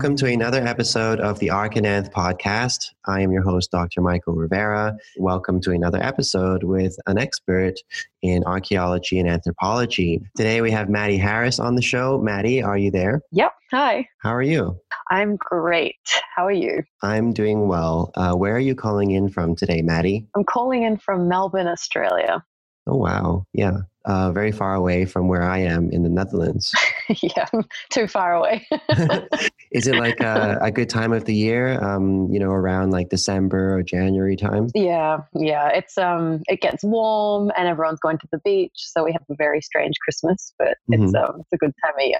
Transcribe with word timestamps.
Welcome 0.00 0.16
to 0.16 0.32
another 0.32 0.66
episode 0.66 1.20
of 1.20 1.38
the 1.40 1.50
Arch 1.50 1.76
and 1.76 1.84
Anth 1.84 2.10
podcast. 2.10 2.86
I 3.06 3.20
am 3.20 3.32
your 3.32 3.42
host, 3.42 3.70
Dr. 3.70 4.00
Michael 4.00 4.32
Rivera. 4.32 4.96
Welcome 5.18 5.60
to 5.60 5.72
another 5.72 6.02
episode 6.02 6.64
with 6.64 6.96
an 7.06 7.18
expert 7.18 7.74
in 8.22 8.42
archaeology 8.44 9.18
and 9.18 9.28
anthropology. 9.28 10.22
Today 10.38 10.62
we 10.62 10.70
have 10.70 10.88
Maddi 10.88 11.20
Harris 11.20 11.60
on 11.60 11.74
the 11.74 11.82
show. 11.82 12.18
Maddi, 12.18 12.64
are 12.64 12.78
you 12.78 12.90
there? 12.90 13.20
Yep. 13.32 13.52
Hi. 13.72 14.08
How 14.22 14.34
are 14.34 14.40
you? 14.40 14.80
I'm 15.10 15.36
great. 15.36 15.96
How 16.34 16.46
are 16.46 16.50
you? 16.50 16.82
I'm 17.02 17.34
doing 17.34 17.68
well. 17.68 18.10
Uh, 18.14 18.32
where 18.32 18.56
are 18.56 18.58
you 18.58 18.74
calling 18.74 19.10
in 19.10 19.28
from 19.28 19.54
today, 19.54 19.82
Maddi? 19.82 20.26
I'm 20.34 20.44
calling 20.44 20.82
in 20.82 20.96
from 20.96 21.28
Melbourne, 21.28 21.66
Australia. 21.66 22.42
Oh, 22.86 22.96
wow. 22.96 23.44
Yeah. 23.52 23.78
Uh, 24.06 24.32
very 24.32 24.50
far 24.50 24.74
away 24.74 25.04
from 25.04 25.28
where 25.28 25.42
I 25.42 25.58
am 25.58 25.90
in 25.90 26.02
the 26.02 26.08
Netherlands. 26.08 26.72
yeah, 27.22 27.46
too 27.90 28.06
far 28.06 28.34
away. 28.34 28.66
Is 29.72 29.86
it 29.86 29.96
like 29.96 30.20
a, 30.20 30.58
a, 30.62 30.70
good 30.70 30.88
time 30.88 31.12
of 31.12 31.26
the 31.26 31.34
year? 31.34 31.78
Um, 31.84 32.32
you 32.32 32.40
know, 32.40 32.50
around 32.50 32.92
like 32.92 33.10
December 33.10 33.76
or 33.76 33.82
January 33.82 34.36
time? 34.36 34.68
Yeah, 34.74 35.18
yeah. 35.34 35.68
It's 35.68 35.98
um, 35.98 36.40
it 36.48 36.62
gets 36.62 36.82
warm 36.82 37.52
and 37.58 37.68
everyone's 37.68 38.00
going 38.00 38.16
to 38.18 38.28
the 38.32 38.38
beach, 38.38 38.72
so 38.74 39.04
we 39.04 39.12
have 39.12 39.22
a 39.30 39.34
very 39.36 39.60
strange 39.60 39.96
Christmas, 40.02 40.54
but 40.58 40.78
it's 40.88 41.02
mm-hmm. 41.02 41.16
um, 41.16 41.40
it's 41.40 41.52
a 41.52 41.58
good 41.58 41.74
time 41.84 41.94
of 41.94 42.06
year. 42.06 42.18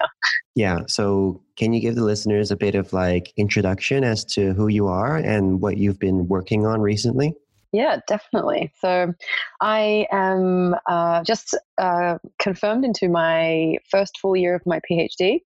Yeah. 0.55 0.81
So, 0.87 1.43
can 1.57 1.73
you 1.73 1.81
give 1.81 1.95
the 1.95 2.05
listeners 2.05 2.51
a 2.51 2.57
bit 2.57 2.75
of 2.75 2.93
like 2.93 3.33
introduction 3.39 4.05
as 4.05 4.25
to 4.27 4.53
who 4.53 4.69
you 4.69 4.87
are 4.87 5.17
and 5.17 5.63
what 5.63 5.79
you've 5.79 5.99
been 5.99 6.29
working 6.29 6.67
on 6.67 6.83
recently? 6.83 7.35
Yeah, 7.73 8.01
definitely. 8.09 8.73
So 8.81 9.15
I 9.61 10.07
am 10.11 10.75
uh, 10.89 11.23
just 11.23 11.57
uh, 11.79 12.19
confirmed 12.41 12.85
into 12.85 13.09
my 13.09 13.77
first 13.91 14.19
full 14.19 14.37
year 14.37 14.57
of 14.57 14.63
my 14.67 14.81
PhD. 14.91 15.41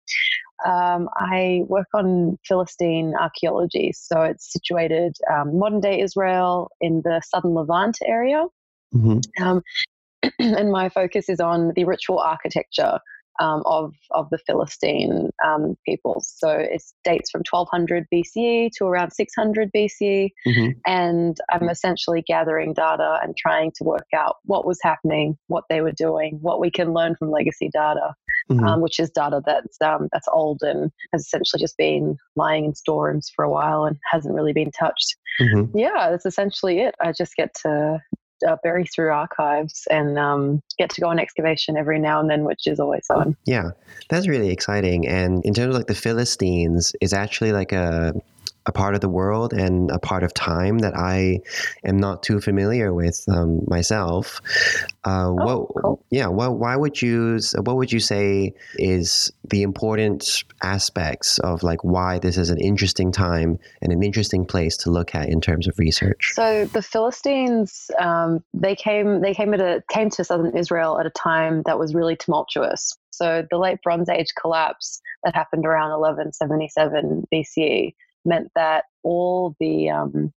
Um, 0.65 1.11
I 1.17 1.63
work 1.67 1.89
on 1.93 2.39
Philistine 2.47 3.15
archaeology. 3.21 3.93
So 3.95 4.23
it's 4.23 4.51
situated 4.51 5.17
um, 5.31 5.59
modern 5.59 5.81
day 5.81 6.01
Israel 6.01 6.71
in 6.81 7.03
the 7.05 7.21
southern 7.27 7.55
Levant 7.55 7.99
area. 8.07 8.47
Mm-hmm. 8.95 9.43
Um, 9.43 9.63
and 10.39 10.73
my 10.73 10.89
focus 10.89 11.29
is 11.29 11.41
on 11.41 11.73
the 11.77 11.85
ritual 11.85 12.19
architecture 12.19 12.99
um, 13.41 13.63
of 13.67 13.93
of 14.11 14.29
the 14.31 14.39
Philistine 14.39 15.31
um, 15.45 15.77
peoples. 15.87 16.33
So 16.37 16.51
it 16.51 16.83
dates 17.05 17.31
from 17.31 17.43
1200 17.49 18.07
BCE 18.13 18.71
to 18.79 18.85
around 18.85 19.13
600 19.13 19.71
BCE, 19.75 20.31
mm-hmm. 20.47 20.71
and 20.87 21.37
I'm 21.51 21.69
essentially 21.69 22.23
gathering 22.27 22.75
data 22.75 23.19
and 23.23 23.37
trying 23.37 23.73
to 23.77 23.85
work 23.85 24.09
out 24.15 24.37
what 24.45 24.67
was 24.67 24.79
happening, 24.83 25.37
what 25.49 25.65
they 25.69 25.81
were 25.81 25.93
doing, 25.93 26.39
what 26.41 26.61
we 26.61 26.71
can 26.71 26.93
learn 26.93 27.17
from 27.17 27.31
legacy 27.31 27.71
data. 27.73 28.15
Mm-hmm. 28.51 28.65
Um, 28.65 28.81
which 28.83 29.01
is 29.01 29.09
data 29.09 29.41
that's 29.47 29.81
um, 29.81 30.09
that's 30.13 30.29
old 30.31 30.61
and 30.61 30.91
has 31.15 31.23
essentially 31.23 31.61
just 31.61 31.79
been 31.79 32.19
lying 32.37 32.67
in 32.67 32.75
storerooms 32.75 33.31
for 33.35 33.43
a 33.43 33.49
while 33.49 33.87
and 33.87 33.97
hasn't 34.13 34.35
really 34.35 34.53
been 34.53 34.71
touched. 34.71 35.17
Mm-hmm. 35.41 35.79
Yeah, 35.79 36.11
that's 36.11 36.27
essentially 36.27 36.81
it. 36.81 36.95
I 37.01 37.13
just 37.13 37.37
get 37.37 37.55
to 37.63 38.01
uh, 38.47 38.57
bury 38.63 38.85
through 38.85 39.11
archives 39.11 39.87
and 39.91 40.19
um, 40.19 40.63
get 40.79 40.91
to 40.91 41.01
go 41.01 41.09
on 41.09 41.19
excavation 41.19 41.77
every 41.77 41.99
now 41.99 42.21
and 42.21 42.31
then, 42.31 42.45
which 42.45 42.67
is 42.67 42.81
always 42.81 43.07
fun. 43.07 43.37
Yeah, 43.45 43.71
that's 44.09 44.29
really 44.29 44.51
exciting. 44.51 45.07
And 45.07 45.45
in 45.45 45.55
terms 45.55 45.75
of 45.75 45.79
like 45.79 45.87
the 45.87 45.95
Philistines, 45.95 46.95
is 47.01 47.13
actually 47.13 47.53
like 47.53 47.73
a 47.73 48.15
a 48.67 48.73
part 48.73 48.95
of 48.95 49.01
the 49.01 49.09
world 49.09 49.53
and 49.53 49.91
a 49.91 49.99
part 49.99 50.23
of 50.23 50.33
time 50.33 50.79
that 50.79 50.97
I 50.97 51.41
am 51.85 51.99
not 51.99 52.23
too 52.23 52.41
familiar 52.41 52.93
with 52.95 53.25
um, 53.29 53.63
myself. 53.67 54.41
Uh, 55.05 55.29
oh, 55.29 55.35
what, 55.35 55.83
cool. 55.83 56.05
yeah, 56.11 56.29
what, 56.29 56.59
why 56.59 56.77
would 56.77 57.03
you, 57.03 57.39
what 57.63 57.77
would 57.77 57.93
you 57.93 58.01
say 58.01 58.55
is 58.77 59.31
the 59.51 59.63
important 59.63 60.45
aspects 60.63 61.39
of 61.41 61.63
like 61.63 61.85
why 61.85 62.19
this 62.19 62.39
is 62.39 62.49
an 62.49 62.59
interesting 62.59 63.13
time 63.13 63.59
and 63.83 63.93
an 63.93 64.03
interesting 64.03 64.47
place 64.47 64.77
to 64.79 64.91
look 64.91 65.15
at 65.15 65.29
in 65.29 65.41
terms 65.41 65.69
of 65.69 65.79
research? 65.79 66.33
So 66.35 66.65
the 66.67 66.83
Philistines, 66.83 67.91
um, 67.99 68.43
they 68.55 68.75
came, 68.75 69.21
they 69.21 69.35
came 69.35 69.53
at 69.53 69.61
a, 69.61 69.83
came 69.91 70.09
to 70.11 70.25
southern 70.25 70.57
Israel 70.57 70.99
at 70.99 71.07
a 71.07 71.11
time 71.11 71.63
that 71.67 71.79
was 71.79 71.95
really 71.95 72.17
tumultuous. 72.17 72.97
So 73.11 73.47
the 73.51 73.59
late 73.59 73.81
Bronze 73.83 74.09
Age 74.09 74.33
collapse 74.41 75.01
that 75.23 75.35
happened 75.35 75.67
around 75.67 75.91
1177 75.91 77.29
BCE 77.33 77.95
meant 78.25 78.51
that 78.55 78.85
all 79.03 79.55
the 79.61 79.91
um, 79.91 80.33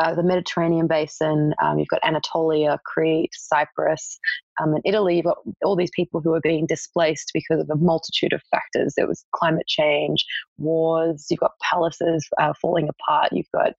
uh, 0.00 0.14
the 0.14 0.22
Mediterranean 0.22 0.86
basin, 0.86 1.54
um, 1.60 1.78
you've 1.78 1.88
got 1.88 2.04
Anatolia, 2.04 2.78
Crete, 2.84 3.32
Cyprus, 3.32 4.18
um, 4.60 4.74
and 4.74 4.82
Italy, 4.84 5.16
You've 5.16 5.24
got 5.24 5.38
all 5.64 5.76
these 5.76 5.90
people 5.94 6.20
who 6.20 6.34
are 6.34 6.40
being 6.40 6.66
displaced 6.66 7.30
because 7.32 7.60
of 7.60 7.70
a 7.70 7.76
multitude 7.76 8.32
of 8.32 8.42
factors. 8.50 8.94
There 8.96 9.06
was 9.06 9.24
climate 9.32 9.66
change, 9.66 10.24
wars, 10.58 11.26
you've 11.30 11.40
got 11.40 11.52
palaces 11.62 12.28
uh, 12.38 12.52
falling 12.60 12.88
apart, 12.88 13.32
you've 13.32 13.50
got 13.52 13.72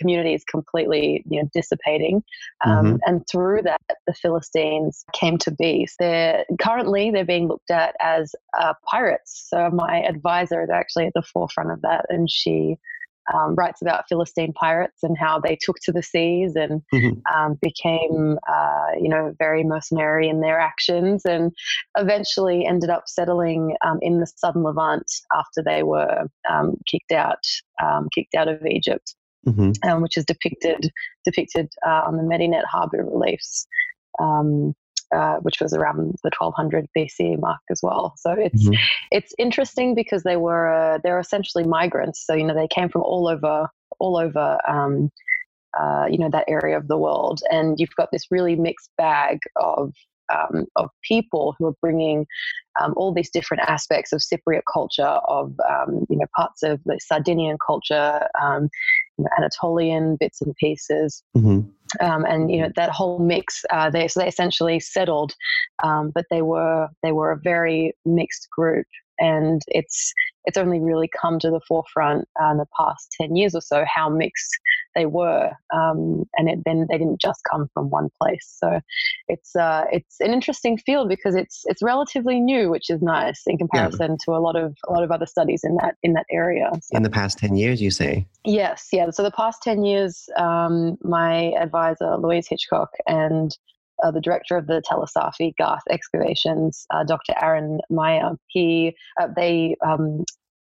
communities 0.00 0.44
completely 0.48 1.24
you 1.28 1.42
know, 1.42 1.48
dissipating. 1.54 2.22
Um, 2.64 2.86
mm-hmm. 2.86 2.96
And 3.06 3.26
through 3.30 3.62
that, 3.62 3.80
the 4.06 4.14
Philistines 4.14 5.04
came 5.12 5.38
to 5.38 5.50
be. 5.50 5.88
They're, 5.98 6.44
currently, 6.60 7.10
they're 7.10 7.24
being 7.24 7.48
looked 7.48 7.70
at 7.70 7.94
as 8.00 8.34
uh, 8.58 8.74
pirates. 8.88 9.46
So 9.48 9.70
my 9.70 10.02
advisor 10.02 10.62
is 10.62 10.70
actually 10.70 11.06
at 11.06 11.14
the 11.14 11.22
forefront 11.22 11.70
of 11.70 11.82
that, 11.82 12.06
and 12.08 12.30
she 12.30 12.76
um, 13.32 13.54
writes 13.54 13.82
about 13.82 14.04
Philistine 14.08 14.52
pirates 14.52 15.02
and 15.02 15.16
how 15.18 15.40
they 15.40 15.56
took 15.60 15.76
to 15.82 15.92
the 15.92 16.02
seas 16.02 16.54
and 16.56 16.82
mm-hmm. 16.94 17.18
um, 17.34 17.58
became, 17.60 18.38
uh, 18.48 18.86
you 19.00 19.08
know, 19.08 19.34
very 19.38 19.64
mercenary 19.64 20.28
in 20.28 20.40
their 20.40 20.58
actions, 20.58 21.24
and 21.24 21.52
eventually 21.96 22.66
ended 22.66 22.90
up 22.90 23.04
settling 23.06 23.76
um, 23.84 23.98
in 24.02 24.20
the 24.20 24.26
southern 24.26 24.62
Levant 24.62 25.10
after 25.34 25.62
they 25.62 25.82
were 25.82 26.26
um, 26.50 26.76
kicked 26.86 27.12
out, 27.12 27.44
um, 27.82 28.08
kicked 28.14 28.34
out 28.34 28.48
of 28.48 28.64
Egypt, 28.66 29.14
mm-hmm. 29.46 29.72
Um, 29.88 30.02
which 30.02 30.16
is 30.16 30.24
depicted 30.24 30.90
depicted 31.24 31.68
uh, 31.86 32.02
on 32.06 32.16
the 32.16 32.22
Medinet 32.22 32.64
Habu 32.70 32.98
reliefs. 32.98 33.66
Um, 34.18 34.74
uh, 35.14 35.36
which 35.36 35.60
was 35.60 35.72
around 35.72 35.98
the 36.24 36.30
1200 36.36 36.86
BC 36.96 37.38
mark 37.38 37.60
as 37.70 37.80
well. 37.82 38.14
So 38.16 38.32
it's 38.32 38.64
mm-hmm. 38.64 38.80
it's 39.10 39.34
interesting 39.38 39.94
because 39.94 40.22
they 40.22 40.36
were 40.36 40.72
uh, 40.72 40.98
they're 41.02 41.18
essentially 41.18 41.64
migrants. 41.64 42.24
So 42.26 42.34
you 42.34 42.44
know 42.44 42.54
they 42.54 42.68
came 42.68 42.88
from 42.88 43.02
all 43.02 43.28
over 43.28 43.68
all 43.98 44.16
over 44.16 44.58
um, 44.68 45.10
uh, 45.78 46.06
you 46.10 46.18
know 46.18 46.30
that 46.30 46.44
area 46.48 46.76
of 46.76 46.88
the 46.88 46.98
world, 46.98 47.40
and 47.50 47.78
you've 47.78 47.94
got 47.96 48.10
this 48.12 48.30
really 48.30 48.56
mixed 48.56 48.90
bag 48.96 49.38
of 49.56 49.92
um, 50.28 50.66
of 50.76 50.90
people 51.02 51.54
who 51.58 51.66
are 51.66 51.74
bringing 51.80 52.26
um, 52.80 52.94
all 52.96 53.12
these 53.12 53.30
different 53.30 53.62
aspects 53.68 54.12
of 54.12 54.20
Cypriot 54.20 54.62
culture, 54.72 55.04
of 55.04 55.54
um, 55.68 56.06
you 56.08 56.16
know 56.16 56.26
parts 56.36 56.62
of 56.62 56.80
the 56.84 56.98
Sardinian 57.00 57.58
culture, 57.64 58.26
um, 58.40 58.68
you 59.18 59.24
know, 59.24 59.30
Anatolian 59.38 60.16
bits 60.16 60.40
and 60.40 60.54
pieces. 60.56 61.22
Mm-hmm. 61.36 61.68
Um, 62.00 62.24
and 62.24 62.50
you 62.50 62.62
know 62.62 62.70
that 62.76 62.90
whole 62.90 63.18
mix. 63.18 63.64
Uh, 63.70 63.90
they 63.90 64.08
so 64.08 64.20
they 64.20 64.28
essentially 64.28 64.80
settled, 64.80 65.34
um, 65.82 66.10
but 66.14 66.26
they 66.30 66.42
were 66.42 66.88
they 67.02 67.12
were 67.12 67.32
a 67.32 67.40
very 67.42 67.94
mixed 68.04 68.48
group, 68.50 68.86
and 69.18 69.62
it's 69.68 70.12
it's 70.44 70.56
only 70.56 70.78
really 70.78 71.08
come 71.20 71.38
to 71.40 71.50
the 71.50 71.60
forefront 71.66 72.28
uh, 72.40 72.50
in 72.52 72.58
the 72.58 72.66
past 72.76 73.14
ten 73.20 73.36
years 73.36 73.54
or 73.54 73.60
so 73.60 73.84
how 73.86 74.08
mixed 74.08 74.56
they 74.94 75.06
were, 75.06 75.50
um, 75.74 76.24
and 76.36 76.48
it, 76.48 76.58
then 76.64 76.86
they 76.90 76.96
didn't 76.98 77.20
just 77.20 77.40
come 77.50 77.68
from 77.74 77.90
one 77.90 78.08
place. 78.20 78.56
So 78.58 78.80
it's 79.28 79.54
uh, 79.54 79.84
it's 79.92 80.16
an 80.20 80.32
interesting 80.32 80.78
field 80.78 81.08
because 81.08 81.34
it's 81.34 81.62
it's 81.66 81.82
relatively 81.82 82.40
new, 82.40 82.70
which 82.70 82.90
is 82.90 83.02
nice 83.02 83.42
in 83.46 83.58
comparison 83.58 84.12
yeah. 84.12 84.16
to 84.24 84.30
a 84.32 84.40
lot 84.40 84.56
of 84.56 84.74
a 84.88 84.92
lot 84.92 85.04
of 85.04 85.10
other 85.10 85.26
studies 85.26 85.62
in 85.64 85.76
that 85.76 85.96
in 86.02 86.14
that 86.14 86.26
area. 86.30 86.70
So. 86.82 86.96
In 86.96 87.02
the 87.02 87.10
past 87.10 87.38
ten 87.38 87.56
years, 87.56 87.80
you 87.82 87.90
say? 87.90 88.26
Yes, 88.44 88.88
yeah. 88.92 89.10
So 89.10 89.22
the 89.22 89.30
past 89.30 89.62
ten 89.62 89.84
years, 89.84 90.28
um, 90.36 90.96
my 91.02 91.52
advisor 91.60 92.16
Louise 92.16 92.48
Hitchcock 92.48 92.90
and 93.06 93.56
uh, 94.02 94.10
the 94.10 94.20
director 94.20 94.56
of 94.56 94.66
the 94.66 94.82
Tell 94.84 95.02
es-Safi 95.02 95.54
Gath 95.56 95.82
excavations, 95.90 96.86
uh, 96.90 97.04
Dr. 97.04 97.34
Aren 97.40 97.78
Maeir. 97.90 98.36
He, 98.48 98.96
uh, 99.20 99.28
they 99.34 99.76
um, 99.84 100.24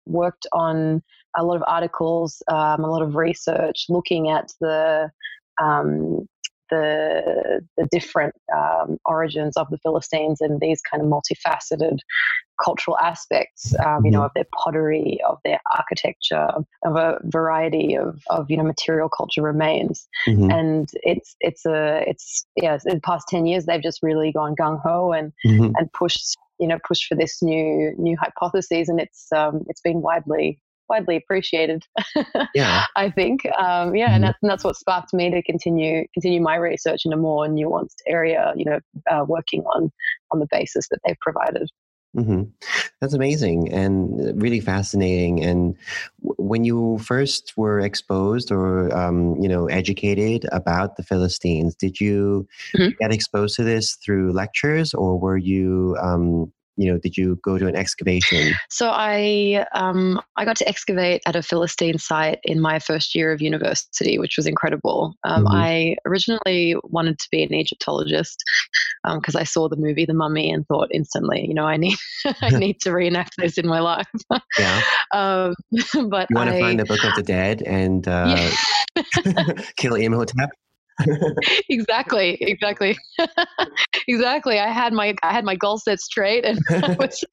worked 0.06 0.48
on 0.52 1.02
a 1.36 1.44
lot 1.44 1.56
of 1.56 1.64
articles, 1.68 2.42
um, 2.48 2.84
a 2.84 2.90
lot 2.90 3.02
of 3.02 3.16
research 3.16 3.86
looking 3.90 4.30
at 4.30 4.52
the 4.60 5.10
um, 5.62 6.28
the, 6.72 7.62
the 7.78 7.88
different 7.92 8.34
um, 8.56 8.98
origins 9.06 9.56
of 9.58 9.68
the 9.70 9.78
Philistines 9.80 10.40
and 10.42 10.60
these 10.60 10.82
kind 10.82 11.04
of 11.04 11.10
multifaceted 11.10 11.98
cultural 12.64 12.98
aspects, 13.00 13.74
um, 13.86 14.06
you 14.06 14.12
know, 14.12 14.20
mm-hmm. 14.20 14.26
of 14.26 14.32
their 14.36 14.46
pottery, 14.56 15.20
of 15.28 15.40
their 15.44 15.60
architecture, 15.74 16.48
of 16.84 16.96
a 16.96 17.18
variety 17.26 17.96
of, 17.96 18.22
of 18.30 18.50
you 18.50 18.58
know 18.58 18.64
material 18.64 19.10
culture 19.10 19.42
remains. 19.42 20.08
Mm-hmm. 20.28 20.52
And 20.52 20.90
it's 21.04 21.36
it's 21.40 21.66
a 21.66 22.04
it's 22.08 22.46
yeah, 22.56 22.78
in 22.86 22.96
the 22.96 23.02
past 23.02 23.28
ten 23.30 23.46
years 23.46 23.66
they've 23.66 23.82
just 23.82 24.00
really 24.02 24.32
gone 24.32 24.56
gung 24.56 24.82
ho 24.82 25.12
and 25.12 25.32
mm-hmm. 25.46 25.72
and 25.76 25.92
pushed 25.94 26.38
you 26.60 26.68
know 26.68 26.78
pushed 26.88 27.06
for 27.06 27.16
this 27.16 27.42
new 27.42 27.94
new 27.98 28.18
hypotheses, 28.20 28.90
and 28.90 29.00
it's 29.00 29.28
um, 29.36 29.64
it's 29.68 29.82
been 29.82 30.02
widely 30.02 30.60
widely 30.92 31.16
appreciated. 31.16 31.84
yeah, 32.54 32.86
I 32.96 33.10
think. 33.10 33.46
Um, 33.58 33.96
yeah, 33.96 34.08
mm-hmm. 34.08 34.16
and 34.16 34.24
that's 34.26 34.38
and 34.42 34.52
that's 34.52 34.64
what 34.64 34.76
sparked 34.76 35.14
me 35.14 35.32
to 35.32 35.42
continue 35.42 36.06
continue 36.14 36.42
my 36.42 36.56
research 36.56 37.02
in 37.06 37.14
a 37.14 37.18
more 37.18 37.48
nuanced 37.48 38.02
area. 38.08 38.54
You 38.56 38.66
know, 38.66 38.80
uh, 39.10 39.26
working 39.28 39.64
on 39.64 39.92
on 40.32 40.40
the 40.40 40.48
basis 40.52 40.88
that 40.90 41.00
they've 41.06 41.20
provided. 41.22 41.70
Mm-hmm. 42.16 42.44
That's 43.00 43.14
amazing 43.14 43.72
and 43.72 44.42
really 44.42 44.60
fascinating. 44.60 45.44
And 45.44 45.76
w- 46.22 46.36
when 46.38 46.66
you 46.66 46.98
first 47.00 47.54
were 47.56 47.80
exposed 47.80 48.52
or 48.52 48.94
um, 48.96 49.38
you 49.42 49.48
know 49.48 49.68
educated 49.68 50.46
about 50.52 50.98
the 50.98 51.04
Philistines, 51.04 51.74
did 51.74 52.02
you 52.02 52.48
mm-hmm. 52.76 52.90
get 53.00 53.14
exposed 53.14 53.56
to 53.56 53.64
this 53.64 53.96
through 53.96 54.34
lectures, 54.34 54.94
or 54.94 55.18
were 55.18 55.38
you 55.38 55.98
um, 56.02 56.52
you 56.78 56.92
know, 56.92 56.98
did 56.98 57.18
you 57.18 57.40
go 57.44 57.58
to 57.58 57.68
an 57.68 57.76
excavation? 57.76 58.54
So 58.70 58.90
I 58.90 59.66
um, 59.74 60.20
I 60.38 60.46
got 60.46 60.56
to 60.58 60.68
excavate 60.68 61.22
at 61.26 61.36
a 61.36 61.44
Philistine 61.44 61.98
site 61.98 62.40
in 62.44 62.60
my 62.60 62.80
first 62.80 63.14
year 63.14 63.32
of 63.32 63.42
university, 63.42 64.18
which 64.18 64.38
was 64.38 64.48
incredible. 64.48 65.14
Um, 65.24 65.46
mm-hmm. 65.46 65.56
I 65.56 65.96
originally 66.06 66.76
wanted 66.84 67.20
to 67.20 67.28
be 67.32 67.44
an 67.44 67.54
Egyptologist 67.54 68.44
because 69.04 69.36
um, 69.36 69.42
I 69.42 69.44
saw 69.44 69.68
the 69.68 69.76
movie 69.76 70.06
The 70.06 70.14
Mummy 70.14 70.52
and 70.52 70.68
thought 70.68 70.90
instantly, 70.92 71.46
you 71.48 71.54
know, 71.54 71.66
I 71.66 71.78
need 71.78 71.98
I 72.42 72.50
need 72.58 72.80
to 72.82 72.92
reenact 72.92 73.34
this 73.38 73.58
in 73.58 73.68
my 73.68 73.80
life. 73.80 74.08
yeah. 74.58 74.82
Um, 75.14 75.56
but 76.10 76.28
you 76.30 76.36
want 76.36 76.52
to 76.52 76.60
find 76.60 76.80
the 76.80 76.86
Book 76.86 77.04
of 77.04 77.14
the 77.16 77.22
Dead 77.22 77.62
and 77.64 78.08
uh, 78.08 78.50
yeah. 78.96 79.54
kill 79.76 79.96
Imhotep? 79.96 80.52
exactly, 81.70 82.38
exactly, 82.42 82.98
exactly. 84.08 84.60
I 84.60 84.68
had 84.68 84.94
my 84.94 85.16
I 85.24 85.32
had 85.32 85.46
my 85.46 85.56
goal 85.56 85.78
set 85.78 86.00
straight, 86.00 86.46
and 86.46 86.60
I 86.70 86.96
was 87.00 87.24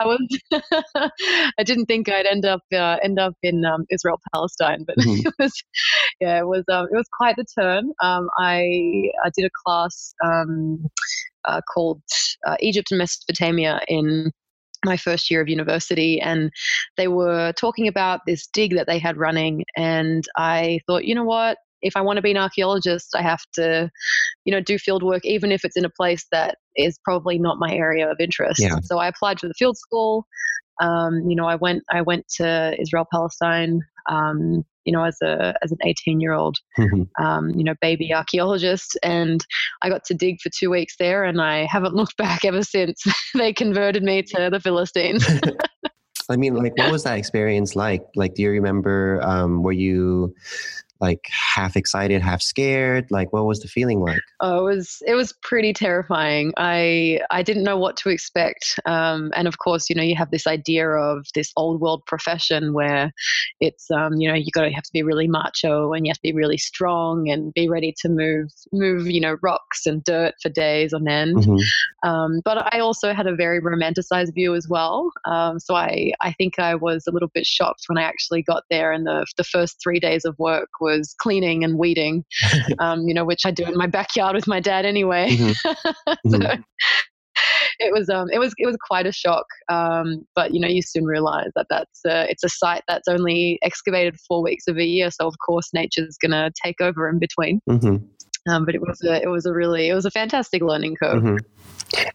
I 0.00 0.06
was 0.06 0.20
I 1.58 1.62
didn't 1.64 1.86
think 1.86 2.08
I'd 2.08 2.26
end 2.26 2.44
up 2.44 2.62
uh, 2.72 2.96
end 3.02 3.18
up 3.18 3.34
in 3.42 3.64
um, 3.64 3.84
Israel 3.90 4.20
Palestine, 4.32 4.84
but 4.86 4.96
mm-hmm. 4.98 5.26
it 5.26 5.34
was 5.38 5.52
yeah, 6.20 6.40
it 6.40 6.46
was 6.46 6.64
um, 6.70 6.86
it 6.92 6.96
was 6.96 7.08
quite 7.16 7.36
the 7.36 7.44
turn. 7.58 7.90
Um, 8.02 8.28
I 8.38 9.10
I 9.24 9.30
did 9.36 9.46
a 9.46 9.50
class 9.64 10.14
um, 10.24 10.86
uh, 11.44 11.60
called 11.72 12.02
uh, 12.46 12.56
Egypt 12.60 12.90
and 12.90 12.98
Mesopotamia 12.98 13.80
in 13.88 14.30
my 14.84 14.96
first 14.96 15.30
year 15.30 15.40
of 15.40 15.48
university 15.48 16.20
and 16.20 16.50
they 16.96 17.08
were 17.08 17.52
talking 17.52 17.88
about 17.88 18.20
this 18.26 18.46
dig 18.48 18.74
that 18.74 18.86
they 18.86 18.98
had 18.98 19.16
running 19.16 19.64
and 19.76 20.24
i 20.36 20.78
thought 20.86 21.04
you 21.04 21.14
know 21.14 21.24
what 21.24 21.56
if 21.84 21.96
I 21.96 22.00
want 22.00 22.16
to 22.16 22.22
be 22.22 22.30
an 22.30 22.36
archaeologist, 22.36 23.14
I 23.14 23.22
have 23.22 23.42
to, 23.54 23.90
you 24.44 24.52
know, 24.52 24.60
do 24.60 24.78
field 24.78 25.02
work, 25.02 25.24
even 25.24 25.52
if 25.52 25.64
it's 25.64 25.76
in 25.76 25.84
a 25.84 25.90
place 25.90 26.26
that 26.32 26.56
is 26.76 26.98
probably 27.04 27.38
not 27.38 27.58
my 27.58 27.72
area 27.72 28.10
of 28.10 28.16
interest. 28.18 28.60
Yeah. 28.60 28.78
So 28.82 28.98
I 28.98 29.06
applied 29.06 29.38
for 29.38 29.46
the 29.46 29.54
field 29.54 29.76
school. 29.76 30.26
Um, 30.80 31.28
you 31.28 31.36
know, 31.36 31.46
I 31.46 31.54
went 31.54 31.84
I 31.90 32.02
went 32.02 32.26
to 32.36 32.74
Israel 32.80 33.06
Palestine. 33.12 33.80
Um, 34.10 34.64
you 34.84 34.92
know, 34.92 35.04
as 35.04 35.16
a 35.22 35.54
as 35.62 35.72
an 35.72 35.78
18 35.84 36.20
year 36.20 36.32
old, 36.32 36.56
mm-hmm. 36.78 37.24
um, 37.24 37.50
you 37.50 37.64
know, 37.64 37.74
baby 37.80 38.12
archaeologist, 38.12 38.98
and 39.02 39.44
I 39.82 39.88
got 39.88 40.04
to 40.06 40.14
dig 40.14 40.40
for 40.42 40.50
two 40.50 40.70
weeks 40.70 40.96
there, 40.98 41.24
and 41.24 41.40
I 41.40 41.66
haven't 41.66 41.94
looked 42.00 42.16
back 42.16 42.44
ever 42.44 42.62
since 42.62 43.02
they 43.34 43.52
converted 43.52 44.02
me 44.02 44.22
to 44.22 44.48
the 44.50 44.60
Philistines. 44.60 45.26
I 46.30 46.36
mean, 46.36 46.54
like, 46.54 46.76
what 46.78 46.90
was 46.90 47.04
that 47.04 47.18
experience 47.18 47.76
like? 47.76 48.02
Like, 48.16 48.34
do 48.34 48.42
you 48.42 48.50
remember? 48.50 49.20
Um, 49.22 49.62
were 49.62 49.72
you 49.72 50.34
like 51.00 51.26
half 51.54 51.76
excited, 51.76 52.22
half 52.22 52.40
scared? 52.40 53.06
Like 53.10 53.32
what 53.32 53.46
was 53.46 53.60
the 53.60 53.68
feeling 53.68 54.00
like? 54.00 54.20
Oh, 54.40 54.66
it 54.66 54.76
was 54.76 55.02
it 55.06 55.14
was 55.14 55.32
pretty 55.42 55.72
terrifying. 55.72 56.52
I 56.56 57.20
I 57.30 57.42
didn't 57.42 57.64
know 57.64 57.78
what 57.78 57.96
to 57.98 58.10
expect. 58.10 58.78
Um, 58.86 59.32
and 59.34 59.48
of 59.48 59.58
course, 59.58 59.90
you 59.90 59.96
know, 59.96 60.02
you 60.02 60.16
have 60.16 60.30
this 60.30 60.46
idea 60.46 60.88
of 60.88 61.26
this 61.34 61.52
old 61.56 61.80
world 61.80 62.04
profession 62.06 62.72
where 62.72 63.12
it's 63.60 63.90
um, 63.90 64.14
you 64.14 64.28
know, 64.28 64.34
you 64.34 64.50
got 64.52 64.62
to 64.62 64.70
have 64.70 64.84
to 64.84 64.92
be 64.92 65.02
really 65.02 65.28
macho 65.28 65.92
and 65.92 66.06
you 66.06 66.10
have 66.10 66.18
to 66.18 66.22
be 66.22 66.32
really 66.32 66.58
strong 66.58 67.28
and 67.28 67.52
be 67.54 67.68
ready 67.68 67.94
to 68.00 68.08
move 68.08 68.50
move, 68.72 69.08
you 69.08 69.20
know, 69.20 69.36
rocks 69.42 69.86
and 69.86 70.02
dirt 70.04 70.34
for 70.42 70.48
days 70.48 70.92
on 70.92 71.08
end. 71.08 71.36
Mm-hmm. 71.36 72.08
Um, 72.08 72.40
but 72.44 72.72
I 72.74 72.78
also 72.78 73.12
had 73.12 73.26
a 73.26 73.34
very 73.34 73.60
romanticized 73.60 74.34
view 74.34 74.54
as 74.54 74.68
well. 74.68 75.10
Um, 75.24 75.58
so 75.58 75.74
I 75.74 76.12
I 76.20 76.32
think 76.32 76.58
I 76.58 76.74
was 76.74 77.06
a 77.06 77.10
little 77.10 77.30
bit 77.34 77.46
shocked 77.46 77.84
when 77.88 77.98
I 77.98 78.02
actually 78.02 78.42
got 78.42 78.64
there 78.70 78.92
and 78.92 79.06
the 79.06 79.26
the 79.36 79.44
first 79.44 79.80
3 79.82 79.98
days 80.00 80.24
of 80.24 80.38
work 80.38 80.68
was 80.84 81.14
cleaning 81.18 81.64
and 81.64 81.78
weeding, 81.78 82.24
um, 82.78 83.08
you 83.08 83.14
know, 83.14 83.24
which 83.24 83.42
I 83.44 83.50
do 83.50 83.64
in 83.64 83.76
my 83.76 83.86
backyard 83.86 84.36
with 84.36 84.46
my 84.46 84.60
dad 84.60 84.84
anyway. 84.84 85.30
Mm-hmm. 85.30 86.30
so 86.30 86.38
mm-hmm. 86.38 86.60
it 87.78 87.92
was 87.92 88.08
um, 88.08 88.28
it 88.32 88.38
was 88.38 88.54
it 88.58 88.66
was 88.66 88.76
quite 88.86 89.06
a 89.06 89.12
shock. 89.12 89.46
Um, 89.68 90.26
but 90.34 90.52
you 90.54 90.60
know, 90.60 90.68
you 90.68 90.82
soon 90.82 91.04
realize 91.04 91.50
that 91.56 91.66
that's 91.70 92.00
a, 92.06 92.30
it's 92.30 92.44
a 92.44 92.48
site 92.48 92.82
that's 92.86 93.08
only 93.08 93.58
excavated 93.62 94.16
four 94.28 94.42
weeks 94.42 94.64
of 94.68 94.76
a 94.76 94.84
year, 94.84 95.10
so 95.10 95.26
of 95.26 95.34
course 95.44 95.70
nature's 95.72 96.16
going 96.20 96.32
to 96.32 96.52
take 96.62 96.80
over 96.80 97.08
in 97.08 97.18
between. 97.18 97.60
Mm-hmm. 97.68 97.96
Um, 98.48 98.64
but 98.64 98.74
it 98.74 98.80
was 98.80 99.02
a 99.02 99.22
it 99.22 99.28
was 99.28 99.46
a 99.46 99.52
really 99.52 99.88
it 99.88 99.94
was 99.94 100.04
a 100.04 100.10
fantastic 100.10 100.62
learning 100.62 100.96
curve. 100.96 101.22
Mm-hmm. 101.22 101.36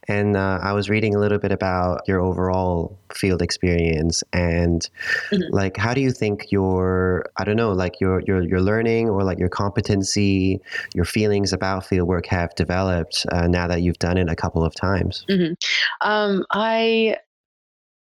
And 0.08 0.36
uh, 0.36 0.60
I 0.62 0.74
was 0.74 0.90
reading 0.90 1.16
a 1.16 1.20
little 1.20 1.38
bit 1.38 1.52
about 1.52 2.02
your 2.08 2.20
overall 2.20 3.00
field 3.14 3.42
experience 3.42 4.24
and 4.34 4.88
mm-hmm. 5.32 5.54
like 5.54 5.78
how 5.78 5.94
do 5.94 6.02
you 6.02 6.12
think 6.12 6.52
your 6.52 7.26
I 7.38 7.44
don't 7.44 7.56
know 7.56 7.72
like 7.72 8.00
your 8.00 8.22
your 8.28 8.42
your 8.42 8.62
learning 8.62 9.10
or 9.10 9.24
like 9.24 9.40
your 9.40 9.50
competency, 9.50 10.60
your 10.94 11.06
feelings 11.06 11.54
about 11.54 11.86
field 11.86 12.08
work 12.08 12.26
have 12.28 12.54
developed 12.56 13.26
uh, 13.32 13.48
now 13.48 13.68
that 13.68 13.82
you've 13.82 14.00
done 14.00 14.18
it 14.18 14.30
a 14.30 14.36
couple 14.36 14.64
of 14.64 14.76
times? 14.76 15.26
Mm-hmm. 15.30 15.54
Um, 16.02 16.46
I 16.52 17.18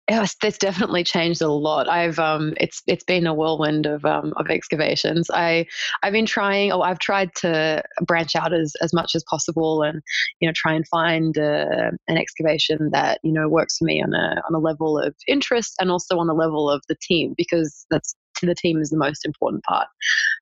Yes, 0.10 0.36
that's 0.42 0.58
definitely 0.58 1.04
changed 1.04 1.40
a 1.42 1.52
lot. 1.52 1.88
I've 1.88 2.18
um, 2.18 2.56
it's 2.58 2.82
it's 2.88 3.04
been 3.04 3.28
a 3.28 3.34
whirlwind 3.34 3.86
of 3.86 4.04
um, 4.06 4.34
of 4.38 4.50
excavations. 4.50 5.30
I 5.32 5.68
I've 6.02 6.14
been 6.14 6.26
trying, 6.26 6.72
or 6.72 6.84
I've 6.84 6.98
tried 6.98 7.36
to 7.36 7.84
branch 8.08 8.36
out 8.36 8.52
as 8.52 8.74
as 8.82 8.92
much 8.92 9.14
as 9.14 9.24
possible, 9.30 9.84
and 9.84 10.02
you 10.40 10.50
know 10.50 10.54
try 10.56 10.74
and 10.74 10.88
find 10.88 11.38
uh, 11.38 11.92
an 12.08 12.18
excavation 12.18 12.90
that 12.92 13.20
you 13.24 13.32
know 13.32 13.48
works 13.48 13.78
for 13.78 13.86
me 13.86 14.02
on 14.02 14.16
a 14.16 14.42
on 14.48 14.56
a 14.56 14.60
level 14.60 14.98
of 14.98 15.14
interest 15.28 15.76
and 15.80 15.92
also 15.92 16.18
on 16.18 16.26
the 16.26 16.34
level 16.34 16.72
of 16.72 16.82
the 16.90 16.98
team 17.00 17.36
because 17.38 17.86
that's 17.92 18.16
to 18.38 18.48
the 18.48 18.56
team 18.56 18.82
is 18.82 18.90
the 18.90 18.98
most 18.98 19.26
important 19.28 19.64
part. 19.64 19.88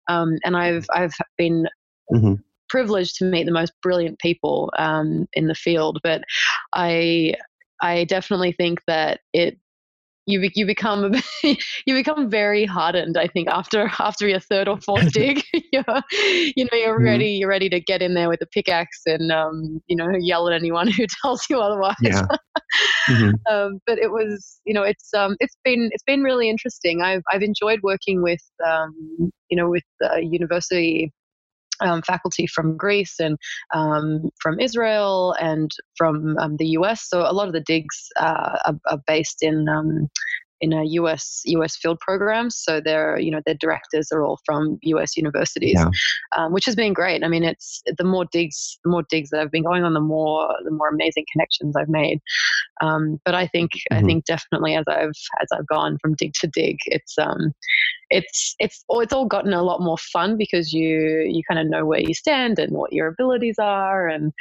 Um, 0.08 0.38
and 0.46 0.56
I've 0.56 0.86
I've 0.94 1.16
been 1.38 1.68
mm-hmm 2.12 2.36
privileged 2.70 3.16
to 3.16 3.24
meet 3.24 3.46
the 3.46 3.52
most 3.54 3.72
brilliant 3.82 4.20
people 4.20 4.70
um, 4.78 5.26
in 5.32 5.48
the 5.48 5.56
field, 5.56 6.00
but 6.04 6.22
I 6.74 7.34
I 7.82 8.04
definitely 8.06 8.52
think 8.52 8.82
that 8.88 9.20
it 9.34 9.58
you 10.28 10.48
you 10.54 10.66
become 10.66 11.16
you 11.44 11.56
become 11.88 12.30
very 12.30 12.66
hardened. 12.66 13.18
I 13.18 13.28
think 13.28 13.48
after 13.48 13.90
after 14.00 14.28
your 14.28 14.40
third 14.40 14.68
or 14.68 14.80
fourth 14.80 15.12
dig, 15.14 15.42
you're 15.72 15.84
you 16.12 16.66
know 16.66 16.78
you're 16.78 16.98
mm-hmm. 16.98 17.06
ready 17.06 17.30
you're 17.32 17.50
ready 17.50 17.70
to 17.70 17.80
get 17.80 18.02
in 18.02 18.14
there 18.14 18.30
with 18.30 18.42
a 18.42 18.46
pickaxe 18.46 19.02
and 19.06 19.32
um, 19.32 19.82
you 19.88 19.96
know 19.96 20.10
yell 20.20 20.48
at 20.48 20.54
anyone 20.54 20.88
who 20.88 21.08
tells 21.24 21.50
you 21.50 21.60
otherwise. 21.60 21.96
Yeah. 22.02 22.28
Mm-hmm. 23.10 23.32
um, 23.50 23.80
but 23.88 23.98
it 23.98 24.12
was 24.12 24.60
you 24.66 24.74
know 24.74 24.84
it's 24.84 25.14
um, 25.14 25.38
it's 25.40 25.56
been 25.64 25.90
it's 25.94 26.04
been 26.04 26.22
really 26.22 26.50
interesting. 26.50 27.02
I've 27.02 27.24
I've 27.32 27.42
enjoyed 27.42 27.80
working 27.82 28.22
with 28.22 28.44
um, 28.68 28.94
you 29.50 29.58
know 29.58 29.70
with 29.70 29.86
uh, 30.04 30.18
university 30.18 31.14
um, 31.82 32.02
faculty 32.02 32.48
from 32.48 32.78
Greece 32.78 33.20
and 33.20 33.38
um, 33.74 34.30
from 34.42 34.60
Israel 34.60 35.36
and 35.40 35.72
from 35.98 36.38
um, 36.38 36.58
the 36.58 36.68
US. 36.80 37.08
So 37.08 37.22
a 37.22 37.34
lot 37.34 37.48
of 37.48 37.54
the 37.54 37.62
digs 37.62 38.10
uh, 38.18 38.60
are, 38.66 38.80
are, 38.90 39.00
based 39.08 39.42
in 39.42 39.68
um, 39.70 40.10
in 40.62 40.74
a 40.74 40.84
US 40.84 41.42
US 41.46 41.76
field 41.76 42.00
program. 42.00 42.50
So 42.50 42.82
their 42.82 43.20
you 43.20 43.32
know 43.32 43.42
their 43.46 43.56
directors 43.56 44.12
are 44.12 44.24
all 44.24 44.40
from 44.46 44.78
US 44.82 45.18
universities, 45.18 45.76
yeah. 45.76 45.90
um, 46.38 46.54
which 46.54 46.66
has 46.66 46.76
been 46.76 46.94
great. 46.94 47.24
I 47.24 47.28
mean, 47.28 47.44
it's 47.44 47.82
the 47.98 48.04
more 48.04 48.26
digs 48.32 48.80
the 48.84 48.90
more 48.90 49.04
digs 49.10 49.30
that 49.30 49.42
I've 49.42 49.52
been 49.52 49.64
going 49.64 49.84
on, 49.84 49.94
the 49.94 50.00
more 50.00 50.48
the 50.64 50.72
more 50.72 50.90
amazing 50.90 51.26
connections 51.32 51.76
I've 51.76 51.90
made. 51.90 52.20
Um, 52.82 53.20
but 53.26 53.36
I 53.36 53.48
think 53.48 53.72
mm-hmm. 53.72 53.98
I 53.98 54.02
think 54.04 54.26
definitely 54.26 54.76
as 54.76 54.86
I've 54.88 55.18
as 55.42 55.48
I've 55.54 55.68
gone 55.68 55.98
from 56.02 56.16
dig 56.16 56.34
to 56.42 56.48
dig, 56.48 56.78
it's 56.86 57.18
um 57.18 57.54
it's 58.10 58.56
it's 58.60 58.84
oh, 58.90 59.00
it's 59.00 59.12
all 59.12 59.26
gotten 59.26 59.54
a 59.54 59.64
lot 59.64 59.82
more 59.82 59.98
fun 59.98 60.38
because 60.38 60.72
you 60.72 61.26
you 61.28 61.42
kind 61.48 61.60
of 61.60 61.68
know 61.68 61.86
where 61.86 62.00
you 62.00 62.14
stand 62.14 62.58
and 62.58 62.72
what 62.72 62.94
your 62.94 63.08
abilities 63.08 63.56
are 63.60 64.08
and 64.08 64.32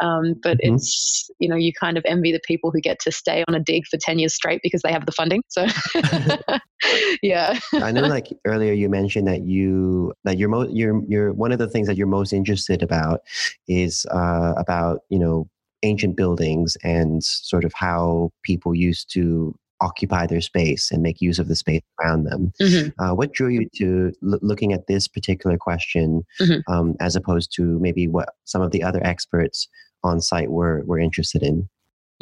um, 0.00 0.34
but 0.42 0.58
mm-hmm. 0.58 0.74
it's 0.74 1.30
you 1.38 1.48
know 1.48 1.56
you 1.56 1.72
kind 1.72 1.96
of 1.96 2.04
envy 2.06 2.32
the 2.32 2.40
people 2.46 2.70
who 2.70 2.80
get 2.80 2.98
to 3.00 3.10
stay 3.10 3.44
on 3.48 3.54
a 3.54 3.60
dig 3.60 3.86
for 3.86 3.96
10 3.96 4.18
years 4.18 4.34
straight 4.34 4.60
because 4.62 4.82
they 4.82 4.92
have 4.92 5.06
the 5.06 5.12
funding 5.12 5.42
so 5.48 5.63
yeah 7.22 7.58
i 7.74 7.90
know 7.90 8.02
like 8.02 8.28
earlier 8.44 8.72
you 8.72 8.88
mentioned 8.88 9.26
that 9.26 9.42
you 9.42 10.12
that 10.24 10.38
you're 10.38 10.48
most 10.48 10.72
you're 10.72 11.02
you're 11.08 11.32
one 11.32 11.52
of 11.52 11.58
the 11.58 11.68
things 11.68 11.86
that 11.86 11.96
you're 11.96 12.06
most 12.06 12.32
interested 12.32 12.82
about 12.82 13.20
is 13.68 14.06
uh, 14.10 14.54
about 14.56 15.00
you 15.08 15.18
know 15.18 15.48
ancient 15.82 16.16
buildings 16.16 16.76
and 16.82 17.22
sort 17.22 17.64
of 17.64 17.72
how 17.74 18.30
people 18.42 18.74
used 18.74 19.12
to 19.12 19.54
occupy 19.80 20.26
their 20.26 20.40
space 20.40 20.90
and 20.90 21.02
make 21.02 21.20
use 21.20 21.38
of 21.38 21.48
the 21.48 21.56
space 21.56 21.82
around 22.00 22.24
them. 22.24 22.52
Mm-hmm. 22.60 23.02
Uh, 23.02 23.14
what 23.14 23.32
drew 23.32 23.48
you 23.48 23.68
to 23.76 24.12
l- 24.26 24.38
looking 24.40 24.72
at 24.72 24.86
this 24.86 25.06
particular 25.06 25.58
question 25.58 26.24
mm-hmm. 26.40 26.72
um, 26.72 26.94
as 27.00 27.16
opposed 27.16 27.52
to 27.56 27.78
maybe 27.80 28.08
what 28.08 28.30
some 28.44 28.62
of 28.62 28.70
the 28.70 28.82
other 28.82 29.04
experts 29.04 29.68
on 30.02 30.20
site 30.20 30.50
were, 30.50 30.82
were 30.86 30.98
interested 30.98 31.42
in? 31.42 31.68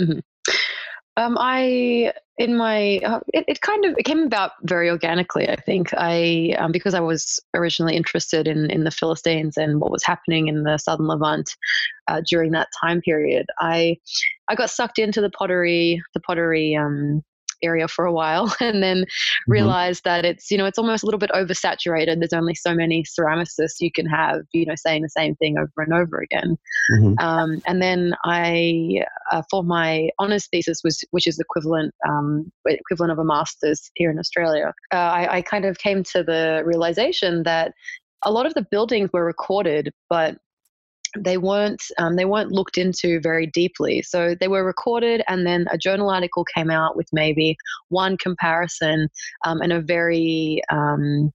Mm-hmm. 0.00 0.18
Um, 1.16 1.36
I 1.38 2.12
in 2.38 2.56
my 2.56 2.98
uh, 3.04 3.20
it, 3.34 3.44
it 3.46 3.60
kind 3.60 3.84
of 3.84 3.94
it 3.98 4.04
came 4.04 4.22
about 4.22 4.52
very 4.62 4.88
organically. 4.88 5.48
I 5.48 5.56
think 5.56 5.90
I 5.96 6.56
um, 6.58 6.72
because 6.72 6.94
I 6.94 7.00
was 7.00 7.38
originally 7.54 7.96
interested 7.96 8.48
in 8.48 8.70
in 8.70 8.84
the 8.84 8.90
Philistines 8.90 9.56
and 9.56 9.80
what 9.80 9.92
was 9.92 10.04
happening 10.04 10.48
in 10.48 10.62
the 10.62 10.78
southern 10.78 11.06
Levant 11.06 11.54
uh, 12.08 12.22
during 12.26 12.52
that 12.52 12.68
time 12.80 13.02
period. 13.02 13.46
I 13.58 13.98
I 14.48 14.54
got 14.54 14.70
sucked 14.70 14.98
into 14.98 15.20
the 15.20 15.30
pottery 15.30 16.02
the 16.14 16.20
pottery 16.20 16.74
um, 16.74 17.22
area 17.62 17.88
for 17.88 18.04
a 18.04 18.12
while 18.12 18.54
and 18.60 18.82
then 18.82 18.98
mm-hmm. 18.98 19.52
realized 19.52 20.04
that 20.04 20.24
it's 20.24 20.50
you 20.50 20.58
know 20.58 20.66
it's 20.66 20.78
almost 20.78 21.02
a 21.02 21.06
little 21.06 21.18
bit 21.18 21.30
oversaturated 21.30 22.18
there's 22.18 22.32
only 22.32 22.54
so 22.54 22.74
many 22.74 23.02
ceramicists 23.02 23.80
you 23.80 23.90
can 23.90 24.06
have 24.06 24.42
you 24.52 24.66
know 24.66 24.74
saying 24.74 25.02
the 25.02 25.08
same 25.08 25.34
thing 25.36 25.58
over 25.58 25.70
and 25.78 25.92
over 25.92 26.18
again 26.18 26.56
mm-hmm. 26.92 27.14
um, 27.18 27.60
and 27.66 27.82
then 27.82 28.14
i 28.24 29.04
uh, 29.30 29.42
for 29.50 29.62
my 29.62 30.08
honors 30.18 30.46
thesis 30.48 30.82
was 30.84 31.04
which 31.10 31.26
is 31.26 31.38
equivalent 31.38 31.94
um, 32.08 32.50
equivalent 32.66 33.12
of 33.12 33.18
a 33.18 33.24
master's 33.24 33.90
here 33.94 34.10
in 34.10 34.18
australia 34.18 34.72
uh, 34.92 34.96
I, 34.96 35.36
I 35.36 35.42
kind 35.42 35.64
of 35.64 35.78
came 35.78 36.02
to 36.04 36.22
the 36.22 36.62
realization 36.64 37.42
that 37.44 37.72
a 38.24 38.30
lot 38.30 38.46
of 38.46 38.54
the 38.54 38.66
buildings 38.70 39.10
were 39.12 39.24
recorded 39.24 39.92
but 40.08 40.36
they 41.18 41.38
weren't 41.38 41.82
um, 41.98 42.16
they 42.16 42.24
weren't 42.24 42.52
looked 42.52 42.78
into 42.78 43.20
very 43.20 43.46
deeply. 43.46 44.02
So 44.02 44.34
they 44.38 44.48
were 44.48 44.64
recorded, 44.64 45.22
and 45.28 45.46
then 45.46 45.66
a 45.70 45.78
journal 45.78 46.10
article 46.10 46.44
came 46.44 46.70
out 46.70 46.96
with 46.96 47.08
maybe 47.12 47.56
one 47.88 48.16
comparison 48.16 49.08
um, 49.44 49.60
and 49.60 49.72
a 49.72 49.80
very 49.80 50.62
um, 50.70 51.32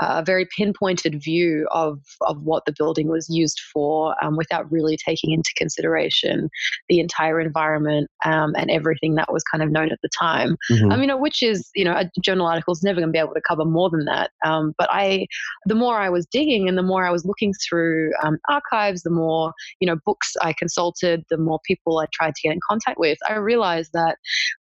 a 0.00 0.22
very 0.24 0.46
pinpointed 0.56 1.22
view 1.22 1.66
of, 1.70 1.98
of 2.22 2.42
what 2.42 2.64
the 2.66 2.74
building 2.76 3.08
was 3.08 3.28
used 3.28 3.60
for 3.72 4.14
um, 4.22 4.36
without 4.36 4.70
really 4.70 4.96
taking 4.96 5.32
into 5.32 5.50
consideration 5.56 6.48
the 6.88 7.00
entire 7.00 7.40
environment 7.40 8.08
um, 8.24 8.54
and 8.56 8.70
everything 8.70 9.14
that 9.14 9.32
was 9.32 9.42
kind 9.44 9.62
of 9.62 9.70
known 9.70 9.90
at 9.92 9.98
the 10.02 10.08
time. 10.18 10.56
Mm-hmm. 10.70 10.92
Um, 10.92 11.00
you 11.00 11.06
know, 11.06 11.16
which 11.16 11.42
is, 11.42 11.70
you 11.74 11.84
know, 11.84 11.92
a 11.92 12.10
journal 12.22 12.46
article 12.46 12.72
is 12.72 12.82
never 12.82 13.00
going 13.00 13.08
to 13.08 13.12
be 13.12 13.18
able 13.18 13.34
to 13.34 13.42
cover 13.46 13.64
more 13.64 13.90
than 13.90 14.04
that. 14.06 14.30
Um, 14.44 14.74
but 14.78 14.88
I, 14.90 15.26
the 15.66 15.74
more 15.74 15.98
I 15.98 16.08
was 16.08 16.26
digging 16.26 16.68
and 16.68 16.78
the 16.78 16.82
more 16.82 17.04
I 17.04 17.10
was 17.10 17.24
looking 17.24 17.52
through 17.68 18.12
um, 18.22 18.38
archives, 18.48 19.02
the 19.02 19.10
more, 19.10 19.52
you 19.80 19.86
know, 19.86 19.96
books 20.06 20.34
I 20.40 20.52
consulted, 20.52 21.24
the 21.30 21.38
more 21.38 21.60
people 21.66 21.98
I 21.98 22.06
tried 22.12 22.34
to 22.34 22.42
get 22.42 22.52
in 22.52 22.60
contact 22.68 22.98
with, 22.98 23.18
I 23.28 23.34
realized 23.34 23.90
that 23.92 24.16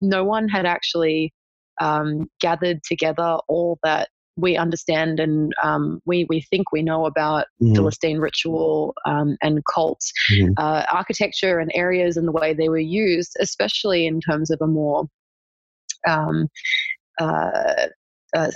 no 0.01 0.23
one 0.23 0.47
had 0.47 0.65
actually 0.65 1.33
um, 1.81 2.29
gathered 2.39 2.81
together 2.83 3.37
all 3.47 3.79
that 3.83 4.09
we 4.37 4.57
understand 4.57 5.19
and 5.19 5.53
um, 5.63 6.01
we, 6.05 6.25
we 6.29 6.41
think 6.41 6.71
we 6.71 6.81
know 6.81 7.05
about 7.05 7.45
mm. 7.61 7.73
Philistine 7.73 8.19
ritual 8.19 8.93
um, 9.05 9.37
and 9.41 9.63
cults, 9.65 10.11
mm. 10.31 10.53
uh, 10.57 10.85
architecture 10.91 11.59
and 11.59 11.71
areas 11.73 12.17
and 12.17 12.27
the 12.27 12.31
way 12.31 12.53
they 12.53 12.69
were 12.69 12.77
used, 12.77 13.35
especially 13.39 14.05
in 14.05 14.19
terms 14.19 14.51
of 14.51 14.59
a 14.61 14.67
more 14.67 15.05
um, 16.07 16.47
uh, 17.19 17.87
uh, 18.35 18.51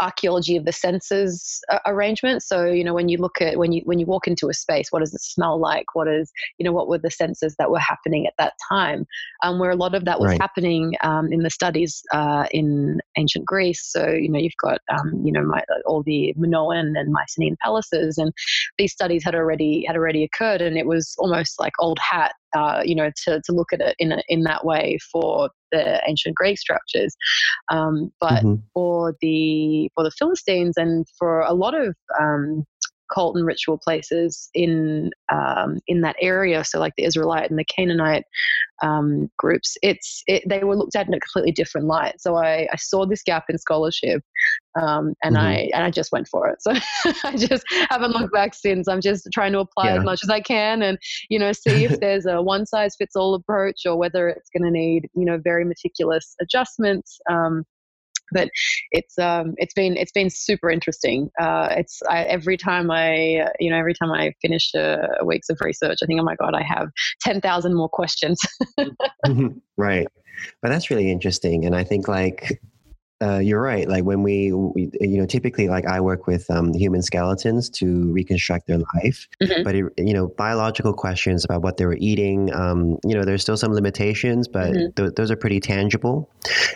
archaeology 0.00 0.56
of 0.56 0.64
the 0.64 0.72
senses 0.72 1.60
uh, 1.70 1.78
arrangement. 1.86 2.42
So 2.42 2.64
you 2.66 2.84
know 2.84 2.94
when 2.94 3.08
you 3.08 3.18
look 3.18 3.40
at 3.40 3.58
when 3.58 3.72
you 3.72 3.82
when 3.84 3.98
you 3.98 4.06
walk 4.06 4.26
into 4.26 4.48
a 4.48 4.54
space, 4.54 4.88
what 4.90 5.00
does 5.00 5.12
it 5.12 5.20
smell 5.20 5.58
like? 5.58 5.94
What 5.94 6.08
is 6.08 6.32
you 6.58 6.64
know 6.64 6.72
what 6.72 6.88
were 6.88 6.98
the 6.98 7.10
senses 7.10 7.56
that 7.58 7.70
were 7.70 7.80
happening 7.80 8.26
at 8.26 8.34
that 8.38 8.54
time? 8.68 9.06
Um, 9.42 9.58
where 9.58 9.70
a 9.70 9.76
lot 9.76 9.94
of 9.94 10.04
that 10.04 10.20
was 10.20 10.30
right. 10.30 10.40
happening 10.40 10.94
um, 11.02 11.32
in 11.32 11.40
the 11.40 11.50
studies 11.50 12.02
uh, 12.12 12.46
in 12.52 13.00
ancient 13.16 13.44
Greece. 13.44 13.84
So 13.84 14.08
you 14.08 14.30
know 14.30 14.38
you've 14.38 14.52
got 14.62 14.78
um, 14.90 15.20
you 15.24 15.32
know 15.32 15.42
my, 15.42 15.62
all 15.86 16.02
the 16.02 16.32
Minoan 16.36 16.94
and 16.96 17.12
Mycenaean 17.12 17.56
palaces, 17.62 18.18
and 18.18 18.32
these 18.78 18.92
studies 18.92 19.24
had 19.24 19.34
already 19.34 19.84
had 19.86 19.96
already 19.96 20.24
occurred, 20.24 20.62
and 20.62 20.78
it 20.78 20.86
was 20.86 21.14
almost 21.18 21.58
like 21.58 21.72
old 21.80 21.98
hat 21.98 22.32
uh, 22.54 22.82
you 22.84 22.94
know, 22.94 23.10
to, 23.24 23.40
to 23.44 23.52
look 23.52 23.72
at 23.72 23.80
it 23.80 23.96
in, 23.98 24.12
a, 24.12 24.22
in 24.28 24.42
that 24.42 24.64
way 24.64 24.98
for 25.10 25.50
the 25.76 26.02
ancient 26.08 26.34
Greek 26.34 26.58
structures. 26.58 27.16
Um, 27.70 28.12
but 28.20 28.42
mm-hmm. 28.42 28.54
for 28.72 29.14
the 29.20 29.90
for 29.94 30.04
the 30.04 30.10
Philistines 30.10 30.76
and 30.76 31.06
for 31.18 31.40
a 31.40 31.52
lot 31.54 31.74
of 31.74 31.94
um, 32.20 32.64
cult 33.12 33.36
and 33.36 33.46
ritual 33.46 33.78
places 33.78 34.48
in 34.54 35.10
um, 35.32 35.78
in 35.86 36.00
that 36.02 36.16
area. 36.20 36.64
So 36.64 36.78
like 36.78 36.94
the 36.96 37.04
Israelite 37.04 37.50
and 37.50 37.58
the 37.58 37.64
Canaanite 37.64 38.24
um, 38.82 39.30
groups, 39.38 39.76
it's 39.82 40.22
it, 40.26 40.42
they 40.48 40.64
were 40.64 40.76
looked 40.76 40.96
at 40.96 41.06
in 41.06 41.14
a 41.14 41.20
completely 41.20 41.52
different 41.52 41.86
light. 41.86 42.20
So 42.20 42.36
I, 42.36 42.68
I 42.72 42.76
saw 42.76 43.06
this 43.06 43.22
gap 43.22 43.44
in 43.48 43.58
scholarship, 43.58 44.22
um, 44.80 45.14
and 45.22 45.36
mm-hmm. 45.36 45.46
I 45.46 45.70
and 45.74 45.84
I 45.84 45.90
just 45.90 46.12
went 46.12 46.28
for 46.28 46.48
it. 46.48 46.62
So 46.62 46.72
I 47.24 47.36
just 47.36 47.64
haven't 47.90 48.12
looked 48.12 48.32
back 48.32 48.54
since. 48.54 48.88
I'm 48.88 49.00
just 49.00 49.28
trying 49.32 49.52
to 49.52 49.60
apply 49.60 49.86
yeah. 49.86 49.98
as 49.98 50.04
much 50.04 50.20
as 50.22 50.30
I 50.30 50.40
can, 50.40 50.82
and 50.82 50.98
you 51.28 51.38
know 51.38 51.52
see 51.52 51.84
if 51.84 52.00
there's 52.00 52.26
a 52.26 52.42
one 52.42 52.66
size 52.66 52.96
fits 52.96 53.16
all 53.16 53.34
approach 53.34 53.82
or 53.86 53.96
whether 53.96 54.28
it's 54.28 54.50
going 54.50 54.64
to 54.64 54.70
need 54.70 55.08
you 55.14 55.24
know 55.24 55.38
very 55.42 55.64
meticulous 55.64 56.34
adjustments. 56.40 57.18
Um, 57.30 57.64
but 58.32 58.48
it's 58.90 59.18
um, 59.18 59.54
it's 59.56 59.74
been 59.74 59.96
it's 59.96 60.12
been 60.12 60.30
super 60.30 60.70
interesting. 60.70 61.30
Uh, 61.40 61.68
it's 61.70 62.02
I, 62.08 62.24
every 62.24 62.56
time 62.56 62.90
I 62.90 63.48
you 63.60 63.70
know 63.70 63.78
every 63.78 63.94
time 63.94 64.10
I 64.10 64.32
finish 64.42 64.72
a, 64.74 65.08
a 65.20 65.24
weeks 65.24 65.48
of 65.48 65.58
research, 65.60 65.98
I 66.02 66.06
think 66.06 66.20
oh 66.20 66.24
my 66.24 66.36
god, 66.36 66.54
I 66.54 66.62
have 66.62 66.88
ten 67.20 67.40
thousand 67.40 67.74
more 67.74 67.88
questions. 67.88 68.40
right, 69.76 70.06
but 70.62 70.68
that's 70.68 70.90
really 70.90 71.10
interesting, 71.10 71.64
and 71.64 71.74
I 71.74 71.84
think 71.84 72.08
like 72.08 72.60
uh, 73.24 73.38
you're 73.38 73.60
right. 73.60 73.88
Like 73.88 74.04
when 74.04 74.22
we, 74.22 74.52
we, 74.52 74.90
you 75.00 75.18
know, 75.18 75.26
typically, 75.26 75.68
like 75.68 75.86
I 75.86 76.00
work 76.00 76.26
with 76.26 76.50
um, 76.50 76.74
human 76.74 77.02
skeletons 77.02 77.70
to 77.70 78.12
reconstruct 78.12 78.66
their 78.66 78.80
life. 78.94 79.28
Mm-hmm. 79.42 79.62
But 79.62 79.74
it, 79.74 79.84
you 79.96 80.12
know, 80.12 80.28
biological 80.28 80.92
questions 80.92 81.44
about 81.44 81.62
what 81.62 81.76
they 81.78 81.86
were 81.86 81.96
eating. 81.98 82.54
Um, 82.54 82.98
you 83.04 83.14
know, 83.14 83.24
there's 83.24 83.42
still 83.42 83.56
some 83.56 83.72
limitations, 83.72 84.48
but 84.48 84.72
mm-hmm. 84.72 84.90
th- 84.96 85.14
those 85.14 85.30
are 85.30 85.36
pretty 85.36 85.60
tangible. 85.60 86.28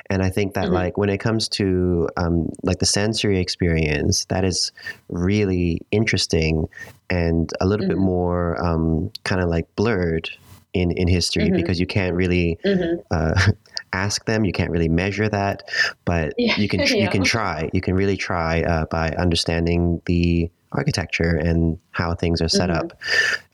And 0.08 0.22
I 0.22 0.30
think 0.30 0.54
that, 0.54 0.66
mm-hmm. 0.66 0.74
like, 0.74 0.96
when 0.96 1.10
it 1.10 1.18
comes 1.18 1.48
to 1.50 2.08
um, 2.16 2.48
like 2.62 2.78
the 2.78 2.86
sensory 2.86 3.38
experience, 3.38 4.24
that 4.26 4.44
is 4.44 4.72
really 5.08 5.82
interesting 5.90 6.68
and 7.10 7.52
a 7.60 7.66
little 7.66 7.86
bit 7.86 7.96
mm-hmm. 7.96 8.06
more 8.06 8.64
um, 8.64 9.10
kind 9.24 9.42
of 9.42 9.48
like 9.48 9.66
blurred 9.76 10.30
in 10.74 10.90
in 10.92 11.08
history 11.08 11.44
mm-hmm. 11.44 11.56
because 11.56 11.80
you 11.80 11.86
can't 11.86 12.14
really 12.14 12.58
mm-hmm. 12.64 13.00
uh, 13.10 13.52
ask 13.92 14.24
them. 14.24 14.44
You 14.44 14.52
can't 14.52 14.70
really 14.70 14.88
measure 14.88 15.28
that, 15.28 15.62
but 16.04 16.34
yeah. 16.38 16.56
you 16.56 16.68
can 16.68 16.80
yeah. 16.80 16.86
you 16.94 17.08
can 17.08 17.24
try. 17.24 17.70
You 17.72 17.80
can 17.80 17.94
really 17.94 18.16
try 18.16 18.62
uh, 18.62 18.86
by 18.86 19.10
understanding 19.10 20.02
the 20.06 20.50
architecture 20.72 21.34
and 21.34 21.78
how 21.92 22.14
things 22.14 22.42
are 22.42 22.48
set 22.48 22.68
mm-hmm. 22.68 22.78
up 22.78 23.00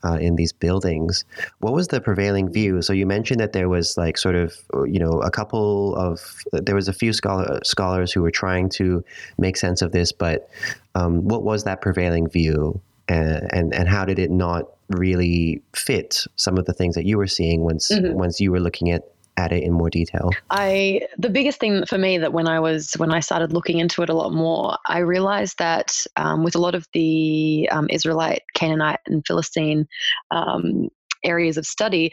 uh, 0.05 0.19
in 0.19 0.37
these 0.37 0.53
buildings. 0.53 1.25
What 1.61 1.73
was 1.73 1.89
the 1.89 2.01
prevailing 2.01 2.53
view? 2.53 2.83
So 2.83 2.93
you 2.93 3.07
mentioned 3.07 3.41
that 3.41 3.53
there 3.53 3.69
was 3.69 3.97
like 3.97 4.19
sort 4.19 4.35
of 4.35 4.55
you 4.87 4.99
know 4.99 5.21
a 5.21 5.31
couple 5.31 5.95
of 5.97 6.21
there 6.53 6.75
was 6.75 6.89
a 6.89 6.93
few 6.93 7.13
scholar, 7.13 7.61
scholars 7.65 8.13
who 8.13 8.23
were 8.23 8.31
trying 8.31 8.69
to 8.71 9.05
make 9.39 9.57
sense 9.57 9.83
of 9.83 9.93
this, 9.93 10.13
but 10.13 10.49
um, 10.95 11.25
what 11.25 11.43
was 11.43 11.65
that 11.65 11.81
prevailing 11.81 12.29
view? 12.29 12.81
And, 13.07 13.53
and 13.53 13.75
and 13.75 13.87
how 13.87 14.07
did 14.07 14.19
it 14.19 14.31
not 14.31 14.71
really 14.89 15.63
fit 15.75 16.27
some 16.37 16.59
of 16.59 16.65
the 16.67 16.73
things 16.73 16.95
that 16.95 17.05
you 17.05 17.19
were 17.19 17.27
seeing 17.27 17.63
once 17.63 17.91
mm-hmm. 17.91 18.15
once 18.15 18.41
you 18.41 18.51
were 18.51 18.61
looking 18.61 18.91
at 18.91 19.14
at 19.37 19.53
it 19.53 19.63
in 19.63 19.73
more 19.73 19.91
detail? 19.91 20.31
I 20.51 21.03
the 21.19 21.31
biggest 21.31 21.61
thing 21.61 21.85
for 21.87 21.99
me 21.99 22.19
that 22.19 22.33
when 22.33 22.49
I 22.49 22.61
was 22.61 22.93
when 22.95 23.13
I 23.13 23.21
started 23.21 23.53
looking 23.53 23.79
into 23.79 24.03
it 24.03 24.09
a 24.09 24.15
lot 24.15 24.33
more, 24.33 24.77
I 24.87 24.99
realized 24.99 25.59
that 25.59 26.05
um, 26.17 26.45
with 26.45 26.55
a 26.55 26.61
lot 26.61 26.75
of 26.75 26.87
the 26.93 27.69
um, 27.71 27.87
Israelite, 27.91 28.43
Canaanite, 28.55 29.01
and 29.07 29.25
Philistine 29.27 29.87
um, 30.31 30.89
areas 31.25 31.57
of 31.57 31.67
study, 31.67 32.13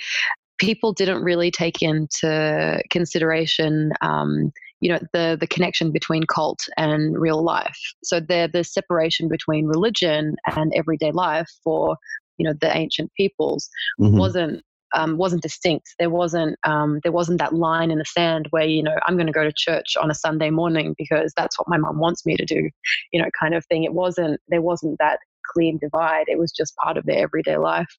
people 0.58 0.94
didn't 0.94 1.24
really 1.24 1.51
take 1.51 1.82
into 1.82 2.82
consideration. 2.90 3.92
Um, 4.01 4.51
you 4.82 4.92
know 4.92 5.00
the 5.13 5.38
the 5.40 5.48
connection 5.48 5.92
between 5.92 6.24
cult 6.24 6.68
and 6.75 7.18
real 7.18 7.44
life. 7.44 7.80
So 8.04 8.20
the 8.20 8.50
the 8.51 8.63
separation 8.63 9.30
between 9.30 9.68
religion 9.68 10.36
and 10.56 10.74
everyday 10.75 11.12
life 11.12 11.50
for 11.63 11.98
you 12.38 12.48
know 12.48 12.56
the 12.60 12.75
ancient 12.75 13.13
peoples 13.13 13.70
mm-hmm. 14.00 14.18
wasn't 14.18 14.63
um, 14.93 15.17
wasn't 15.17 15.41
distinct. 15.41 15.95
There 16.00 16.10
wasn't 16.10 16.57
um, 16.63 17.00
there 17.03 17.12
wasn't 17.12 17.39
that 17.39 17.53
line 17.53 17.91
in 17.91 17.98
the 17.98 18.05
sand 18.05 18.48
where 18.51 18.65
you 18.65 18.83
know 18.83 18.95
I'm 19.05 19.15
going 19.15 19.27
to 19.27 19.33
go 19.33 19.43
to 19.43 19.53
church 19.55 19.95
on 20.01 20.12
a 20.12 20.15
Sunday 20.15 20.50
morning 20.50 20.95
because 20.98 21.33
that's 21.36 21.57
what 21.57 21.67
my 21.67 21.77
mom 21.77 22.00
wants 22.00 22.25
me 22.25 22.36
to 22.36 22.45
do, 22.45 22.69
you 23.12 23.21
know, 23.21 23.29
kind 23.39 23.53
of 23.53 23.65
thing. 23.65 23.83
It 23.83 23.93
wasn't 23.93 24.39
there 24.48 24.62
wasn't 24.62 24.98
that 25.00 25.19
clean 25.53 25.79
divide. 25.79 26.25
It 26.27 26.39
was 26.39 26.51
just 26.51 26.75
part 26.75 26.98
of 26.98 27.05
their 27.05 27.24
everyday 27.24 27.57
life, 27.57 27.93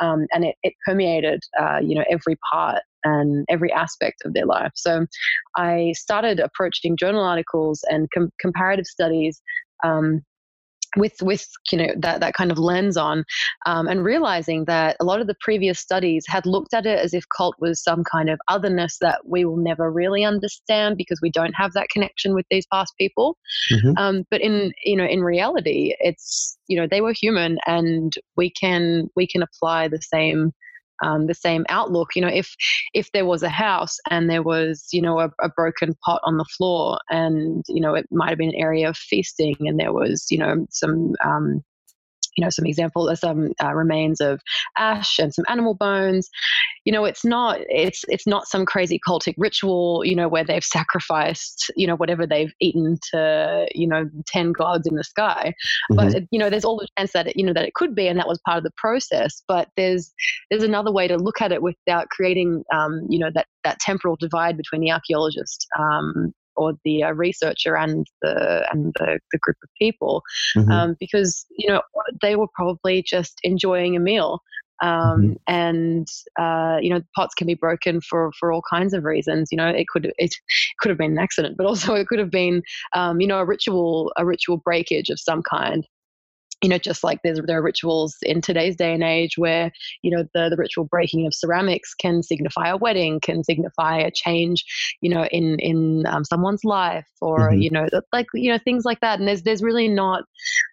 um, 0.00 0.26
and 0.32 0.44
it, 0.44 0.56
it 0.62 0.74
permeated 0.86 1.42
uh, 1.60 1.80
you 1.82 1.94
know 1.94 2.04
every 2.10 2.36
part 2.50 2.82
and 3.04 3.44
every 3.48 3.72
aspect 3.72 4.22
of 4.24 4.32
their 4.32 4.46
life. 4.46 4.72
So 4.74 5.06
I 5.56 5.92
started 5.96 6.38
approaching 6.38 6.96
journal 6.96 7.24
articles 7.24 7.84
and 7.88 8.08
com- 8.14 8.30
comparative 8.40 8.86
studies. 8.86 9.42
Um, 9.84 10.22
with 10.96 11.14
with 11.22 11.46
you 11.70 11.78
know 11.78 11.88
that 11.98 12.20
that 12.20 12.34
kind 12.34 12.50
of 12.50 12.58
lens 12.58 12.96
on 12.96 13.24
um, 13.66 13.88
and 13.88 14.04
realizing 14.04 14.64
that 14.66 14.96
a 15.00 15.04
lot 15.04 15.20
of 15.20 15.26
the 15.26 15.36
previous 15.40 15.78
studies 15.78 16.24
had 16.28 16.44
looked 16.46 16.74
at 16.74 16.86
it 16.86 16.98
as 16.98 17.14
if 17.14 17.24
cult 17.34 17.54
was 17.58 17.82
some 17.82 18.04
kind 18.04 18.28
of 18.28 18.38
otherness 18.48 18.98
that 19.00 19.20
we 19.26 19.44
will 19.44 19.56
never 19.56 19.90
really 19.90 20.24
understand 20.24 20.96
because 20.96 21.20
we 21.22 21.30
don't 21.30 21.54
have 21.54 21.72
that 21.72 21.88
connection 21.88 22.34
with 22.34 22.46
these 22.50 22.66
past 22.72 22.92
people 22.98 23.36
mm-hmm. 23.72 23.92
um, 23.96 24.24
but 24.30 24.40
in 24.40 24.72
you 24.84 24.96
know 24.96 25.06
in 25.06 25.22
reality 25.22 25.94
it's 26.00 26.58
you 26.68 26.78
know 26.78 26.86
they 26.90 27.00
were 27.00 27.14
human 27.18 27.58
and 27.66 28.14
we 28.36 28.50
can 28.50 29.08
we 29.16 29.26
can 29.26 29.42
apply 29.42 29.88
the 29.88 30.00
same 30.02 30.52
um, 31.02 31.26
the 31.26 31.34
same 31.34 31.64
outlook. 31.68 32.10
You 32.14 32.22
know, 32.22 32.28
if 32.28 32.54
if 32.94 33.10
there 33.12 33.26
was 33.26 33.42
a 33.42 33.48
house 33.48 33.98
and 34.10 34.30
there 34.30 34.42
was 34.42 34.88
you 34.92 35.02
know 35.02 35.20
a, 35.20 35.30
a 35.40 35.48
broken 35.48 35.94
pot 36.04 36.20
on 36.24 36.36
the 36.38 36.46
floor, 36.56 36.98
and 37.10 37.64
you 37.68 37.80
know 37.80 37.94
it 37.94 38.06
might 38.10 38.30
have 38.30 38.38
been 38.38 38.50
an 38.50 38.60
area 38.60 38.88
of 38.88 38.96
feasting, 38.96 39.56
and 39.60 39.78
there 39.78 39.92
was 39.92 40.26
you 40.30 40.38
know 40.38 40.66
some 40.70 41.12
um, 41.24 41.62
you 42.36 42.44
know 42.44 42.50
some 42.50 42.66
example 42.66 43.08
uh, 43.08 43.14
some 43.14 43.52
uh, 43.62 43.74
remains 43.74 44.20
of 44.20 44.40
ash 44.76 45.18
and 45.18 45.34
some 45.34 45.44
animal 45.48 45.74
bones. 45.74 46.28
You 46.84 46.92
know 46.92 47.04
it's 47.04 47.24
not 47.24 47.60
it's 47.68 48.02
it's 48.08 48.26
not 48.26 48.46
some 48.46 48.66
crazy 48.66 49.00
cultic 49.06 49.34
ritual 49.38 50.02
you 50.04 50.16
know 50.16 50.28
where 50.28 50.44
they've 50.44 50.64
sacrificed 50.64 51.70
you 51.76 51.86
know 51.86 51.96
whatever 51.96 52.26
they've 52.26 52.52
eaten 52.60 52.98
to 53.12 53.66
you 53.74 53.86
know 53.86 54.08
10 54.26 54.52
gods 54.52 54.86
in 54.86 54.96
the 54.96 55.04
sky. 55.04 55.54
Mm-hmm. 55.90 55.96
but 55.96 56.22
you 56.30 56.38
know 56.38 56.50
there's 56.50 56.64
all 56.64 56.78
the 56.78 56.88
chance 56.98 57.12
that 57.12 57.28
it, 57.28 57.36
you 57.36 57.44
know 57.44 57.52
that 57.52 57.64
it 57.64 57.74
could 57.74 57.94
be 57.94 58.08
and 58.08 58.18
that 58.18 58.28
was 58.28 58.40
part 58.46 58.58
of 58.58 58.64
the 58.64 58.72
process. 58.76 59.42
But 59.46 59.68
there's 59.76 60.12
there's 60.50 60.62
another 60.62 60.92
way 60.92 61.08
to 61.08 61.16
look 61.16 61.40
at 61.40 61.52
it 61.52 61.62
without 61.62 62.08
creating 62.08 62.64
um, 62.72 63.06
you 63.08 63.18
know 63.18 63.30
that 63.34 63.46
that 63.64 63.78
temporal 63.80 64.16
divide 64.16 64.56
between 64.56 64.80
the 64.80 64.90
archaeologist 64.90 65.66
um, 65.78 66.32
or 66.56 66.74
the 66.84 67.02
uh, 67.02 67.12
researcher 67.12 67.76
and 67.76 68.06
the 68.22 68.66
and 68.72 68.92
the, 68.98 69.18
the 69.32 69.38
group 69.38 69.56
of 69.62 69.68
people 69.78 70.22
mm-hmm. 70.56 70.70
um, 70.70 70.96
because 71.00 71.46
you 71.56 71.68
know 71.68 71.82
they 72.20 72.36
were 72.36 72.48
probably 72.54 73.02
just 73.02 73.38
enjoying 73.42 73.96
a 73.96 74.00
meal 74.00 74.40
um, 74.82 74.88
mm-hmm. 74.90 75.32
and 75.46 76.08
uh, 76.38 76.78
you 76.80 76.90
know 76.90 77.00
pots 77.16 77.34
can 77.34 77.46
be 77.46 77.54
broken 77.54 78.00
for 78.00 78.30
for 78.38 78.52
all 78.52 78.62
kinds 78.68 78.92
of 78.92 79.04
reasons 79.04 79.48
you 79.50 79.56
know 79.56 79.68
it 79.68 79.86
could 79.88 80.12
it 80.18 80.34
could 80.80 80.88
have 80.88 80.98
been 80.98 81.12
an 81.12 81.18
accident 81.18 81.56
but 81.56 81.66
also 81.66 81.94
it 81.94 82.06
could 82.06 82.18
have 82.18 82.30
been 82.30 82.62
um, 82.94 83.20
you 83.20 83.26
know 83.26 83.38
a 83.38 83.44
ritual 83.44 84.12
a 84.16 84.26
ritual 84.26 84.58
breakage 84.58 85.08
of 85.08 85.18
some 85.18 85.42
kind 85.42 85.86
you 86.62 86.68
know, 86.68 86.78
just 86.78 87.02
like 87.02 87.20
there's, 87.22 87.40
there 87.46 87.58
are 87.58 87.62
rituals 87.62 88.16
in 88.22 88.40
today's 88.40 88.76
day 88.76 88.94
and 88.94 89.02
age 89.02 89.36
where, 89.36 89.72
you 90.02 90.10
know, 90.10 90.24
the, 90.34 90.48
the 90.48 90.56
ritual 90.56 90.84
breaking 90.84 91.26
of 91.26 91.34
ceramics 91.34 91.94
can 91.94 92.22
signify 92.22 92.68
a 92.68 92.76
wedding, 92.76 93.20
can 93.20 93.42
signify 93.42 93.98
a 93.98 94.10
change, 94.10 94.64
you 95.00 95.10
know, 95.10 95.24
in, 95.26 95.58
in 95.58 96.04
um, 96.06 96.24
someone's 96.24 96.64
life 96.64 97.06
or, 97.20 97.50
mm-hmm. 97.50 97.60
you 97.60 97.70
know, 97.70 97.88
like, 98.12 98.26
you 98.34 98.50
know, 98.50 98.58
things 98.58 98.84
like 98.84 99.00
that. 99.00 99.18
And 99.18 99.28
there's, 99.28 99.42
there's 99.42 99.62
really 99.62 99.88
not 99.88 100.24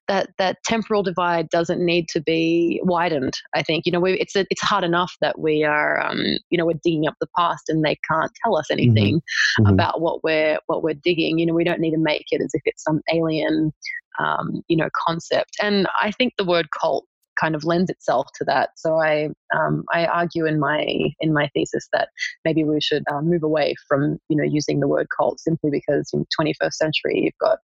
that, 0.07 0.29
that 0.37 0.57
temporal 0.63 1.03
divide 1.03 1.49
doesn't 1.49 1.83
need 1.83 2.07
to 2.09 2.21
be 2.21 2.79
widened. 2.83 3.33
I 3.53 3.63
think, 3.63 3.85
you 3.85 3.91
know, 3.91 3.99
we, 3.99 4.13
it's, 4.13 4.35
a, 4.35 4.45
it's 4.49 4.61
hard 4.61 4.83
enough 4.83 5.15
that 5.21 5.39
we 5.39 5.63
are, 5.63 5.99
um, 6.05 6.19
you 6.49 6.57
know, 6.57 6.65
we're 6.65 6.79
digging 6.83 7.07
up 7.07 7.15
the 7.19 7.27
past 7.37 7.69
and 7.69 7.83
they 7.83 7.97
can't 8.09 8.31
tell 8.43 8.57
us 8.57 8.67
mm-hmm. 8.71 8.79
anything. 8.79 9.21
Mm-hmm. 9.59 9.73
about 9.73 10.01
what 10.01 10.23
we're, 10.23 10.59
what 10.67 10.83
we're 10.83 10.93
digging. 10.93 11.39
You 11.39 11.45
know, 11.45 11.53
we 11.53 11.63
don't 11.63 11.79
need 11.79 11.91
to 11.91 11.97
make 11.97 12.25
it 12.31 12.41
as 12.41 12.51
if 12.53 12.61
it's 12.65 12.83
some 12.83 13.01
alien, 13.11 13.73
um, 14.19 14.61
you 14.67 14.77
know, 14.77 14.89
concept. 14.95 15.55
And 15.61 15.87
I 16.01 16.11
think 16.11 16.33
the 16.37 16.45
word 16.45 16.67
cult 16.79 17.05
kind 17.39 17.55
of 17.55 17.63
lends 17.63 17.89
itself 17.89 18.27
to 18.35 18.43
that. 18.45 18.71
So 18.75 18.97
I 18.97 19.29
um, 19.55 19.85
I 19.93 20.05
argue 20.05 20.45
in 20.45 20.59
my 20.59 20.85
in 21.19 21.33
my 21.33 21.49
thesis 21.53 21.87
that 21.93 22.09
maybe 22.43 22.63
we 22.63 22.81
should 22.81 23.03
uh, 23.11 23.21
move 23.21 23.43
away 23.43 23.75
from 23.87 24.17
you 24.27 24.35
know 24.35 24.43
using 24.43 24.79
the 24.79 24.87
word 24.87 25.07
cult 25.15 25.39
simply 25.39 25.69
because 25.71 26.09
in 26.13 26.25
21st 26.39 26.73
century 26.73 27.21
you've 27.23 27.37
got 27.39 27.59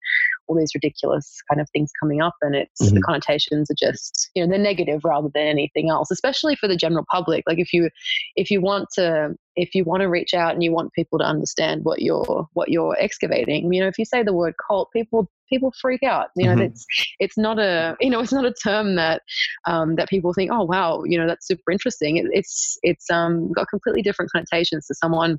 all 0.46 0.56
these 0.56 0.74
ridiculous 0.74 1.40
kind 1.50 1.60
of 1.60 1.68
things 1.70 1.90
coming 2.00 2.20
up, 2.20 2.34
and 2.42 2.54
it's 2.54 2.82
mm-hmm. 2.82 2.94
the 2.94 3.02
connotations 3.02 3.70
are 3.70 3.76
just 3.78 4.30
you 4.34 4.42
know 4.42 4.50
they're 4.50 4.58
negative 4.58 5.00
rather 5.04 5.28
than 5.34 5.46
anything 5.46 5.90
else. 5.90 6.10
Especially 6.10 6.56
for 6.56 6.68
the 6.68 6.76
general 6.76 7.04
public. 7.10 7.44
Like 7.46 7.58
if 7.58 7.72
you 7.72 7.90
if 8.36 8.50
you 8.50 8.60
want 8.60 8.88
to 8.94 9.34
if 9.56 9.74
you 9.74 9.84
want 9.84 10.00
to 10.00 10.08
reach 10.08 10.34
out 10.34 10.52
and 10.52 10.62
you 10.62 10.72
want 10.72 10.92
people 10.92 11.18
to 11.18 11.24
understand 11.24 11.84
what 11.84 12.02
you're 12.02 12.48
what 12.54 12.70
you're 12.70 12.96
excavating, 12.98 13.72
you 13.72 13.80
know, 13.80 13.88
if 13.88 13.98
you 13.98 14.04
say 14.04 14.22
the 14.22 14.32
word 14.32 14.54
cult, 14.66 14.90
people 14.92 15.30
people 15.48 15.72
freak 15.80 16.02
out. 16.02 16.28
You 16.36 16.46
know, 16.46 16.54
mm-hmm. 16.54 16.62
it's 16.62 16.86
it's 17.20 17.38
not 17.38 17.58
a 17.58 17.96
you 18.00 18.10
know 18.10 18.20
it's 18.20 18.32
not 18.32 18.44
a 18.44 18.52
term 18.52 18.96
that 18.96 19.22
um, 19.66 19.96
that 19.96 20.08
people 20.08 20.32
think, 20.32 20.50
oh 20.52 20.64
wow, 20.64 21.02
you 21.04 21.18
know, 21.18 21.26
that's 21.26 21.46
super 21.46 21.70
interesting. 21.70 22.16
It, 22.16 22.26
it's 22.32 22.78
it's 22.82 23.10
um, 23.10 23.52
got 23.52 23.68
completely 23.68 24.02
different 24.02 24.30
connotations 24.30 24.86
to 24.86 24.94
someone 24.94 25.38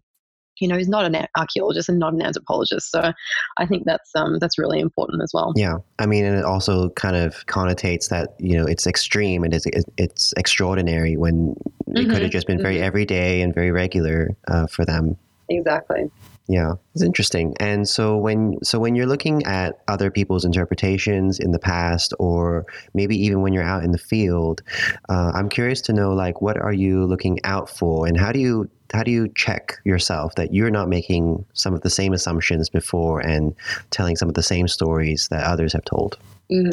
you 0.60 0.68
know, 0.68 0.78
he's 0.78 0.90
not 0.90 1.06
an 1.06 1.28
archaeologist 1.38 1.90
and 1.90 2.00
not 2.00 2.14
an 2.14 2.22
anthropologist. 2.22 2.92
So 2.92 3.12
I 3.58 3.66
think 3.66 3.86
that's 3.86 4.12
um, 4.16 4.40
that's 4.40 4.58
really 4.58 4.80
important 4.80 5.22
as 5.24 5.32
well. 5.34 5.54
Yeah, 5.56 5.78
I 6.00 6.06
mean, 6.06 6.26
and 6.26 6.38
it 6.38 6.46
also 6.46 6.90
kind 6.92 7.16
of 7.16 7.46
connotates 7.48 8.10
that 8.10 8.36
you 8.40 8.58
know 8.58 8.66
it's 8.66 8.88
extreme 8.88 9.44
and 9.44 9.54
it's 9.54 9.66
it's 9.98 10.34
extraordinary 10.38 11.18
when 11.18 11.56
it 11.88 11.94
mm-hmm. 11.94 12.12
could 12.12 12.22
have 12.22 12.32
just 12.32 12.48
been 12.48 12.62
very 12.62 12.76
mm-hmm. 12.76 12.84
everyday 12.84 13.42
and 13.42 13.54
very 13.54 13.72
regular 13.72 14.36
uh, 14.48 14.68
for 14.68 14.86
them. 14.86 15.18
Exactly. 15.50 16.10
Yeah, 16.48 16.74
it's 16.94 17.04
interesting. 17.04 17.56
And 17.60 17.90
so 17.90 18.18
when 18.18 18.58
so 18.64 18.78
when 18.78 18.96
you're 18.96 19.08
looking 19.08 19.44
at 19.46 19.80
other 19.88 20.12
people's 20.12 20.46
interpretations 20.46 21.40
in 21.40 21.52
the 21.52 21.60
past, 21.60 22.14
or 22.20 22.68
maybe 22.94 23.18
even 23.18 23.42
when 23.42 23.52
you're 23.52 23.64
out 23.64 23.84
in 23.84 23.92
the 23.92 23.98
field, 23.98 24.62
uh, 25.10 25.32
I'm 25.34 25.50
curious 25.50 25.82
to 25.82 25.94
know 25.94 26.14
like 26.14 26.42
what 26.42 26.58
are 26.58 26.74
you 26.74 27.06
looking 27.06 27.40
out 27.44 27.68
for, 27.68 28.06
and 28.06 28.16
how 28.16 28.32
do 28.32 28.40
you 28.40 28.70
how 28.94 29.04
do 29.04 29.12
you 29.12 29.28
check 29.36 29.78
yourself 29.84 30.36
that 30.36 30.54
you're 30.54 30.72
not 30.72 30.88
making 30.90 31.46
some 31.54 31.74
of 31.74 31.82
the 31.82 31.90
same 31.90 32.14
assumptions 32.14 32.70
before 32.70 33.20
and 33.20 33.56
telling 33.90 34.16
some 34.16 34.30
of 34.30 34.36
the 34.36 34.44
same 34.44 34.68
stories 34.68 35.28
that 35.30 35.44
others 35.44 35.74
have 35.74 35.86
told? 35.86 36.18
Mm. 36.52 36.70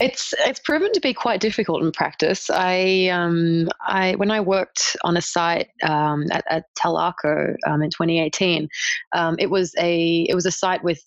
It's 0.00 0.34
it's 0.40 0.58
proven 0.58 0.92
to 0.92 1.00
be 1.00 1.14
quite 1.14 1.40
difficult 1.40 1.82
in 1.84 1.92
practice. 1.92 2.50
I 2.50 3.08
um, 3.12 3.68
I 3.80 4.16
when 4.16 4.32
I 4.32 4.40
worked 4.40 4.96
on 5.04 5.16
a 5.16 5.22
site 5.22 5.68
um, 5.84 6.24
at, 6.32 6.44
at 6.50 6.64
um, 6.84 7.82
in 7.82 7.90
2018, 7.90 8.68
um, 9.12 9.36
it 9.38 9.48
was 9.48 9.72
a 9.78 10.26
it 10.28 10.34
was 10.34 10.44
a 10.44 10.50
site 10.50 10.82
with 10.82 11.00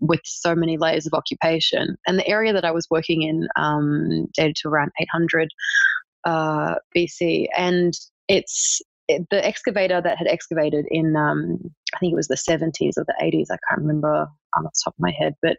with 0.00 0.20
so 0.24 0.56
many 0.56 0.78
layers 0.78 1.06
of 1.06 1.14
occupation, 1.14 1.96
and 2.08 2.18
the 2.18 2.26
area 2.26 2.52
that 2.52 2.64
I 2.64 2.72
was 2.72 2.88
working 2.90 3.22
in 3.22 3.46
um, 3.54 4.26
dated 4.34 4.56
to 4.56 4.68
around 4.68 4.90
800 5.00 5.48
uh, 6.24 6.74
BC, 6.96 7.46
and 7.56 7.94
it's 8.26 8.82
the 9.08 9.44
excavator 9.44 10.00
that 10.00 10.18
had 10.18 10.26
excavated 10.26 10.86
in 10.90 11.16
um, 11.16 11.74
I 11.94 11.98
think 11.98 12.12
it 12.12 12.16
was 12.16 12.28
the 12.28 12.36
70s 12.36 12.96
or 12.96 13.04
the 13.04 13.14
80s. 13.22 13.46
I 13.50 13.58
can't 13.68 13.80
remember 13.80 14.28
off 14.56 14.72
the 14.72 14.80
top 14.84 14.94
of 14.94 15.00
my 15.00 15.10
head, 15.10 15.34
but 15.42 15.56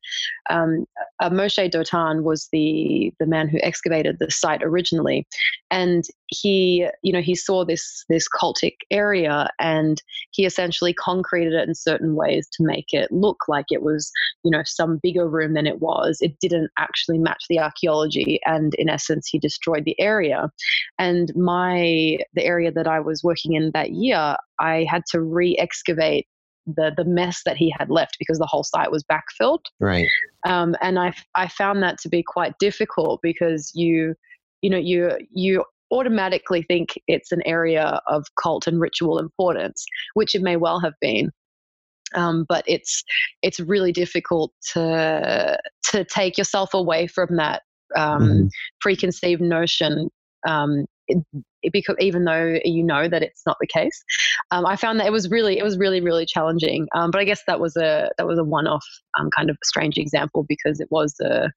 um, 0.49 0.85
uh, 1.19 1.29
Moshe 1.29 1.69
Dothan 1.69 2.23
was 2.23 2.47
the 2.51 3.11
the 3.19 3.25
man 3.25 3.47
who 3.47 3.59
excavated 3.61 4.17
the 4.19 4.31
site 4.31 4.63
originally, 4.63 5.27
and 5.71 6.05
he, 6.27 6.87
you 7.03 7.13
know, 7.13 7.21
he 7.21 7.35
saw 7.35 7.65
this 7.65 8.05
this 8.09 8.27
cultic 8.29 8.75
area, 8.91 9.49
and 9.59 10.01
he 10.31 10.45
essentially 10.45 10.93
concreted 10.93 11.53
it 11.53 11.67
in 11.67 11.75
certain 11.75 12.15
ways 12.15 12.47
to 12.53 12.63
make 12.63 12.93
it 12.93 13.11
look 13.11 13.47
like 13.47 13.65
it 13.69 13.81
was, 13.81 14.11
you 14.43 14.51
know, 14.51 14.63
some 14.65 14.99
bigger 15.01 15.27
room 15.27 15.53
than 15.53 15.67
it 15.67 15.81
was. 15.81 16.17
It 16.21 16.39
didn't 16.39 16.71
actually 16.77 17.19
match 17.19 17.43
the 17.49 17.59
archaeology, 17.59 18.39
and 18.45 18.73
in 18.75 18.89
essence, 18.89 19.27
he 19.27 19.39
destroyed 19.39 19.85
the 19.85 19.99
area. 19.99 20.49
And 20.99 21.31
my 21.35 22.17
the 22.33 22.43
area 22.43 22.71
that 22.71 22.87
I 22.87 22.99
was 22.99 23.23
working 23.23 23.53
in 23.53 23.71
that 23.73 23.91
year, 23.91 24.37
I 24.59 24.85
had 24.89 25.03
to 25.11 25.21
re-excavate 25.21 26.27
the 26.65 26.91
the 26.95 27.05
mess 27.05 27.41
that 27.45 27.57
he 27.57 27.73
had 27.77 27.89
left 27.89 28.17
because 28.17 28.39
the 28.39 28.47
whole 28.47 28.63
site 28.63 28.91
was 28.91 29.03
backfilled. 29.03 29.61
Right. 29.79 30.07
Um, 30.47 30.75
and 30.81 30.97
I 30.99 31.13
I 31.35 31.47
found 31.47 31.83
that 31.83 31.99
to 31.99 32.09
be 32.09 32.23
quite 32.23 32.57
difficult 32.59 33.19
because 33.21 33.71
you 33.75 34.15
you 34.61 34.69
know 34.69 34.77
you 34.77 35.11
you 35.31 35.63
automatically 35.91 36.63
think 36.63 36.99
it's 37.07 37.31
an 37.31 37.41
area 37.45 38.01
of 38.07 38.25
cult 38.41 38.67
and 38.67 38.79
ritual 38.79 39.19
importance, 39.19 39.85
which 40.15 40.33
it 40.35 40.41
may 40.41 40.55
well 40.57 40.79
have 40.79 40.93
been. 40.99 41.31
Um, 42.13 42.45
but 42.47 42.63
it's 42.67 43.03
it's 43.41 43.59
really 43.59 43.91
difficult 43.91 44.51
to 44.73 45.57
to 45.91 46.03
take 46.05 46.37
yourself 46.37 46.73
away 46.73 47.07
from 47.07 47.35
that 47.37 47.63
um, 47.95 48.21
mm-hmm. 48.21 48.47
preconceived 48.81 49.41
notion 49.41 50.09
um, 50.47 50.85
because 51.71 51.95
even 51.99 52.25
though 52.25 52.59
you 52.63 52.83
know 52.83 53.07
that 53.07 53.23
it's 53.23 53.43
not 53.45 53.57
the 53.59 53.67
case, 53.67 54.03
um, 54.51 54.65
I 54.65 54.75
found 54.75 54.99
that 54.99 55.07
it 55.07 55.11
was 55.11 55.29
really 55.29 55.57
it 55.57 55.63
was 55.63 55.77
really 55.77 56.01
really 56.01 56.25
challenging. 56.25 56.87
Um, 56.95 57.11
but 57.11 57.19
I 57.21 57.25
guess 57.25 57.41
that 57.47 57.59
was 57.59 57.75
a 57.75 58.09
that 58.17 58.27
was 58.27 58.39
a 58.39 58.43
one 58.43 58.67
off 58.67 58.85
um, 59.19 59.29
kind 59.35 59.49
of 59.49 59.57
strange 59.63 59.97
example 59.97 60.45
because 60.47 60.79
it 60.79 60.87
was 60.91 61.15
a 61.21 61.51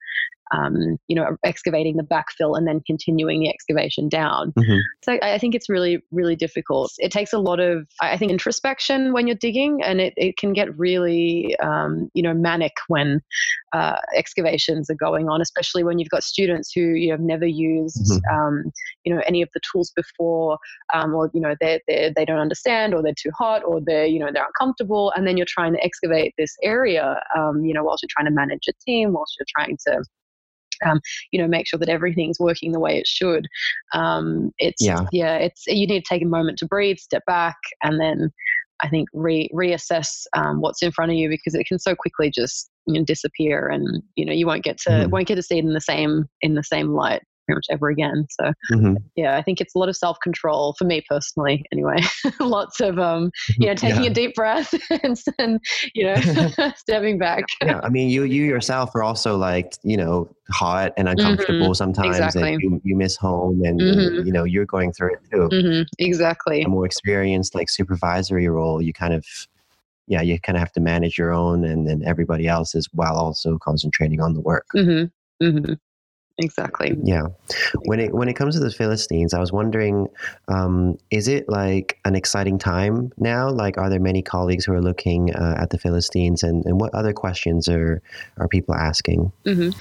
um, 0.51 0.97
you 1.07 1.15
know, 1.15 1.37
excavating 1.43 1.97
the 1.97 2.03
backfill 2.03 2.57
and 2.57 2.67
then 2.67 2.81
continuing 2.85 3.41
the 3.41 3.49
excavation 3.49 4.09
down. 4.09 4.51
Mm-hmm. 4.53 4.79
So 5.03 5.19
I, 5.21 5.37
think 5.37 5.55
it's 5.55 5.69
really, 5.69 6.01
really 6.11 6.35
difficult. 6.35 6.91
It 6.97 7.11
takes 7.11 7.33
a 7.33 7.39
lot 7.39 7.59
of, 7.59 7.87
I 8.01 8.17
think, 8.17 8.31
introspection 8.31 9.13
when 9.13 9.27
you're 9.27 9.35
digging, 9.35 9.81
and 9.83 10.01
it, 10.01 10.13
it 10.17 10.37
can 10.37 10.53
get 10.53 10.77
really, 10.77 11.55
um, 11.59 12.09
you 12.13 12.23
know, 12.23 12.33
manic 12.33 12.73
when 12.87 13.21
uh, 13.73 13.97
excavations 14.15 14.89
are 14.89 14.95
going 14.95 15.29
on, 15.29 15.41
especially 15.41 15.83
when 15.83 15.99
you've 15.99 16.09
got 16.09 16.23
students 16.23 16.71
who 16.73 16.81
you 16.81 17.11
have 17.11 17.21
never 17.21 17.45
used, 17.45 18.11
mm-hmm. 18.11 18.35
um, 18.35 18.71
you 19.03 19.13
know, 19.13 19.21
any 19.27 19.41
of 19.41 19.49
the 19.53 19.59
tools 19.71 19.91
before, 19.95 20.57
um, 20.93 21.13
or 21.13 21.29
you 21.33 21.41
know, 21.41 21.55
they 21.61 21.79
they 21.87 22.11
they 22.15 22.25
don't 22.25 22.39
understand, 22.39 22.93
or 22.93 23.03
they're 23.03 23.13
too 23.13 23.31
hot, 23.37 23.63
or 23.63 23.79
they're 23.81 24.05
you 24.05 24.19
know 24.19 24.29
they're 24.33 24.45
uncomfortable, 24.45 25.13
and 25.15 25.27
then 25.27 25.37
you're 25.37 25.45
trying 25.47 25.73
to 25.73 25.83
excavate 25.83 26.33
this 26.37 26.55
area, 26.63 27.21
um, 27.37 27.63
you 27.63 27.73
know, 27.73 27.83
whilst 27.83 28.01
you're 28.01 28.09
trying 28.09 28.25
to 28.25 28.31
manage 28.31 28.67
a 28.67 28.73
team, 28.85 29.13
whilst 29.13 29.35
you're 29.39 29.45
trying 29.55 29.77
to 29.87 30.03
um, 30.85 30.99
you 31.31 31.41
know, 31.41 31.47
make 31.47 31.67
sure 31.67 31.79
that 31.79 31.89
everything's 31.89 32.39
working 32.39 32.71
the 32.71 32.79
way 32.79 32.97
it 32.97 33.07
should. 33.07 33.47
Um, 33.93 34.51
it's 34.57 34.83
yeah. 34.83 35.05
yeah, 35.11 35.35
it's 35.35 35.65
you 35.67 35.87
need 35.87 36.03
to 36.03 36.09
take 36.09 36.21
a 36.21 36.27
moment 36.27 36.57
to 36.59 36.67
breathe, 36.67 36.97
step 36.97 37.23
back, 37.25 37.57
and 37.83 37.99
then 37.99 38.31
I 38.81 38.89
think 38.89 39.09
re- 39.13 39.49
reassess 39.53 40.25
um, 40.35 40.61
what's 40.61 40.81
in 40.81 40.91
front 40.91 41.11
of 41.11 41.17
you 41.17 41.29
because 41.29 41.55
it 41.55 41.65
can 41.65 41.79
so 41.79 41.95
quickly 41.95 42.31
just 42.33 42.69
you 42.85 42.99
know, 42.99 43.05
disappear, 43.05 43.67
and 43.67 44.01
you 44.15 44.25
know 44.25 44.33
you 44.33 44.47
won't 44.47 44.63
get 44.63 44.77
to 44.79 44.89
mm. 44.89 45.09
won't 45.09 45.27
get 45.27 45.35
to 45.35 45.43
see 45.43 45.57
it 45.57 45.65
in 45.65 45.73
the 45.73 45.81
same 45.81 46.25
in 46.41 46.55
the 46.55 46.63
same 46.63 46.89
light. 46.89 47.21
Pretty 47.49 47.57
much 47.57 47.67
ever 47.69 47.89
again. 47.89 48.27
So 48.29 48.53
mm-hmm. 48.71 48.95
yeah, 49.15 49.37
I 49.37 49.41
think 49.41 49.61
it's 49.61 49.75
a 49.75 49.79
lot 49.79 49.89
of 49.89 49.95
self 49.95 50.19
control 50.21 50.75
for 50.77 50.85
me 50.85 51.03
personally. 51.07 51.65
Anyway, 51.71 51.97
lots 52.39 52.79
of 52.79 52.99
um, 52.99 53.31
you 53.57 53.67
know, 53.67 53.75
taking 53.75 54.03
yeah. 54.03 54.09
a 54.09 54.13
deep 54.13 54.35
breath 54.35 54.73
and, 55.03 55.17
and 55.37 55.59
you 55.93 56.05
know, 56.05 56.71
stepping 56.75 57.17
back. 57.17 57.45
Yeah, 57.63 57.79
I 57.83 57.89
mean, 57.89 58.09
you 58.09 58.23
you 58.23 58.43
yourself 58.43 58.93
are 58.95 59.03
also 59.03 59.37
like 59.37 59.73
you 59.83 59.97
know 59.97 60.29
hot 60.51 60.93
and 60.97 61.07
uncomfortable 61.07 61.67
mm-hmm. 61.67 61.73
sometimes, 61.73 62.17
exactly. 62.17 62.53
and 62.53 62.61
you, 62.61 62.81
you 62.83 62.95
miss 62.95 63.15
home, 63.15 63.63
and, 63.63 63.79
mm-hmm. 63.79 64.17
and, 64.17 64.27
you 64.27 64.33
know 64.33 64.43
you're 64.43 64.65
going 64.65 64.91
through 64.93 65.13
it 65.13 65.19
too. 65.31 65.49
Mm-hmm. 65.51 65.83
Exactly. 65.99 66.61
A 66.63 66.67
more 66.67 66.85
experienced 66.85 67.55
like 67.55 67.69
supervisory 67.69 68.47
role, 68.47 68.81
you 68.81 68.93
kind 68.93 69.13
of 69.13 69.25
yeah, 70.07 70.21
you 70.21 70.39
kind 70.39 70.55
of 70.57 70.59
have 70.59 70.71
to 70.71 70.79
manage 70.79 71.19
your 71.19 71.31
own 71.31 71.63
and 71.63 71.87
then 71.87 72.01
everybody 72.03 72.47
else's 72.47 72.89
while 72.93 73.15
also 73.15 73.59
concentrating 73.59 74.19
on 74.19 74.33
the 74.33 74.41
work. 74.41 74.65
Mm-hmm. 74.75 75.45
Mm-hmm. 75.45 75.73
Exactly. 76.39 76.97
Yeah. 77.03 77.27
When 77.85 77.99
it 77.99 78.13
when 78.13 78.29
it 78.29 78.33
comes 78.33 78.55
to 78.55 78.61
the 78.61 78.71
Philistines, 78.71 79.33
I 79.33 79.39
was 79.39 79.51
wondering, 79.51 80.07
um, 80.47 80.97
is 81.11 81.27
it 81.27 81.49
like 81.49 81.99
an 82.05 82.15
exciting 82.15 82.57
time 82.57 83.11
now? 83.17 83.49
Like, 83.49 83.77
are 83.77 83.89
there 83.89 83.99
many 83.99 84.21
colleagues 84.21 84.63
who 84.63 84.73
are 84.73 84.81
looking 84.81 85.35
uh, 85.35 85.55
at 85.59 85.69
the 85.69 85.77
Philistines, 85.77 86.41
and, 86.41 86.65
and 86.65 86.79
what 86.79 86.93
other 86.95 87.11
questions 87.11 87.67
are 87.67 88.01
are 88.37 88.47
people 88.47 88.73
asking? 88.73 89.31
Mm-hmm. 89.45 89.77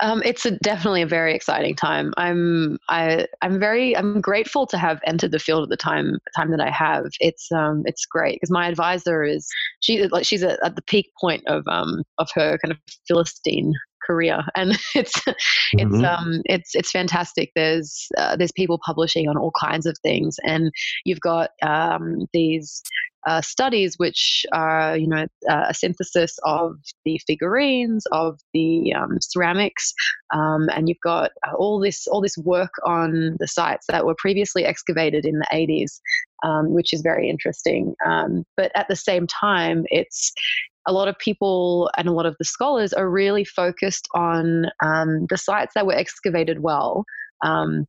Um, 0.00 0.22
it's 0.24 0.44
a, 0.44 0.52
definitely 0.58 1.00
a 1.00 1.06
very 1.06 1.34
exciting 1.34 1.74
time. 1.74 2.12
I'm 2.18 2.78
I 2.90 3.26
I'm 3.40 3.58
very 3.58 3.96
I'm 3.96 4.20
grateful 4.20 4.66
to 4.66 4.76
have 4.76 5.00
entered 5.06 5.32
the 5.32 5.38
field 5.38 5.62
at 5.62 5.70
the 5.70 5.76
time 5.76 6.18
time 6.36 6.50
that 6.50 6.60
I 6.60 6.70
have. 6.70 7.06
It's 7.20 7.50
um 7.50 7.82
it's 7.86 8.04
great 8.04 8.36
because 8.36 8.50
my 8.50 8.68
advisor 8.68 9.24
is 9.24 9.48
she 9.80 10.06
like 10.08 10.26
she's 10.26 10.42
at, 10.42 10.62
at 10.62 10.76
the 10.76 10.82
peak 10.82 11.10
point 11.18 11.44
of 11.46 11.64
um 11.66 12.02
of 12.18 12.28
her 12.34 12.58
kind 12.58 12.72
of 12.72 12.78
Philistine 13.08 13.72
career. 14.06 14.42
And 14.56 14.78
it's 14.94 15.18
mm-hmm. 15.20 15.78
it's 15.78 16.04
um 16.04 16.42
it's 16.44 16.74
it's 16.74 16.90
fantastic. 16.90 17.50
There's 17.54 18.08
uh, 18.16 18.36
there's 18.36 18.52
people 18.52 18.78
publishing 18.84 19.28
on 19.28 19.36
all 19.36 19.52
kinds 19.60 19.86
of 19.86 19.96
things. 20.02 20.36
And 20.44 20.70
you've 21.04 21.20
got 21.20 21.50
um, 21.62 22.26
these 22.32 22.82
uh, 23.26 23.40
studies 23.40 23.94
which 23.96 24.44
are 24.52 24.96
you 24.96 25.08
know 25.08 25.26
uh, 25.48 25.66
a 25.68 25.74
synthesis 25.74 26.38
of 26.44 26.76
the 27.04 27.18
figurines 27.26 28.04
of 28.12 28.38
the 28.52 28.92
um, 28.94 29.18
ceramics 29.20 29.94
um, 30.34 30.68
and 30.74 30.88
you've 30.88 31.00
got 31.02 31.30
uh, 31.46 31.54
all 31.56 31.80
this 31.80 32.06
all 32.06 32.20
this 32.20 32.36
work 32.38 32.72
on 32.84 33.36
the 33.38 33.48
sites 33.48 33.86
that 33.88 34.04
were 34.04 34.14
previously 34.18 34.64
excavated 34.64 35.24
in 35.24 35.38
the 35.38 35.46
80s 35.52 36.00
um, 36.44 36.72
which 36.74 36.92
is 36.92 37.00
very 37.00 37.28
interesting. 37.28 37.94
Um, 38.04 38.44
but 38.56 38.70
at 38.74 38.86
the 38.88 38.96
same 38.96 39.26
time 39.26 39.84
it's 39.88 40.32
a 40.86 40.92
lot 40.92 41.08
of 41.08 41.18
people 41.18 41.90
and 41.96 42.08
a 42.08 42.12
lot 42.12 42.26
of 42.26 42.36
the 42.38 42.44
scholars 42.44 42.92
are 42.92 43.10
really 43.10 43.44
focused 43.44 44.08
on 44.14 44.66
um, 44.82 45.26
the 45.28 45.38
sites 45.38 45.72
that 45.74 45.86
were 45.86 45.94
excavated 45.94 46.60
well 46.60 47.04
um, 47.44 47.86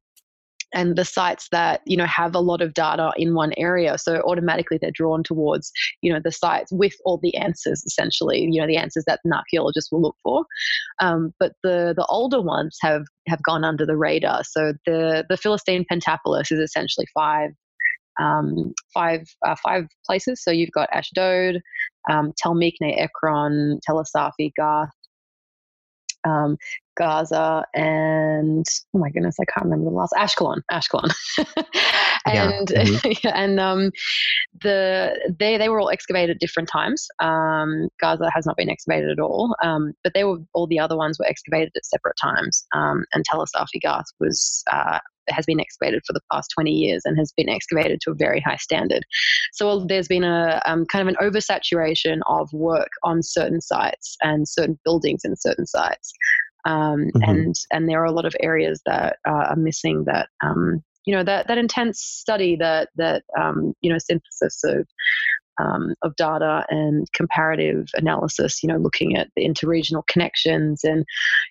and 0.73 0.97
the 0.97 1.05
sites 1.05 1.47
that 1.51 1.81
you 1.86 1.97
know 1.97 2.05
have 2.05 2.36
a 2.36 2.39
lot 2.39 2.62
of 2.62 2.73
data 2.73 3.12
in 3.17 3.34
one 3.34 3.53
area. 3.58 3.97
So 3.97 4.21
automatically 4.27 4.77
they're 4.79 4.91
drawn 4.91 5.23
towards 5.23 5.71
you 6.01 6.12
know 6.12 6.19
the 6.23 6.31
sites 6.31 6.71
with 6.71 6.93
all 7.05 7.19
the 7.21 7.36
answers 7.38 7.84
essentially 7.86 8.47
you 8.51 8.62
know 8.62 8.67
the 8.67 8.77
answers 8.77 9.05
that 9.08 9.21
an 9.23 9.34
archaeologist 9.34 9.89
will 9.91 10.01
look 10.01 10.17
for. 10.21 10.45
Um, 10.99 11.34
but 11.39 11.53
the 11.63 11.93
the 11.95 12.05
older 12.10 12.41
ones 12.41 12.77
have 12.81 13.03
have 13.27 13.41
gone 13.43 13.63
under 13.63 13.86
the 13.86 13.97
radar. 13.97 14.43
So 14.43 14.73
the 14.86 15.25
the 15.29 15.38
philistine 15.38 15.86
pentapolis 15.89 16.51
is 16.51 16.60
essentially 16.60 17.08
five 17.13 17.51
um, 18.19 18.73
five 18.93 19.21
uh, 19.45 19.55
five 19.63 19.86
places. 20.05 20.43
So 20.43 20.51
you've 20.51 20.71
got 20.71 20.89
Ashdod, 20.93 21.62
um, 22.09 22.33
Tel 22.37 22.55
Miqne, 22.55 22.99
Ekron, 22.99 23.79
Tel 23.83 23.99
es-Safi, 23.99 24.51
Gath, 24.55 24.89
um, 26.25 26.57
Gaza, 26.97 27.65
and 27.73 28.65
oh 28.93 28.99
my 28.99 29.09
goodness, 29.09 29.35
I 29.39 29.45
can't 29.45 29.65
remember 29.65 29.89
the 29.89 29.95
last 29.95 30.13
Ashkelon, 30.17 30.61
Ashkelon, 30.71 31.13
and 32.25 32.69
yeah. 32.71 32.83
Mm-hmm. 32.83 33.27
and 33.27 33.59
um, 33.59 33.91
the 34.61 35.33
they 35.37 35.57
they 35.57 35.69
were 35.69 35.79
all 35.79 35.89
excavated 35.89 36.35
at 36.35 36.39
different 36.39 36.69
times. 36.69 37.07
Um, 37.19 37.89
Gaza 37.99 38.29
has 38.33 38.45
not 38.45 38.57
been 38.57 38.69
excavated 38.69 39.11
at 39.11 39.19
all, 39.19 39.55
um, 39.61 39.93
but 40.03 40.13
they 40.13 40.23
were 40.23 40.37
all 40.53 40.67
the 40.67 40.79
other 40.79 40.97
ones 40.97 41.19
were 41.19 41.27
excavated 41.27 41.71
at 41.75 41.85
separate 41.85 42.15
times. 42.21 42.65
Um, 42.73 43.05
and 43.13 43.23
Tel 43.25 43.41
es-Safi 43.41 43.81
Gath 43.81 44.05
was 44.19 44.63
uh, 44.71 44.99
has 45.29 45.45
been 45.45 45.59
excavated 45.59 46.03
for 46.05 46.13
the 46.13 46.21
past 46.31 46.51
20 46.55 46.71
years 46.71 47.01
and 47.05 47.17
has 47.17 47.31
been 47.35 47.49
excavated 47.49 48.01
to 48.01 48.11
a 48.11 48.15
very 48.15 48.39
high 48.39 48.57
standard. 48.57 49.03
So 49.53 49.85
there's 49.88 50.07
been 50.07 50.23
a 50.23 50.61
um, 50.65 50.85
kind 50.85 51.07
of 51.07 51.15
an 51.15 51.29
oversaturation 51.29 52.19
of 52.27 52.51
work 52.53 52.89
on 53.03 53.21
certain 53.23 53.61
sites 53.61 54.17
and 54.21 54.47
certain 54.47 54.79
buildings 54.83 55.21
in 55.23 55.35
certain 55.35 55.65
sites. 55.65 56.13
Um, 56.65 57.11
mm-hmm. 57.15 57.29
and 57.29 57.55
and 57.71 57.88
there 57.88 58.01
are 58.01 58.05
a 58.05 58.11
lot 58.11 58.25
of 58.25 58.35
areas 58.39 58.81
that 58.85 59.17
uh, 59.27 59.49
are 59.49 59.55
missing 59.55 60.05
that 60.07 60.29
um, 60.43 60.83
you 61.05 61.15
know 61.15 61.23
that 61.23 61.47
that 61.47 61.57
intense 61.57 62.01
study 62.01 62.55
that 62.57 62.89
that 62.95 63.23
um, 63.39 63.73
you 63.81 63.91
know 63.91 63.99
synthesis 63.99 64.63
of 64.63 64.88
um, 65.59 65.93
of 66.01 66.15
data 66.15 66.65
and 66.69 67.07
comparative 67.13 67.87
analysis, 67.95 68.61
you 68.61 68.69
know, 68.69 68.77
looking 68.77 69.15
at 69.15 69.29
the 69.35 69.45
interregional 69.47 70.05
connections 70.07 70.83
and, 70.83 71.05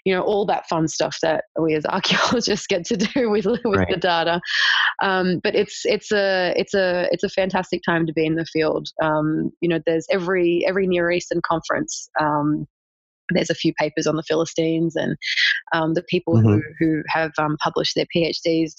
you 0.04 0.14
know, 0.14 0.22
all 0.22 0.46
that 0.46 0.68
fun 0.68 0.88
stuff 0.88 1.18
that 1.22 1.44
we 1.58 1.74
as 1.74 1.86
archaeologists 1.88 2.66
get 2.66 2.84
to 2.86 2.96
do 2.96 3.30
with, 3.30 3.46
with 3.46 3.64
right. 3.64 3.88
the 3.90 3.96
data. 3.96 4.40
Um, 5.02 5.40
but 5.42 5.54
it's, 5.54 5.82
it's 5.84 6.12
a, 6.12 6.54
it's 6.56 6.74
a, 6.74 7.08
it's 7.10 7.24
a 7.24 7.28
fantastic 7.28 7.82
time 7.84 8.06
to 8.06 8.12
be 8.12 8.26
in 8.26 8.36
the 8.36 8.46
field. 8.46 8.88
Um, 9.02 9.50
you 9.60 9.68
know, 9.68 9.80
there's 9.86 10.06
every, 10.10 10.64
every 10.66 10.86
Near 10.86 11.10
Eastern 11.10 11.40
conference, 11.46 12.08
um, 12.20 12.66
there's 13.30 13.50
a 13.50 13.54
few 13.54 13.72
papers 13.74 14.06
on 14.06 14.16
the 14.16 14.22
Philistines 14.22 14.96
and 14.96 15.16
um, 15.72 15.94
the 15.94 16.02
people 16.02 16.34
mm-hmm. 16.34 16.54
who, 16.54 16.62
who 16.78 17.02
have 17.08 17.32
um, 17.38 17.56
published 17.62 17.94
their 17.94 18.06
PhDs 18.14 18.72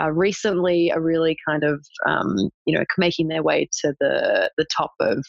uh, 0.00 0.10
recently 0.10 0.90
are 0.92 1.00
really 1.00 1.36
kind 1.46 1.64
of 1.64 1.84
um, 2.06 2.50
you 2.66 2.76
know 2.76 2.84
making 2.98 3.28
their 3.28 3.42
way 3.42 3.68
to 3.80 3.94
the 4.00 4.50
the 4.56 4.66
top 4.74 4.92
of 5.00 5.24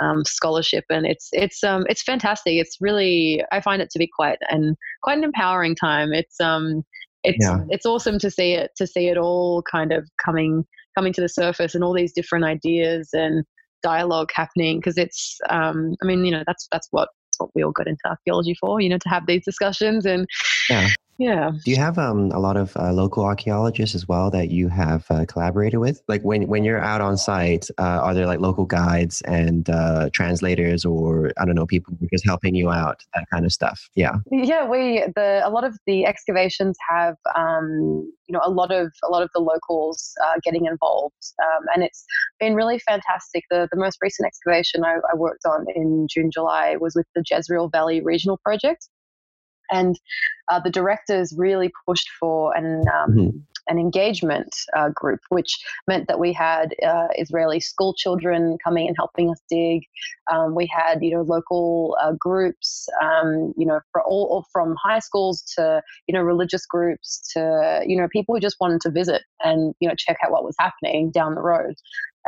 um, 0.00 0.24
scholarship 0.24 0.84
and 0.90 1.06
it's 1.06 1.28
it's 1.32 1.62
um, 1.64 1.84
it's 1.88 2.02
fantastic. 2.02 2.54
It's 2.54 2.76
really 2.80 3.42
I 3.52 3.60
find 3.60 3.82
it 3.82 3.90
to 3.90 3.98
be 3.98 4.08
quite 4.14 4.38
and 4.50 4.76
quite 5.02 5.18
an 5.18 5.24
empowering 5.24 5.74
time. 5.74 6.12
It's 6.12 6.40
um 6.40 6.82
it's 7.24 7.44
yeah. 7.44 7.58
it's 7.68 7.86
awesome 7.86 8.18
to 8.18 8.30
see 8.30 8.52
it 8.52 8.70
to 8.76 8.86
see 8.86 9.08
it 9.08 9.18
all 9.18 9.62
kind 9.70 9.92
of 9.92 10.08
coming 10.24 10.64
coming 10.96 11.12
to 11.12 11.20
the 11.20 11.28
surface 11.28 11.74
and 11.74 11.84
all 11.84 11.94
these 11.94 12.12
different 12.12 12.44
ideas 12.44 13.10
and 13.12 13.44
dialogue 13.82 14.30
happening 14.34 14.78
because 14.78 14.98
it's 14.98 15.38
um, 15.50 15.94
I 16.02 16.06
mean 16.06 16.24
you 16.24 16.32
know 16.32 16.44
that's 16.46 16.68
that's 16.72 16.88
what 16.90 17.08
what 17.38 17.54
we 17.54 17.62
all 17.62 17.72
got 17.72 17.86
into 17.86 18.06
archaeology 18.06 18.54
for, 18.54 18.80
you 18.80 18.88
know, 18.88 18.98
to 18.98 19.08
have 19.08 19.26
these 19.26 19.44
discussions 19.44 20.04
and 20.06 20.26
yeah. 20.68 20.88
Yeah. 21.18 21.50
Do 21.64 21.70
you 21.72 21.76
have 21.78 21.98
um, 21.98 22.30
a 22.30 22.38
lot 22.38 22.56
of 22.56 22.76
uh, 22.76 22.92
local 22.92 23.24
archaeologists 23.24 23.96
as 23.96 24.06
well 24.06 24.30
that 24.30 24.50
you 24.50 24.68
have 24.68 25.04
uh, 25.10 25.24
collaborated 25.26 25.80
with? 25.80 26.00
Like 26.06 26.22
when, 26.22 26.46
when 26.46 26.62
you're 26.62 26.80
out 26.80 27.00
on 27.00 27.16
site, 27.16 27.66
uh, 27.76 27.82
are 27.82 28.14
there 28.14 28.26
like 28.26 28.38
local 28.38 28.64
guides 28.64 29.20
and 29.22 29.68
uh, 29.68 30.10
translators 30.12 30.84
or 30.84 31.32
I 31.36 31.44
don't 31.44 31.56
know, 31.56 31.66
people 31.66 31.92
just 32.12 32.24
helping 32.24 32.54
you 32.54 32.70
out, 32.70 33.04
that 33.14 33.24
kind 33.32 33.44
of 33.44 33.52
stuff? 33.52 33.90
Yeah. 33.96 34.14
Yeah, 34.30 34.68
we, 34.68 35.04
the, 35.16 35.42
a 35.44 35.50
lot 35.50 35.64
of 35.64 35.76
the 35.86 36.06
excavations 36.06 36.76
have, 36.88 37.16
um, 37.34 38.08
you 38.28 38.32
know, 38.32 38.40
a 38.44 38.50
lot 38.50 38.70
of, 38.70 38.92
a 39.02 39.08
lot 39.08 39.24
of 39.24 39.30
the 39.34 39.40
locals 39.40 40.14
uh, 40.24 40.38
getting 40.44 40.66
involved. 40.66 41.34
Um, 41.42 41.64
and 41.74 41.82
it's 41.82 42.04
been 42.38 42.54
really 42.54 42.78
fantastic. 42.78 43.42
The, 43.50 43.68
the 43.72 43.78
most 43.78 43.98
recent 44.00 44.24
excavation 44.24 44.84
I, 44.84 44.98
I 45.12 45.16
worked 45.16 45.46
on 45.46 45.66
in 45.74 46.06
June, 46.08 46.30
July 46.30 46.76
was 46.80 46.94
with 46.94 47.06
the 47.16 47.24
Jezreel 47.28 47.70
Valley 47.70 48.00
Regional 48.00 48.36
Project 48.36 48.88
and 49.70 49.98
uh, 50.48 50.60
the 50.60 50.70
directors 50.70 51.34
really 51.36 51.70
pushed 51.86 52.08
for 52.18 52.56
an 52.56 52.84
um, 52.88 53.10
mm-hmm. 53.10 53.38
an 53.68 53.78
engagement 53.78 54.54
uh, 54.76 54.88
group, 54.90 55.20
which 55.28 55.58
meant 55.86 56.08
that 56.08 56.18
we 56.18 56.32
had 56.32 56.74
uh, 56.86 57.08
Israeli 57.16 57.60
school 57.60 57.94
children 57.94 58.56
coming 58.64 58.86
and 58.86 58.96
helping 58.96 59.30
us 59.30 59.40
dig. 59.50 59.82
Um, 60.32 60.54
we 60.54 60.66
had 60.66 61.02
you 61.02 61.10
know 61.12 61.22
local 61.22 61.96
uh, 62.00 62.12
groups, 62.18 62.88
um, 63.02 63.52
you 63.56 63.66
know, 63.66 63.80
for 63.92 64.02
all, 64.02 64.26
all, 64.30 64.46
from 64.52 64.74
high 64.82 65.00
schools 65.00 65.42
to 65.56 65.82
you 66.06 66.14
know 66.14 66.22
religious 66.22 66.66
groups 66.66 67.20
to 67.34 67.82
you 67.86 67.96
know 67.96 68.08
people 68.08 68.34
who 68.34 68.40
just 68.40 68.56
wanted 68.60 68.80
to 68.82 68.90
visit 68.90 69.22
and 69.44 69.74
you 69.80 69.88
know 69.88 69.94
check 69.96 70.16
out 70.24 70.30
what 70.30 70.44
was 70.44 70.56
happening 70.58 71.10
down 71.10 71.34
the 71.34 71.42
road 71.42 71.74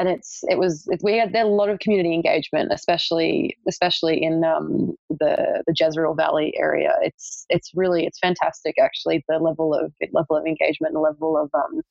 and 0.00 0.08
it's 0.08 0.40
it 0.44 0.58
was 0.58 0.84
it, 0.88 1.00
we 1.04 1.18
had 1.18 1.34
there 1.34 1.44
a 1.44 1.48
lot 1.48 1.68
of 1.68 1.78
community 1.78 2.14
engagement, 2.14 2.72
especially 2.72 3.54
especially 3.68 4.22
in 4.22 4.42
um, 4.44 4.94
the 5.10 5.62
the 5.66 5.74
Jezreel 5.78 6.14
Valley 6.14 6.54
area. 6.56 6.94
It's 7.02 7.44
it's 7.50 7.70
really 7.74 8.06
it's 8.06 8.18
fantastic 8.18 8.76
actually 8.80 9.22
the 9.28 9.38
level 9.38 9.74
of 9.74 9.92
level 10.12 10.36
of 10.36 10.46
engagement, 10.46 10.94
and 10.94 10.96
the 10.96 11.00
level 11.00 11.36
of 11.36 11.50
um, 11.54 11.82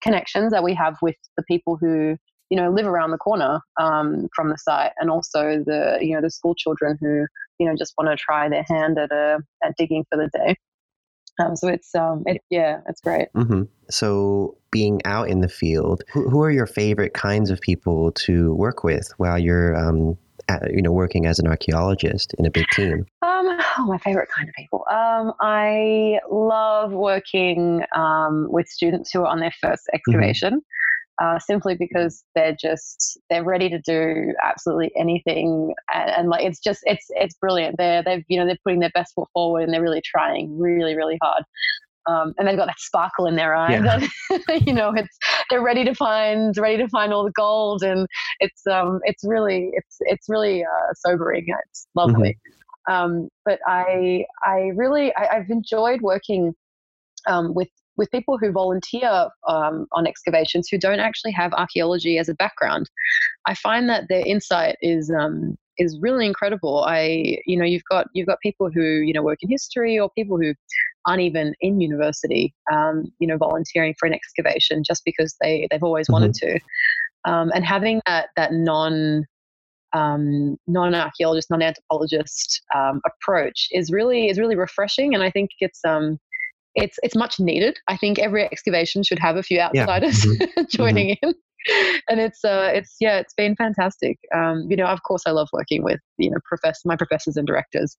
connections 0.00 0.52
that 0.52 0.62
we 0.62 0.74
have 0.74 0.96
with 1.02 1.16
the 1.36 1.42
people 1.42 1.76
who 1.76 2.16
you 2.50 2.56
know 2.56 2.70
live 2.70 2.86
around 2.86 3.10
the 3.10 3.18
corner 3.18 3.60
um, 3.80 4.28
from 4.34 4.48
the 4.48 4.58
site, 4.58 4.92
and 5.00 5.10
also 5.10 5.64
the 5.66 5.98
you 6.00 6.14
know 6.14 6.22
the 6.22 6.30
school 6.30 6.54
children 6.54 6.96
who 7.00 7.26
you 7.58 7.68
know 7.68 7.74
just 7.76 7.94
want 7.98 8.08
to 8.08 8.16
try 8.16 8.48
their 8.48 8.64
hand 8.68 8.96
at 8.96 9.10
a 9.10 9.40
at 9.64 9.74
digging 9.76 10.04
for 10.08 10.16
the 10.16 10.30
day. 10.32 10.54
Um, 11.38 11.56
so 11.56 11.68
it's 11.68 11.94
um, 11.94 12.22
it, 12.26 12.42
yeah, 12.50 12.80
it's 12.88 13.00
great. 13.00 13.28
Mm-hmm. 13.34 13.62
So 13.90 14.56
being 14.70 15.00
out 15.04 15.28
in 15.28 15.40
the 15.40 15.48
field, 15.48 16.02
who, 16.12 16.28
who, 16.28 16.42
are 16.42 16.50
your 16.50 16.66
favorite 16.66 17.14
kinds 17.14 17.50
of 17.50 17.60
people 17.60 18.12
to 18.12 18.54
work 18.54 18.84
with 18.84 19.10
while 19.18 19.38
you're 19.38 19.76
um, 19.76 20.18
at, 20.48 20.70
you 20.72 20.82
know 20.82 20.92
working 20.92 21.26
as 21.26 21.38
an 21.38 21.46
archaeologist 21.46 22.34
in 22.38 22.46
a 22.46 22.50
big 22.50 22.66
team? 22.72 23.06
Um, 23.22 23.58
oh, 23.78 23.86
my 23.86 23.98
favorite 23.98 24.28
kind 24.36 24.48
of 24.48 24.54
people. 24.54 24.84
Um, 24.90 25.32
I 25.40 26.20
love 26.30 26.92
working 26.92 27.82
um, 27.94 28.46
with 28.50 28.68
students 28.68 29.10
who 29.10 29.20
are 29.20 29.26
on 29.26 29.40
their 29.40 29.52
first 29.60 29.88
Mm-hmm. 30.54 30.64
Uh, 31.18 31.38
simply 31.38 31.74
because 31.74 32.22
they're 32.34 32.56
just 32.60 33.18
they're 33.30 33.42
ready 33.42 33.70
to 33.70 33.80
do 33.80 34.34
absolutely 34.44 34.92
anything 34.98 35.72
and, 35.94 36.10
and 36.10 36.28
like 36.28 36.44
it's 36.44 36.60
just 36.60 36.80
it's 36.84 37.06
it's 37.10 37.34
brilliant. 37.36 37.76
They're 37.78 38.02
they've 38.02 38.24
you 38.28 38.38
know 38.38 38.44
they're 38.44 38.58
putting 38.62 38.80
their 38.80 38.90
best 38.92 39.14
foot 39.14 39.28
forward 39.32 39.62
and 39.62 39.72
they're 39.72 39.82
really 39.82 40.02
trying 40.04 40.58
really 40.58 40.94
really 40.94 41.18
hard. 41.22 41.42
Um, 42.06 42.34
and 42.38 42.46
they've 42.46 42.56
got 42.56 42.66
that 42.66 42.78
sparkle 42.78 43.26
in 43.26 43.34
their 43.34 43.54
eyes. 43.54 43.82
Yeah. 43.82 44.56
you 44.66 44.74
know 44.74 44.92
it's 44.94 45.16
they're 45.48 45.62
ready 45.62 45.84
to 45.84 45.94
find 45.94 46.54
ready 46.58 46.76
to 46.76 46.88
find 46.88 47.14
all 47.14 47.24
the 47.24 47.32
gold 47.32 47.82
and 47.82 48.06
it's 48.40 48.66
um 48.66 49.00
it's 49.04 49.24
really 49.24 49.70
it's 49.72 49.96
it's 50.00 50.28
really 50.28 50.64
uh, 50.64 50.92
sobering. 50.94 51.46
It's 51.70 51.86
lovely. 51.94 52.36
Um, 52.88 53.28
but 53.44 53.58
I 53.66 54.26
I 54.44 54.72
really 54.74 55.14
I, 55.16 55.38
I've 55.38 55.50
enjoyed 55.50 56.02
working 56.02 56.54
um, 57.26 57.54
with 57.54 57.68
with 57.96 58.10
people 58.10 58.38
who 58.38 58.52
volunteer 58.52 59.28
um, 59.48 59.86
on 59.92 60.06
excavations 60.06 60.68
who 60.70 60.78
don't 60.78 61.00
actually 61.00 61.32
have 61.32 61.52
archaeology 61.54 62.18
as 62.18 62.28
a 62.28 62.34
background. 62.34 62.90
I 63.46 63.54
find 63.54 63.88
that 63.88 64.08
their 64.08 64.26
insight 64.26 64.76
is 64.82 65.10
um, 65.10 65.56
is 65.78 65.98
really 66.00 66.26
incredible. 66.26 66.84
I 66.84 67.38
you 67.46 67.56
know 67.56 67.64
you've 67.64 67.84
got 67.90 68.06
you've 68.12 68.26
got 68.26 68.40
people 68.40 68.70
who 68.72 68.82
you 68.82 69.12
know 69.12 69.22
work 69.22 69.38
in 69.42 69.50
history 69.50 69.98
or 69.98 70.10
people 70.10 70.38
who 70.38 70.54
aren't 71.06 71.22
even 71.22 71.54
in 71.60 71.80
university, 71.80 72.52
um, 72.72 73.04
you 73.20 73.28
know, 73.28 73.36
volunteering 73.36 73.94
for 73.98 74.06
an 74.06 74.14
excavation 74.14 74.82
just 74.84 75.02
because 75.04 75.36
they 75.40 75.68
they've 75.70 75.82
always 75.82 76.08
wanted 76.08 76.34
to, 76.34 76.58
um, 77.24 77.50
and 77.54 77.64
having 77.64 78.00
that 78.06 78.28
that 78.36 78.52
non 78.52 79.24
um, 79.92 80.56
non-archaeologist, 80.66 81.48
non-anthropologist 81.48 82.60
um, 82.74 83.00
approach 83.06 83.68
is 83.70 83.90
really 83.90 84.28
is 84.28 84.38
really 84.38 84.56
refreshing, 84.56 85.14
and 85.14 85.22
I 85.22 85.30
think 85.30 85.50
it's 85.60 85.80
um, 85.84 86.18
it's 86.76 86.98
it's 87.02 87.16
much 87.16 87.40
needed. 87.40 87.78
I 87.88 87.96
think 87.96 88.18
every 88.18 88.44
excavation 88.44 89.02
should 89.02 89.18
have 89.18 89.36
a 89.36 89.42
few 89.42 89.56
Yeah. 89.56 89.68
outsiders 89.82 90.24
Mhm. 90.24 90.70
joining 90.70 91.16
in, 91.22 91.34
and 92.08 92.20
it's 92.20 92.44
uh, 92.44 92.70
it's 92.72 92.96
yeah, 93.00 93.18
it's 93.18 93.34
been 93.34 93.56
fantastic. 93.56 94.18
Um, 94.34 94.66
you 94.70 94.76
know, 94.76 94.86
of 94.86 95.02
course, 95.02 95.22
I 95.26 95.30
love 95.32 95.48
working 95.52 95.82
with 95.82 96.00
you 96.18 96.30
know 96.30 96.36
professor 96.44 96.82
my 96.84 96.96
professors 96.96 97.36
and 97.36 97.46
directors. 97.46 97.96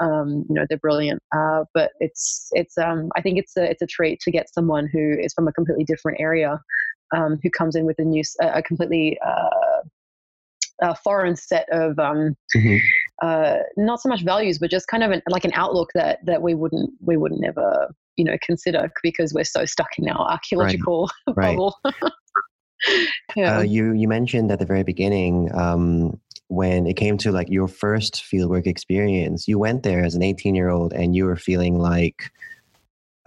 Um, 0.00 0.46
you 0.48 0.54
know, 0.54 0.64
they're 0.68 0.78
brilliant. 0.78 1.20
Uh, 1.36 1.64
but 1.74 1.90
it's 2.00 2.48
it's 2.52 2.78
um, 2.78 3.10
I 3.16 3.20
think 3.20 3.38
it's 3.38 3.56
a 3.56 3.68
it's 3.68 3.82
a 3.82 3.86
treat 3.86 4.20
to 4.20 4.30
get 4.30 4.52
someone 4.54 4.88
who 4.90 5.16
is 5.20 5.34
from 5.34 5.48
a 5.48 5.52
completely 5.52 5.84
different 5.84 6.18
area, 6.20 6.58
um, 7.14 7.38
who 7.42 7.50
comes 7.50 7.74
in 7.76 7.84
with 7.84 7.98
a 7.98 8.04
new 8.04 8.22
a 8.40 8.62
completely 8.62 9.18
uh, 9.26 9.82
a 10.82 10.94
foreign 10.94 11.36
set 11.36 11.68
of 11.72 11.98
um, 11.98 12.36
Mhm. 12.56 12.78
uh, 13.22 13.56
not 13.76 14.00
so 14.00 14.08
much 14.08 14.22
values, 14.24 14.58
but 14.58 14.70
just 14.70 14.86
kind 14.86 15.02
of 15.02 15.10
an, 15.10 15.20
like 15.28 15.44
an 15.44 15.52
outlook 15.54 15.90
that 15.94 16.24
that 16.24 16.42
we 16.42 16.54
wouldn't 16.54 16.90
we 17.00 17.16
wouldn't 17.16 17.44
ever 17.44 17.94
you 18.20 18.24
know 18.24 18.36
consider 18.42 18.92
because 19.02 19.32
we're 19.32 19.44
so 19.44 19.64
stuck 19.64 19.98
in 19.98 20.08
our 20.08 20.30
archaeological 20.30 21.10
Right. 21.26 21.56
bubble. 21.56 21.78
yeah. 23.34 23.58
Uh, 23.58 23.62
you 23.62 23.92
you 23.92 24.06
mentioned 24.06 24.52
at 24.52 24.58
the 24.58 24.66
very 24.66 24.82
beginning 24.82 25.50
um, 25.54 26.20
when 26.48 26.86
it 26.86 26.96
came 26.96 27.16
to 27.16 27.32
like 27.32 27.48
your 27.48 27.66
first 27.66 28.16
fieldwork 28.16 28.66
experience, 28.66 29.48
you 29.48 29.58
went 29.58 29.82
there 29.84 30.04
as 30.04 30.14
an 30.14 30.22
18 30.22 30.54
year 30.54 30.68
old 30.68 30.92
and 30.92 31.16
you 31.16 31.24
were 31.24 31.36
feeling 31.36 31.78
like 31.78 32.30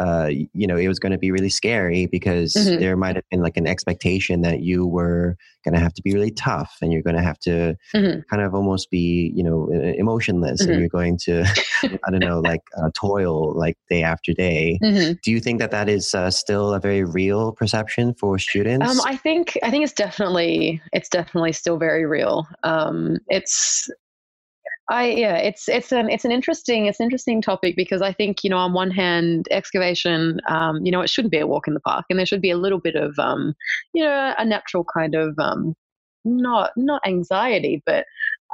uh, 0.04 0.28
you 0.60 0.68
know 0.68 0.78
it 0.84 0.88
was 0.88 1.00
going 1.04 1.12
to 1.12 1.18
be 1.18 1.32
really 1.32 1.50
scary 1.50 2.02
because 2.08 2.54
Mhm. 2.56 2.80
there 2.80 2.98
might 3.04 3.16
have 3.16 3.28
been 3.32 3.42
like 3.48 3.58
an 3.58 3.68
expectation 3.68 4.42
that 4.42 4.60
you 4.70 4.86
were 4.98 5.36
going 5.64 5.76
to 5.76 5.80
have 5.80 5.94
to 5.94 6.02
be 6.08 6.14
really 6.14 6.32
tough 6.32 6.72
and 6.82 6.92
you're 6.92 7.02
going 7.10 7.16
to 7.16 7.28
have 7.30 7.40
to 7.40 7.76
Mhm. 7.96 8.24
kind 8.30 8.42
of 8.46 8.54
almost 8.54 8.90
be 8.90 9.32
you 9.38 9.44
know 9.48 9.70
emotionless 10.04 10.62
Mhm. 10.62 10.68
and 10.70 10.80
you're 10.80 10.90
going 11.00 11.18
to 11.26 11.36
I 12.06 12.12
don't 12.12 12.20
know 12.30 12.40
like 12.52 12.64
uh, 12.78 12.90
toil 13.06 13.54
like 13.64 13.78
day 13.90 14.04
after 14.04 14.34
day. 14.34 14.80
Mhm. 14.84 15.22
Do 15.24 15.32
you 15.32 15.40
think 15.40 15.60
that 15.60 15.72
that 15.72 15.88
is 15.90 16.14
uh, 16.14 16.32
still 16.32 16.74
a 16.74 16.80
very 16.80 17.04
real 17.04 17.52
perception 17.54 18.14
for 18.20 18.38
students? 18.40 18.90
Um, 18.90 19.00
I 19.06 19.16
think 19.16 19.58
I 19.64 19.70
think 19.72 19.84
it's 19.84 19.94
definitely 20.06 20.82
it's 20.92 21.10
definitely 21.10 21.54
still 21.54 21.78
very 21.78 22.06
real. 22.06 22.48
Um, 22.64 23.18
it's 23.30 23.90
I 24.90 25.12
yeah, 25.12 25.38
it's 25.38 25.70
it's 25.70 25.92
an 25.92 26.10
it's 26.10 26.26
an 26.26 26.32
interesting 26.32 26.88
it's 26.88 27.00
an 27.00 27.06
interesting 27.06 27.42
topic 27.42 27.76
because 27.78 28.02
I 28.02 28.12
think 28.12 28.44
you 28.44 28.50
know 28.50 28.58
on 28.58 28.74
one 28.74 28.92
hand 28.92 29.48
excavation 29.50 30.42
um, 30.50 30.86
you 30.86 30.92
know 30.92 31.02
it 31.02 31.10
shouldn't 31.10 31.32
be 31.32 31.40
a 31.40 31.48
walk 31.48 31.68
in 31.68 31.74
the 31.74 31.80
park 31.80 32.06
and 32.10 32.20
there 32.20 32.26
should 32.26 32.42
be 32.42 32.52
a 32.52 32.58
little 32.58 32.80
bit 32.80 32.96
of 32.96 33.18
um, 33.18 33.54
you 33.94 34.04
know 34.04 34.34
a 34.38 34.46
natural 34.46 34.86
kind 34.94 35.16
of 35.16 35.40
um, 35.40 35.74
not 36.26 36.72
not 36.76 37.02
anxiety 37.08 37.82
but 37.86 38.06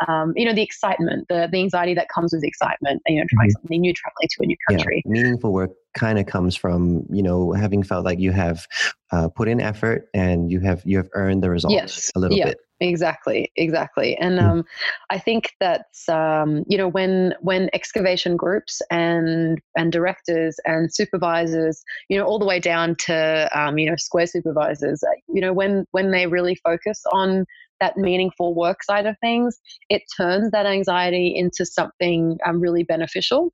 um, 0.07 0.33
you 0.35 0.45
know 0.45 0.53
the 0.53 0.61
excitement 0.61 1.25
the 1.29 1.49
the 1.51 1.59
anxiety 1.59 1.95
that 1.95 2.09
comes 2.13 2.31
with 2.31 2.43
excitement 2.43 3.01
you 3.07 3.19
know 3.19 3.25
trying 3.35 3.49
Mhm. 3.49 3.61
something 3.61 3.81
new 3.81 3.93
traveling 3.93 4.27
to 4.29 4.43
a 4.43 4.45
new 4.45 4.57
Yeah, 4.69 4.77
country. 4.77 5.03
meaningful 5.05 5.51
work 5.51 5.71
kind 5.93 6.19
of 6.19 6.25
comes 6.25 6.55
from 6.55 7.05
you 7.09 7.23
know 7.23 7.51
having 7.51 7.83
felt 7.83 8.05
like 8.05 8.19
you 8.19 8.31
have 8.31 8.67
uh, 9.11 9.29
put 9.29 9.47
in 9.47 9.59
effort 9.59 10.07
and 10.13 10.51
you 10.51 10.59
have 10.59 10.81
you 10.85 10.97
have 10.97 11.09
earned 11.13 11.43
the 11.43 11.49
results 11.49 11.73
Yes, 11.73 12.11
a 12.15 12.19
little 12.19 12.37
yeah. 12.37 12.47
bit. 12.47 12.57
Exactly, 12.81 13.51
exactly. 13.57 14.15
And 14.17 14.39
Mm. 14.39 14.43
um, 14.43 14.65
I 15.09 15.19
think 15.19 15.51
that's 15.59 16.07
um, 16.07 16.63
you 16.67 16.77
know 16.77 16.87
when 16.87 17.33
when 17.41 17.69
excavation 17.73 18.37
groups 18.37 18.81
and 18.89 19.59
and 19.75 19.91
directors 19.91 20.57
and 20.65 20.93
supervisors, 20.93 21.83
you 22.07 22.17
know, 22.17 22.25
all 22.25 22.39
the 22.39 22.45
way 22.45 22.59
down 22.59 22.95
to 23.07 23.49
um, 23.53 23.77
you 23.77 23.89
know 23.89 23.97
square 23.97 24.27
supervisors, 24.27 25.03
uh, 25.03 25.11
you 25.27 25.41
know, 25.41 25.51
when 25.51 25.85
when 25.91 26.11
they 26.11 26.27
really 26.27 26.55
focus 26.55 27.03
on 27.11 27.45
that 27.81 27.97
meaningful 27.97 28.53
work 28.55 28.83
side 28.83 29.05
of 29.05 29.17
things, 29.19 29.59
it 29.89 30.03
turns 30.15 30.51
that 30.51 30.65
anxiety 30.65 31.33
into 31.35 31.65
something 31.65 32.37
um, 32.45 32.61
really 32.61 32.83
beneficial. 32.83 33.53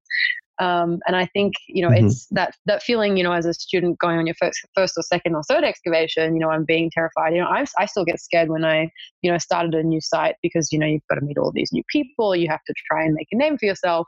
Um, 0.60 1.00
and 1.06 1.18
I 1.18 1.26
think 1.26 1.54
you 1.68 1.82
know 1.84 1.90
Mhm. 1.90 2.06
it's 2.06 2.28
that 2.32 2.56
that 2.66 2.82
feeling 2.82 3.18
you 3.18 3.24
know 3.24 3.34
as 3.34 3.46
a 3.46 3.54
student 3.54 4.00
going 4.00 4.18
on 4.18 4.26
your 4.26 4.36
first 4.36 4.60
first 4.74 4.98
or 4.98 5.04
second 5.04 5.36
or 5.36 5.44
third 5.44 5.64
excavation, 5.64 6.34
you 6.34 6.40
know, 6.40 6.50
I'm 6.50 6.64
being 6.64 6.90
terrified. 6.90 7.34
You 7.34 7.42
know, 7.42 7.48
I 7.48 7.66
I 7.78 7.86
still 7.86 8.06
get 8.06 8.20
scared 8.22 8.50
when 8.50 8.64
I 8.64 8.90
you 9.22 9.32
know 9.32 9.38
started 9.38 9.74
a 9.74 9.84
new 9.84 10.00
site 10.00 10.36
because 10.42 10.72
you 10.72 10.80
know 10.80 10.86
you've 10.86 11.08
got 11.10 11.16
to 11.16 11.26
meet 11.26 11.38
all 11.38 11.52
these 11.54 11.72
new 11.74 11.84
people, 11.92 12.36
you 12.36 12.48
have 12.50 12.64
to 12.68 12.74
try 12.90 13.04
and 13.04 13.14
make 13.14 13.28
a 13.32 13.38
name 13.38 13.58
for 13.58 13.66
yourself. 13.66 14.08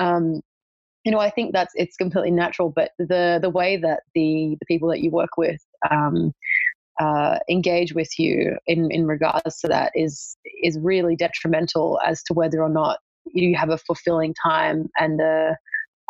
Um, 0.00 0.40
you 1.04 1.10
know, 1.10 1.18
I 1.18 1.30
think 1.30 1.52
that's 1.52 1.72
it's 1.74 1.96
completely 1.96 2.30
natural, 2.30 2.70
but 2.70 2.92
the 2.98 3.38
the 3.42 3.50
way 3.50 3.76
that 3.76 4.02
the 4.14 4.56
the 4.60 4.66
people 4.66 4.88
that 4.90 5.00
you 5.00 5.10
work 5.10 5.36
with 5.36 5.60
um, 5.90 6.32
uh, 7.00 7.38
engage 7.50 7.92
with 7.92 8.18
you 8.18 8.56
in 8.66 8.90
in 8.92 9.06
regards 9.06 9.58
to 9.60 9.68
that 9.68 9.90
is 9.96 10.36
is 10.62 10.78
really 10.80 11.16
detrimental 11.16 11.98
as 12.06 12.22
to 12.24 12.34
whether 12.34 12.62
or 12.62 12.68
not 12.68 12.98
you 13.32 13.56
have 13.56 13.70
a 13.70 13.78
fulfilling 13.78 14.34
time 14.44 14.88
and 14.98 15.20
a 15.20 15.56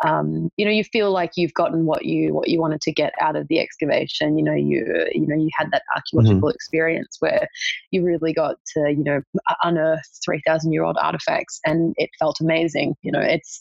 um, 0.03 0.49
you 0.57 0.65
know 0.65 0.71
you 0.71 0.83
feel 0.83 1.11
like 1.11 1.31
you've 1.35 1.53
gotten 1.53 1.85
what 1.85 2.05
you 2.05 2.33
what 2.33 2.49
you 2.49 2.59
wanted 2.59 2.81
to 2.81 2.91
get 2.91 3.13
out 3.21 3.35
of 3.35 3.47
the 3.47 3.59
excavation. 3.59 4.37
You 4.37 4.43
know 4.43 4.53
you 4.53 5.07
you 5.13 5.27
know 5.27 5.35
you 5.35 5.49
had 5.57 5.71
that 5.71 5.83
archaeological 5.95 6.49
experience 6.49 7.17
where 7.19 7.47
you 7.91 8.03
really 8.03 8.33
got 8.33 8.57
to 8.75 8.91
you 8.91 9.03
know 9.03 9.21
unearth 9.63 10.01
3000 10.25 10.71
year 10.71 10.83
old 10.83 10.97
artifacts 11.01 11.59
and 11.65 11.93
it 11.97 12.09
felt 12.19 12.39
amazing. 12.41 12.95
You 13.01 13.11
know 13.11 13.21
it's 13.21 13.59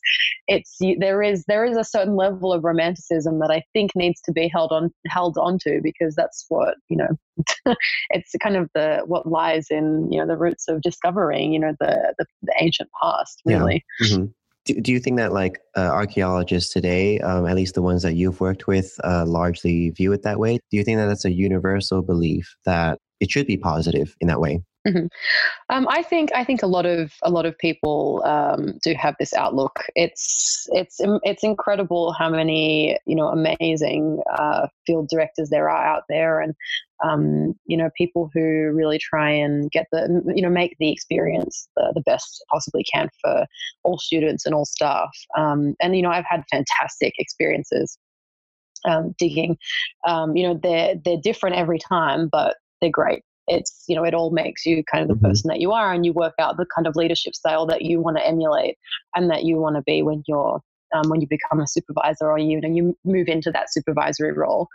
it's 0.48 0.78
there 0.98 1.22
is 1.22 1.44
there 1.46 1.64
is 1.64 1.76
a 1.76 1.84
certain 1.84 2.16
level 2.16 2.52
of 2.52 2.64
romanticism 2.64 3.38
that 3.38 3.50
i 3.50 3.62
think 3.72 3.90
needs 3.94 4.20
to 4.22 4.32
be 4.32 4.48
held 4.48 4.72
on 4.72 4.90
held 5.06 5.36
onto 5.38 5.80
because 5.82 6.14
that's 6.14 6.44
what 6.48 6.74
you 6.88 6.96
know 6.96 7.08
it's 8.10 8.32
kind 8.42 8.56
of 8.56 8.68
the 8.74 9.02
what 9.06 9.26
lies 9.26 9.66
in 9.70 10.08
you 10.10 10.20
know 10.20 10.26
the 10.26 10.36
roots 10.36 10.68
of 10.68 10.82
discovering 10.82 11.52
you 11.52 11.58
know 11.58 11.74
the 11.80 12.14
the, 12.18 12.26
the 12.42 12.54
ancient 12.60 12.90
past 13.00 13.40
Yeah. 13.44 13.58
really. 13.58 13.84
Hmm 14.00 14.26
Do, 14.64 14.80
do 14.80 14.92
you 14.92 15.00
think 15.00 15.16
that 15.16 15.32
like 15.32 15.60
uh, 15.76 15.80
archaeologists 15.80 16.72
today, 16.72 17.18
um, 17.20 17.46
at 17.46 17.56
least 17.56 17.74
the 17.74 17.82
ones 17.82 18.02
that 18.02 18.14
you've 18.14 18.40
worked 18.40 18.66
with, 18.66 18.94
uh, 19.02 19.24
largely 19.26 19.90
view 19.90 20.12
it 20.12 20.22
that 20.22 20.38
way? 20.38 20.58
Do 20.70 20.76
you 20.76 20.84
think 20.84 20.98
that 20.98 21.06
that's 21.06 21.24
a 21.24 21.32
universal 21.32 22.02
belief 22.02 22.54
that 22.64 22.98
it 23.20 23.30
should 23.30 23.46
be 23.46 23.56
positive 23.56 24.14
in 24.20 24.28
that 24.28 24.40
way? 24.40 24.62
Um, 25.68 25.86
I 25.88 26.02
think 26.02 26.30
I 26.34 26.44
think 26.44 26.62
a 26.62 26.66
lot 26.66 26.86
of 26.86 27.12
a 27.22 27.30
lot 27.30 27.46
of 27.46 27.56
people 27.58 28.22
um, 28.24 28.78
do 28.82 28.94
have 28.94 29.14
this 29.18 29.32
outlook. 29.32 29.84
It's 29.94 30.66
it's 30.72 31.00
it's 31.22 31.44
incredible 31.44 32.12
how 32.12 32.28
many 32.28 32.98
you 33.06 33.14
know 33.16 33.28
amazing 33.28 34.22
uh, 34.32 34.66
field 34.86 35.08
directors 35.08 35.50
there 35.50 35.70
are 35.70 35.86
out 35.86 36.02
there, 36.08 36.40
and 36.40 36.54
um, 37.04 37.54
you 37.66 37.76
know 37.76 37.90
people 37.96 38.30
who 38.34 38.72
really 38.72 38.98
try 38.98 39.30
and 39.30 39.70
get 39.70 39.86
the 39.92 40.22
you 40.34 40.42
know 40.42 40.50
make 40.50 40.76
the 40.78 40.90
experience 40.92 41.68
the, 41.76 41.92
the 41.94 42.02
best 42.02 42.44
possibly 42.50 42.84
can 42.84 43.08
for 43.20 43.46
all 43.84 43.98
students 43.98 44.44
and 44.46 44.54
all 44.54 44.64
staff. 44.66 45.10
Um, 45.36 45.74
and 45.80 45.96
you 45.96 46.02
know 46.02 46.10
I've 46.10 46.26
had 46.28 46.44
fantastic 46.50 47.14
experiences 47.18 47.98
um, 48.84 49.14
digging. 49.16 49.56
Um, 50.06 50.36
you 50.36 50.42
know 50.42 50.58
they're 50.60 50.96
they're 51.04 51.20
different 51.22 51.56
every 51.56 51.78
time, 51.78 52.28
but 52.30 52.56
they're 52.80 52.90
great 52.90 53.22
it's 53.48 53.84
you 53.88 53.96
know 53.96 54.04
it 54.04 54.14
all 54.14 54.30
makes 54.30 54.64
you 54.64 54.82
kind 54.90 55.02
of 55.02 55.08
the 55.08 55.14
Mhm. 55.14 55.26
person 55.26 55.48
that 55.48 55.60
you 55.60 55.72
are 55.72 55.92
and 55.92 56.06
you 56.06 56.12
work 56.12 56.34
out 56.38 56.56
the 56.56 56.66
kind 56.74 56.86
of 56.86 56.96
leadership 56.96 57.34
style 57.34 57.66
that 57.66 57.82
you 57.82 58.00
want 58.00 58.16
to 58.16 58.26
emulate 58.26 58.76
and 59.14 59.30
that 59.30 59.44
you 59.44 59.56
want 59.56 59.76
to 59.76 59.82
be 59.82 60.02
when 60.02 60.22
you're 60.26 60.60
um, 60.94 61.08
when 61.08 61.20
you 61.20 61.26
become 61.28 61.60
a 61.60 61.66
supervisor 61.66 62.30
or 62.30 62.38
you 62.38 62.60
know 62.60 62.68
you 62.68 62.96
move 63.04 63.28
into 63.28 63.50
that 63.50 63.72
supervisory 63.72 64.32
role 64.32 64.68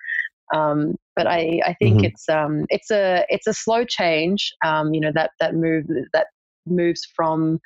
um, 0.53 0.95
but 1.15 1.27
I, 1.27 1.59
I 1.65 1.73
think 1.73 1.97
Mhm. 1.97 2.03
it's 2.03 2.29
um, 2.29 2.65
it's 2.69 2.89
a 2.91 3.25
it's 3.29 3.47
a 3.47 3.53
slow 3.53 3.83
change 3.83 4.53
um, 4.65 4.93
you 4.93 5.01
know 5.01 5.11
that 5.13 5.31
that 5.39 5.55
move 5.55 5.85
that 6.13 6.27
moves 6.65 7.07
from 7.15 7.59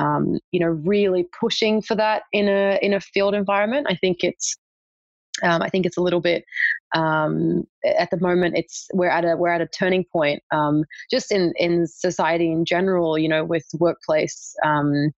um, 0.00 0.38
you 0.50 0.60
know, 0.60 0.68
really 0.84 1.26
pushing 1.38 1.80
for 1.80 1.94
that 1.94 2.22
in 2.32 2.48
a 2.48 2.78
in 2.82 2.92
a 2.94 3.00
field 3.00 3.34
environment. 3.34 3.86
I 3.88 3.96
think 3.96 4.18
it's 4.22 4.56
um, 5.42 5.62
I 5.62 5.68
think 5.68 5.86
it's 5.86 5.96
a 5.96 6.02
little 6.02 6.20
bit 6.20 6.44
um, 6.94 7.64
at 7.84 8.10
the 8.10 8.20
moment. 8.20 8.56
It's 8.56 8.88
we're 8.92 9.08
at 9.08 9.24
a 9.24 9.36
we're 9.36 9.52
at 9.52 9.60
a 9.60 9.66
turning 9.66 10.04
point, 10.04 10.42
um, 10.50 10.84
just 11.10 11.32
in 11.32 11.52
in 11.56 11.86
society 11.86 12.50
in 12.50 12.64
general. 12.64 13.18
You 13.18 13.28
know, 13.28 13.44
with 13.44 13.66
workplace 13.78 14.54
um, 14.64 15.12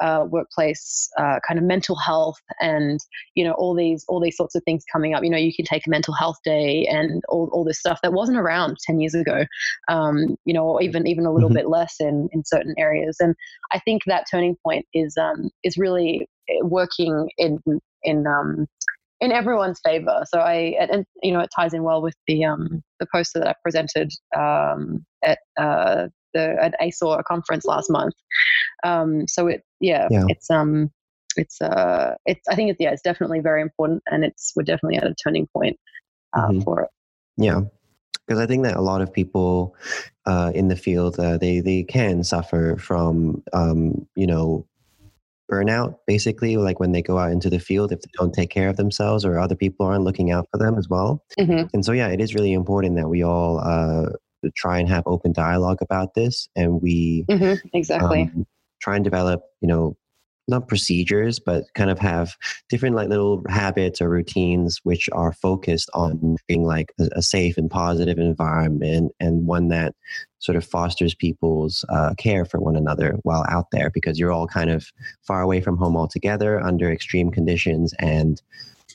uh, 0.00 0.24
workplace 0.28 1.08
uh, 1.18 1.38
kind 1.46 1.58
of 1.58 1.64
mental 1.64 1.96
health 1.96 2.40
and 2.60 3.00
you 3.34 3.44
know 3.44 3.52
all 3.52 3.74
these 3.74 4.04
all 4.08 4.20
these 4.20 4.36
sorts 4.36 4.54
of 4.54 4.62
things 4.64 4.84
coming 4.92 5.14
up 5.14 5.22
you 5.22 5.30
know 5.30 5.38
you 5.38 5.54
can 5.54 5.64
take 5.64 5.86
a 5.86 5.90
mental 5.90 6.12
health 6.14 6.36
day 6.44 6.86
and 6.90 7.22
all, 7.28 7.48
all 7.52 7.64
this 7.64 7.78
stuff 7.78 8.00
that 8.02 8.12
wasn't 8.12 8.36
around 8.36 8.76
10 8.84 9.00
years 9.00 9.14
ago 9.14 9.44
um, 9.88 10.36
you 10.44 10.52
know 10.52 10.64
or 10.64 10.82
even 10.82 11.06
even 11.06 11.26
a 11.26 11.32
little 11.32 11.48
mm-hmm. 11.48 11.56
bit 11.56 11.68
less 11.68 11.96
in 12.00 12.28
in 12.32 12.42
certain 12.44 12.74
areas 12.76 13.16
and 13.20 13.34
i 13.72 13.78
think 13.78 14.02
that 14.06 14.26
turning 14.30 14.56
point 14.64 14.86
is 14.92 15.16
um, 15.16 15.50
is 15.62 15.78
really 15.78 16.28
eh, 16.48 16.58
working 16.62 17.28
in 17.38 17.60
in 18.02 18.26
um, 18.26 18.66
in 19.20 19.32
everyone's 19.32 19.80
favor. 19.84 20.24
So 20.26 20.40
I, 20.40 20.76
and, 20.78 21.04
you 21.22 21.32
know, 21.32 21.40
it 21.40 21.50
ties 21.54 21.72
in 21.72 21.82
well 21.82 22.02
with 22.02 22.16
the 22.26 22.44
um, 22.44 22.82
the 23.00 23.06
poster 23.12 23.38
that 23.38 23.48
I 23.48 23.54
presented 23.62 24.10
um, 24.36 25.04
at 25.22 25.38
uh, 25.58 26.08
the 26.32 26.56
at 26.60 26.74
ASOR 26.80 27.22
conference 27.24 27.64
last 27.64 27.90
month. 27.90 28.14
Um, 28.84 29.26
so 29.28 29.46
it, 29.46 29.62
yeah, 29.80 30.08
yeah, 30.10 30.24
it's 30.28 30.50
um, 30.50 30.90
it's 31.36 31.60
uh, 31.60 32.14
it's 32.26 32.46
I 32.48 32.54
think 32.54 32.70
it's 32.70 32.80
yeah, 32.80 32.90
it's 32.90 33.02
definitely 33.02 33.40
very 33.40 33.62
important, 33.62 34.02
and 34.06 34.24
it's 34.24 34.52
we're 34.56 34.64
definitely 34.64 34.98
at 34.98 35.06
a 35.06 35.14
turning 35.14 35.46
point 35.56 35.78
uh, 36.36 36.48
mm-hmm. 36.48 36.60
for 36.60 36.82
it. 36.82 36.90
Yeah, 37.36 37.62
because 38.26 38.40
I 38.40 38.46
think 38.46 38.64
that 38.64 38.76
a 38.76 38.82
lot 38.82 39.00
of 39.00 39.12
people 39.12 39.74
uh, 40.26 40.52
in 40.54 40.68
the 40.68 40.76
field 40.76 41.18
uh, 41.18 41.38
they 41.38 41.60
they 41.60 41.82
can 41.82 42.24
suffer 42.24 42.76
from 42.78 43.42
um, 43.52 44.06
you 44.14 44.26
know 44.26 44.66
burnout 45.50 45.96
basically 46.06 46.56
like 46.56 46.80
when 46.80 46.92
they 46.92 47.02
go 47.02 47.18
out 47.18 47.30
into 47.30 47.50
the 47.50 47.58
field 47.58 47.92
if 47.92 48.00
they 48.00 48.10
don't 48.18 48.32
take 48.32 48.50
care 48.50 48.68
of 48.68 48.76
themselves 48.76 49.24
or 49.24 49.38
other 49.38 49.54
people 49.54 49.84
aren't 49.84 50.04
looking 50.04 50.30
out 50.30 50.48
for 50.50 50.58
them 50.58 50.78
as 50.78 50.88
well 50.88 51.22
mm-hmm. 51.38 51.66
and 51.72 51.84
so 51.84 51.92
yeah 51.92 52.08
it 52.08 52.20
is 52.20 52.34
really 52.34 52.52
important 52.52 52.96
that 52.96 53.08
we 53.08 53.22
all 53.22 53.58
uh, 53.58 54.06
try 54.56 54.78
and 54.78 54.88
have 54.88 55.02
open 55.06 55.32
dialogue 55.32 55.78
about 55.80 56.14
this 56.14 56.48
and 56.56 56.80
we 56.80 57.24
mm-hmm. 57.28 57.54
exactly 57.74 58.22
um, 58.34 58.46
try 58.80 58.96
and 58.96 59.04
develop 59.04 59.42
you 59.60 59.68
know 59.68 59.96
not 60.48 60.68
procedures, 60.68 61.38
but 61.38 61.64
kind 61.74 61.90
of 61.90 61.98
have 61.98 62.36
different 62.68 62.96
like 62.96 63.08
little 63.08 63.42
habits 63.48 64.00
or 64.00 64.08
routines 64.08 64.80
which 64.82 65.08
are 65.12 65.32
focused 65.32 65.90
on 65.94 66.36
being 66.46 66.64
like 66.64 66.92
a, 66.98 67.22
safe 67.22 67.56
and 67.56 67.70
positive 67.70 68.18
environment 68.18 69.12
and 69.20 69.46
one 69.46 69.68
that 69.68 69.94
sort 70.38 70.56
of 70.56 70.64
fosters 70.64 71.14
people's 71.14 71.84
uh, 71.88 72.14
care 72.18 72.44
for 72.44 72.60
one 72.60 72.76
another 72.76 73.16
while 73.22 73.46
out 73.48 73.66
there 73.72 73.90
because 73.90 74.18
you're 74.18 74.32
all 74.32 74.46
kind 74.46 74.70
of 74.70 74.86
far 75.22 75.40
away 75.40 75.60
from 75.60 75.78
home 75.78 75.96
altogether 75.96 76.60
under 76.60 76.92
extreme 76.92 77.30
conditions 77.30 77.94
and 77.98 78.42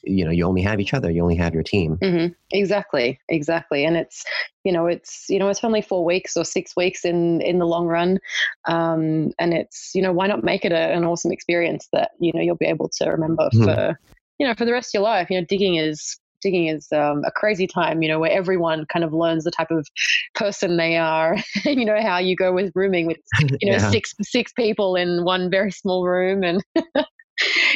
you 0.04 0.26
know 0.26 0.32
you 0.32 0.46
only 0.46 0.62
have 0.62 0.80
each 0.80 0.94
other 0.94 1.10
you 1.10 1.22
only 1.22 1.36
have 1.36 1.54
your 1.54 1.64
team 1.64 1.98
mm-hmm. 1.98 2.34
exactly 2.52 3.20
exactly 3.30 3.86
and 3.86 3.98
it's 3.98 4.24
you 4.64 4.72
know 4.72 4.88
it's 4.88 5.26
you 5.30 5.40
know 5.40 5.50
it's 5.50 5.64
only 5.64 5.82
four 5.82 6.04
weeks 6.04 6.36
or 6.36 6.44
six 6.44 6.76
weeks 6.76 7.06
in 7.06 7.42
in 7.42 7.60
the 7.60 7.68
long 7.68 7.88
run 7.88 8.20
um, 8.66 9.32
and 9.40 9.54
it's 9.54 9.92
you 9.94 10.02
know 10.02 10.12
why 10.12 10.28
not 10.28 10.44
make 10.44 10.66
it 10.66 10.72
a, 10.72 10.94
an 10.94 11.04
awesome 11.04 11.32
experience 11.32 11.88
that 11.94 12.12
you 12.20 12.32
know 12.34 12.42
you'll 12.42 12.56
be 12.56 12.66
able 12.66 12.90
to 12.90 13.10
remember 13.10 13.50
mm-hmm. 13.54 13.64
for 13.64 14.00
you 14.40 14.48
know 14.48 14.54
for 14.56 14.66
the 14.66 14.74
rest 14.74 14.90
of 14.90 15.00
your 15.00 15.04
life 15.04 15.30
you 15.30 15.40
know 15.40 15.46
digging 15.46 15.76
is 15.76 16.20
digging 16.42 16.68
is 16.68 16.88
um, 16.92 17.24
a 17.26 17.32
crazy 17.32 17.68
time, 17.68 18.02
you 18.02 18.08
know, 18.08 18.20
where 18.20 18.32
everyone 18.32 18.86
kind 18.86 19.04
of 19.04 19.14
learns 19.14 19.44
the 19.44 19.52
type 19.52 19.72
of 19.72 19.88
person 20.36 20.78
they 20.78 20.98
are. 20.98 21.38
you 21.66 21.86
know 21.86 22.02
how 22.02 22.18
you 22.18 22.36
go 22.36 22.54
with 22.54 22.72
rooming 22.76 23.08
with, 23.08 23.18
you 23.62 23.72
know, 23.72 23.78
yeah. 23.78 23.92
six 23.92 24.14
six 24.22 24.52
people 24.54 24.96
in 24.96 25.24
one 25.24 25.50
very 25.50 25.72
small 25.72 26.06
room, 26.06 26.44
and 26.44 26.64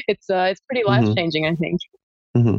it's 0.07 0.29
uh, 0.29 0.47
it's 0.51 0.62
pretty 0.62 0.83
life 0.86 1.15
changing, 1.15 1.43
mm-hmm. 1.43 1.53
I 1.53 1.57
think. 1.57 1.81
Mm-hmm. 2.36 2.58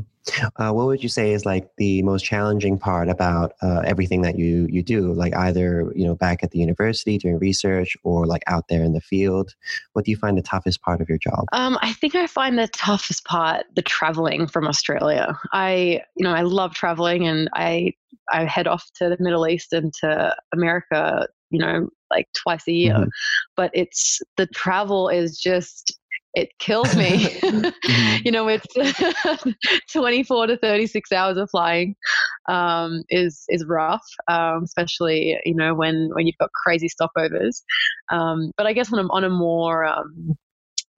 Uh, 0.56 0.72
what 0.72 0.86
would 0.86 1.02
you 1.02 1.08
say 1.08 1.32
is 1.32 1.44
like 1.44 1.68
the 1.76 2.02
most 2.02 2.24
challenging 2.24 2.78
part 2.78 3.08
about 3.08 3.52
uh, 3.60 3.82
everything 3.84 4.22
that 4.22 4.38
you 4.38 4.66
you 4.70 4.82
do? 4.82 5.12
Like 5.12 5.36
either 5.36 5.92
you 5.94 6.06
know 6.06 6.14
back 6.14 6.42
at 6.42 6.50
the 6.52 6.58
university 6.58 7.18
doing 7.18 7.38
research 7.38 7.96
or 8.04 8.26
like 8.26 8.42
out 8.46 8.68
there 8.68 8.82
in 8.82 8.92
the 8.92 9.00
field. 9.00 9.54
What 9.92 10.04
do 10.04 10.10
you 10.10 10.16
find 10.16 10.38
the 10.38 10.42
toughest 10.42 10.80
part 10.80 11.00
of 11.00 11.08
your 11.08 11.18
job? 11.18 11.44
Um, 11.52 11.76
I 11.82 11.92
think 11.92 12.14
I 12.14 12.26
find 12.26 12.58
the 12.58 12.68
toughest 12.68 13.24
part 13.24 13.66
the 13.74 13.82
traveling 13.82 14.46
from 14.46 14.66
Australia. 14.66 15.38
I 15.52 16.02
you 16.16 16.24
know 16.24 16.32
I 16.32 16.42
love 16.42 16.74
traveling 16.74 17.26
and 17.26 17.50
I 17.52 17.92
I 18.32 18.44
head 18.44 18.66
off 18.66 18.90
to 18.94 19.10
the 19.10 19.22
Middle 19.22 19.46
East 19.46 19.72
and 19.72 19.92
to 20.00 20.34
America. 20.52 21.28
You 21.50 21.58
know 21.58 21.88
like 22.10 22.28
twice 22.34 22.66
a 22.68 22.72
year, 22.72 22.94
mm-hmm. 22.94 23.08
but 23.56 23.70
it's 23.74 24.20
the 24.36 24.46
travel 24.46 25.08
is 25.08 25.38
just 25.38 25.98
it 26.34 26.50
kills 26.58 26.94
me. 26.96 27.24
mm-hmm. 27.24 28.18
you 28.24 28.32
know, 28.32 28.48
it's 28.48 28.66
24 29.92 30.48
to 30.48 30.56
36 30.58 31.12
hours 31.12 31.36
of 31.36 31.48
flying 31.50 31.94
um, 32.48 33.02
is 33.08 33.44
is 33.48 33.64
rough, 33.66 34.04
um, 34.28 34.62
especially 34.64 35.38
you 35.44 35.54
know 35.54 35.74
when 35.74 36.10
when 36.14 36.26
you've 36.26 36.38
got 36.38 36.50
crazy 36.52 36.88
stopovers. 36.88 37.62
Um, 38.10 38.50
but 38.56 38.66
I 38.66 38.72
guess 38.72 38.92
on 38.92 38.98
a 38.98 39.08
on 39.12 39.24
a 39.24 39.30
more 39.30 39.84
um, 39.84 40.36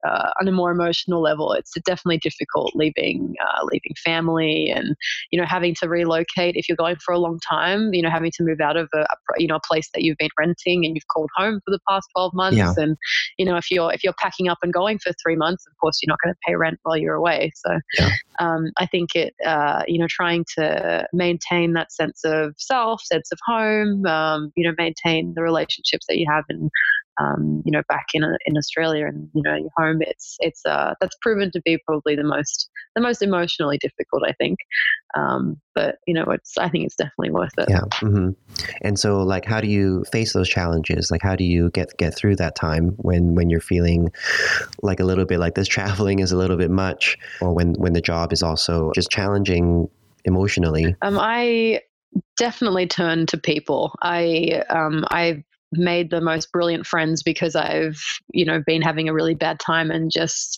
uh, 0.05 0.31
on 0.39 0.47
a 0.47 0.51
more 0.51 0.71
emotional 0.71 1.21
level, 1.21 1.53
it's 1.53 1.73
definitely 1.85 2.17
difficult 2.17 2.75
leaving 2.75 3.35
uh, 3.41 3.63
leaving 3.63 3.93
family 4.03 4.71
and 4.73 4.95
you 5.31 5.39
know 5.39 5.45
having 5.45 5.75
to 5.75 5.87
relocate 5.87 6.55
if 6.55 6.67
you're 6.67 6.75
going 6.75 6.97
for 6.97 7.13
a 7.13 7.19
long 7.19 7.39
time. 7.47 7.93
You 7.93 8.01
know, 8.01 8.09
having 8.09 8.31
to 8.31 8.43
move 8.43 8.59
out 8.61 8.77
of 8.77 8.89
a, 8.93 9.05
you 9.37 9.47
know 9.47 9.55
a 9.55 9.67
place 9.67 9.89
that 9.93 10.03
you've 10.03 10.17
been 10.17 10.29
renting 10.37 10.85
and 10.85 10.95
you've 10.95 11.07
called 11.07 11.29
home 11.35 11.59
for 11.65 11.71
the 11.71 11.79
past 11.87 12.07
twelve 12.15 12.33
months. 12.33 12.57
Yeah. 12.57 12.73
And 12.77 12.97
you 13.37 13.45
know, 13.45 13.57
if 13.57 13.71
you're 13.71 13.91
if 13.93 14.03
you're 14.03 14.13
packing 14.13 14.49
up 14.49 14.59
and 14.61 14.73
going 14.73 14.99
for 14.99 15.11
three 15.23 15.35
months, 15.35 15.65
of 15.67 15.73
course 15.79 15.99
you're 16.01 16.11
not 16.11 16.19
going 16.23 16.33
to 16.33 16.39
pay 16.45 16.55
rent 16.55 16.79
while 16.83 16.97
you're 16.97 17.15
away. 17.15 17.51
So 17.55 17.79
yeah. 17.97 18.09
um, 18.39 18.71
I 18.77 18.85
think 18.85 19.15
it 19.15 19.33
uh, 19.45 19.83
you 19.87 19.99
know 19.99 20.07
trying 20.09 20.45
to 20.57 21.07
maintain 21.13 21.73
that 21.73 21.91
sense 21.91 22.21
of 22.23 22.55
self, 22.57 23.01
sense 23.01 23.31
of 23.31 23.39
home, 23.45 24.05
um, 24.05 24.51
you 24.55 24.67
know, 24.67 24.75
maintain 24.77 25.33
the 25.35 25.41
relationships 25.41 26.05
that 26.07 26.17
you 26.17 26.25
have 26.29 26.43
in 26.49 26.69
um, 27.19 27.63
you 27.65 27.71
know, 27.71 27.81
back 27.89 28.07
in 28.13 28.23
in 28.45 28.57
Australia 28.57 29.07
and 29.07 29.29
you 29.33 29.41
know 29.41 29.55
your 29.55 29.71
home, 29.75 30.01
it's 30.01 30.37
it's 30.39 30.65
uh, 30.65 30.93
that's 31.01 31.15
proven 31.21 31.51
to 31.51 31.61
be 31.61 31.77
probably 31.85 32.15
the 32.15 32.23
most 32.23 32.69
the 32.95 33.01
most 33.01 33.21
emotionally 33.21 33.77
difficult, 33.77 34.23
I 34.27 34.33
think. 34.33 34.59
Um, 35.15 35.57
but 35.73 35.97
you 36.05 36.13
know, 36.13 36.25
it's 36.25 36.57
I 36.57 36.69
think 36.69 36.85
it's 36.85 36.95
definitely 36.95 37.31
worth 37.31 37.53
it. 37.57 37.67
Yeah. 37.69 37.81
Mm-hmm. 38.01 38.29
And 38.81 38.99
so, 38.99 39.23
like, 39.23 39.45
how 39.45 39.61
do 39.61 39.67
you 39.67 40.03
face 40.11 40.33
those 40.33 40.49
challenges? 40.49 41.09
Like, 41.09 41.21
how 41.23 41.35
do 41.35 41.43
you 41.43 41.71
get 41.71 41.97
get 41.97 42.15
through 42.15 42.35
that 42.37 42.55
time 42.55 42.89
when 42.97 43.35
when 43.35 43.49
you're 43.49 43.61
feeling 43.61 44.11
like 44.81 44.99
a 44.99 45.05
little 45.05 45.25
bit 45.25 45.39
like 45.39 45.55
this 45.55 45.67
traveling 45.77 46.19
is 46.19 46.31
a 46.31 46.37
little 46.37 46.57
bit 46.57 46.71
much, 46.71 47.17
or 47.41 47.53
when 47.53 47.73
when 47.75 47.93
the 47.93 48.01
job 48.01 48.31
is 48.31 48.43
also 48.43 48.91
just 48.93 49.09
challenging 49.09 49.89
emotionally? 50.25 50.95
Um, 51.01 51.17
I 51.19 51.81
definitely 52.37 52.87
turn 52.87 53.25
to 53.27 53.37
people. 53.37 53.95
I 54.01 54.63
um, 54.69 55.05
I 55.09 55.43
made 55.73 56.09
the 56.09 56.21
most 56.21 56.51
brilliant 56.51 56.85
friends 56.85 57.23
because 57.23 57.55
I've, 57.55 58.01
you 58.33 58.45
know, 58.45 58.61
been 58.65 58.81
having 58.81 59.09
a 59.09 59.13
really 59.13 59.35
bad 59.35 59.59
time 59.59 59.91
and 59.91 60.11
just 60.11 60.57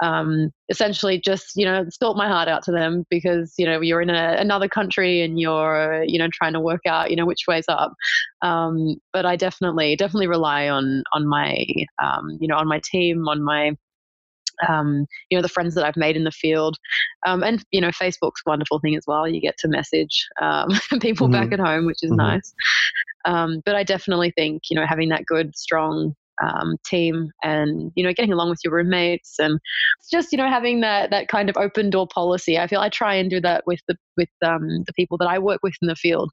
um, 0.00 0.52
essentially 0.68 1.20
just, 1.20 1.56
you 1.56 1.64
know, 1.64 1.84
spilt 1.88 2.16
my 2.16 2.28
heart 2.28 2.48
out 2.48 2.62
to 2.64 2.72
them 2.72 3.04
because, 3.10 3.54
you 3.58 3.66
know, 3.66 3.80
you're 3.80 4.00
in 4.00 4.10
a, 4.10 4.36
another 4.38 4.68
country 4.68 5.22
and 5.22 5.40
you're, 5.40 6.04
you 6.06 6.18
know, 6.18 6.28
trying 6.32 6.52
to 6.52 6.60
work 6.60 6.82
out, 6.86 7.10
you 7.10 7.16
know, 7.16 7.26
which 7.26 7.44
way's 7.48 7.64
up. 7.68 7.92
Um, 8.42 8.96
but 9.12 9.26
I 9.26 9.34
definitely, 9.34 9.96
definitely 9.96 10.28
rely 10.28 10.68
on, 10.68 11.02
on 11.12 11.26
my, 11.26 11.64
um, 12.02 12.38
you 12.40 12.46
know, 12.46 12.56
on 12.56 12.68
my 12.68 12.80
team, 12.84 13.26
on 13.26 13.42
my, 13.42 13.72
um, 14.68 15.06
you 15.30 15.38
know 15.38 15.42
the 15.42 15.48
friends 15.48 15.74
that 15.74 15.84
I've 15.84 15.96
made 15.96 16.16
in 16.16 16.24
the 16.24 16.32
field, 16.32 16.76
um, 17.26 17.42
and 17.42 17.64
you 17.70 17.80
know 17.80 17.90
Facebook's 17.90 18.42
a 18.44 18.50
wonderful 18.50 18.80
thing 18.80 18.96
as 18.96 19.04
well. 19.06 19.28
You 19.28 19.40
get 19.40 19.56
to 19.58 19.68
message 19.68 20.26
um, 20.40 20.68
people 21.00 21.28
mm-hmm. 21.28 21.40
back 21.40 21.52
at 21.52 21.60
home, 21.60 21.86
which 21.86 22.02
is 22.02 22.10
mm-hmm. 22.10 22.16
nice. 22.16 22.54
Um, 23.28 23.60
but 23.64 23.76
I 23.76 23.84
definitely 23.84 24.32
think, 24.36 24.62
you 24.70 24.74
know, 24.74 24.86
having 24.86 25.10
that 25.10 25.26
good, 25.26 25.56
strong 25.56 26.14
um, 26.42 26.76
team 26.84 27.30
and 27.42 27.92
you 27.94 28.04
know 28.04 28.12
getting 28.12 28.32
along 28.32 28.50
with 28.50 28.60
your 28.64 28.72
roommates 28.72 29.38
and 29.38 29.58
just 30.10 30.32
you 30.32 30.38
know 30.38 30.48
having 30.48 30.80
that 30.80 31.10
that 31.10 31.28
kind 31.28 31.50
of 31.50 31.56
open 31.56 31.90
door 31.90 32.06
policy 32.06 32.58
i 32.58 32.66
feel 32.66 32.80
i 32.80 32.88
try 32.88 33.14
and 33.14 33.30
do 33.30 33.40
that 33.40 33.64
with 33.66 33.80
the 33.88 33.96
with 34.16 34.28
um, 34.44 34.84
the 34.86 34.92
people 34.94 35.18
that 35.18 35.28
i 35.28 35.38
work 35.38 35.60
with 35.62 35.74
in 35.82 35.88
the 35.88 35.96
field 35.96 36.30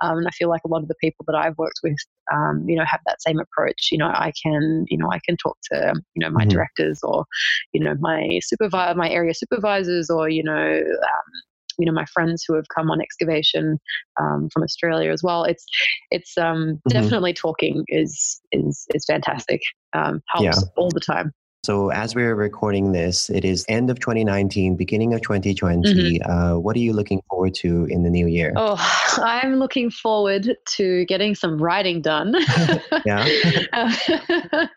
um, 0.00 0.18
and 0.18 0.26
i 0.26 0.30
feel 0.30 0.48
like 0.48 0.62
a 0.64 0.68
lot 0.68 0.82
of 0.82 0.88
the 0.88 0.94
people 1.00 1.24
that 1.26 1.36
i've 1.36 1.58
worked 1.58 1.80
with 1.82 1.96
um, 2.32 2.64
you 2.68 2.76
know 2.76 2.84
have 2.84 3.00
that 3.06 3.20
same 3.20 3.38
approach 3.38 3.88
you 3.90 3.98
know 3.98 4.08
i 4.08 4.32
can 4.42 4.84
you 4.88 4.98
know 4.98 5.10
i 5.10 5.18
can 5.26 5.36
talk 5.36 5.56
to 5.72 5.92
you 6.14 6.20
know 6.20 6.30
my 6.30 6.42
mm-hmm. 6.42 6.50
directors 6.50 7.00
or 7.02 7.24
you 7.72 7.80
know 7.80 7.94
my 8.00 8.38
supervisor 8.42 8.96
my 8.96 9.10
area 9.10 9.34
supervisors 9.34 10.10
or 10.10 10.28
you 10.28 10.42
know 10.42 10.52
um, 10.52 11.32
you 11.78 11.86
know 11.86 11.92
my 11.92 12.04
friends 12.06 12.44
who 12.46 12.54
have 12.54 12.66
come 12.74 12.90
on 12.90 13.00
excavation 13.00 13.78
um, 14.20 14.48
from 14.52 14.62
Australia 14.62 15.10
as 15.10 15.22
well. 15.22 15.44
It's 15.44 15.64
it's 16.10 16.36
um, 16.36 16.46
mm-hmm. 16.46 16.88
definitely 16.88 17.32
talking 17.32 17.84
is 17.88 18.40
is 18.52 18.86
is 18.94 19.04
fantastic. 19.06 19.60
Um, 19.94 20.20
helps 20.28 20.62
yeah. 20.62 20.68
all 20.76 20.90
the 20.90 21.00
time. 21.00 21.32
So 21.68 21.90
as 21.90 22.14
we're 22.14 22.34
recording 22.34 22.92
this, 22.92 23.28
it 23.28 23.44
is 23.44 23.66
end 23.68 23.90
of 23.90 24.00
2019, 24.00 24.74
beginning 24.74 25.12
of 25.12 25.20
2020. 25.20 25.92
Mm-hmm. 25.92 26.30
Uh, 26.30 26.58
what 26.58 26.74
are 26.76 26.78
you 26.78 26.94
looking 26.94 27.20
forward 27.28 27.52
to 27.56 27.86
in 27.90 28.04
the 28.04 28.08
new 28.08 28.26
year? 28.26 28.54
Oh, 28.56 28.76
I'm 29.22 29.56
looking 29.56 29.90
forward 29.90 30.56
to 30.64 31.04
getting 31.04 31.34
some 31.34 31.58
writing 31.58 32.00
done. 32.00 32.34
yeah. 33.04 33.28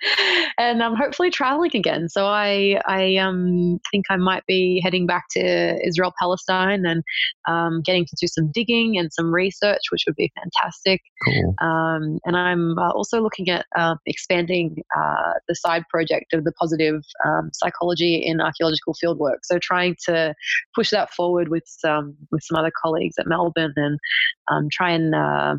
and 0.57 0.83
I'm 0.83 0.91
um, 0.91 0.95
hopefully 0.97 1.29
traveling 1.29 1.71
again. 1.73 2.09
So 2.09 2.25
I 2.25 2.81
I 2.85 3.15
um 3.15 3.79
think 3.89 4.07
I 4.09 4.17
might 4.17 4.45
be 4.45 4.81
heading 4.83 5.07
back 5.07 5.23
to 5.37 5.79
Israel 5.87 6.13
Palestine 6.19 6.85
and 6.85 7.03
um, 7.47 7.81
getting 7.85 8.05
to 8.05 8.15
do 8.19 8.27
some 8.27 8.51
digging 8.51 8.97
and 8.97 9.13
some 9.13 9.33
research, 9.33 9.79
which 9.93 10.03
would 10.07 10.17
be 10.17 10.29
fantastic. 10.35 11.01
Cool. 11.23 11.55
Um, 11.61 12.19
and 12.25 12.35
I'm 12.35 12.77
uh, 12.77 12.91
also 12.91 13.21
looking 13.21 13.47
at 13.49 13.65
uh, 13.77 13.95
expanding 14.05 14.83
uh, 14.93 15.33
the 15.47 15.55
side 15.55 15.83
project 15.89 16.33
of 16.33 16.43
the 16.43 16.51
positive 16.51 16.80
um, 17.25 17.49
psychology 17.53 18.15
in 18.15 18.41
archaeological 18.41 18.95
fieldwork. 19.03 19.39
So 19.43 19.59
trying 19.59 19.95
to 20.05 20.33
push 20.75 20.89
that 20.91 21.13
forward 21.13 21.49
with 21.49 21.63
some 21.65 22.15
with 22.31 22.43
some 22.43 22.57
other 22.57 22.71
colleagues 22.81 23.15
at 23.19 23.27
Melbourne 23.27 23.73
and 23.75 23.99
um, 24.49 24.67
try 24.71 24.91
and 24.91 25.15
uh, 25.15 25.55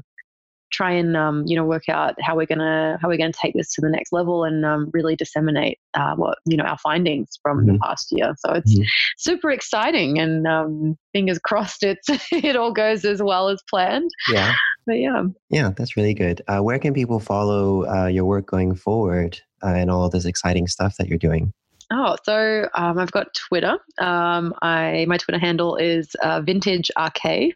try 0.73 0.91
and 0.91 1.16
um, 1.16 1.45
you 1.47 1.55
know 1.55 1.64
work 1.64 1.89
out 1.89 2.14
how 2.20 2.37
we're 2.37 2.47
gonna 2.47 2.99
how 3.01 3.09
we're 3.09 3.18
gonna 3.18 3.33
take 3.33 3.55
this 3.55 3.73
to 3.75 3.81
the 3.81 3.89
next 3.89 4.12
level 4.12 4.45
and 4.45 4.64
um, 4.64 4.91
really 4.93 5.14
disseminate 5.14 5.79
uh, 5.95 6.14
what 6.16 6.39
you 6.47 6.57
know 6.57 6.64
our 6.64 6.79
findings 6.79 7.39
from 7.43 7.59
mm-hmm. 7.59 7.75
the 7.75 7.79
past 7.79 8.09
year. 8.11 8.35
So 8.39 8.55
it's 8.55 8.75
mm-hmm. 8.75 8.85
super 9.18 9.51
exciting, 9.51 10.18
and 10.18 10.47
um, 10.47 10.97
fingers 11.12 11.39
crossed 11.45 11.83
it's 11.83 12.09
it 12.33 12.57
all 12.57 12.73
goes 12.73 13.05
as 13.05 13.23
well 13.23 13.49
as 13.49 13.62
planned. 13.68 14.11
Yeah, 14.29 14.55
but 14.87 14.95
yeah, 14.95 15.25
yeah, 15.51 15.70
that's 15.77 15.97
really 15.97 16.14
good. 16.14 16.43
Uh, 16.49 16.61
where 16.61 16.79
can 16.79 16.95
people 16.95 17.20
follow 17.20 17.87
uh, 17.87 18.07
your 18.07 18.25
work 18.25 18.47
going 18.47 18.75
forward 18.75 19.41
uh, 19.64 19.68
and 19.68 19.90
all 19.90 20.04
of 20.04 20.12
this 20.12 20.24
exciting 20.24 20.66
stuff 20.66 20.96
that 20.98 21.08
you're 21.08 21.18
doing? 21.18 21.52
Oh, 21.90 22.16
so 22.24 22.68
um, 22.74 22.98
I've 22.98 23.12
got 23.12 23.34
Twitter. 23.34 23.76
Um, 23.98 24.54
I 24.62 25.04
my 25.08 25.18
Twitter 25.18 25.38
handle 25.38 25.76
is 25.76 26.14
uh, 26.22 26.40
Vintage 26.40 26.90
RK. 26.98 27.54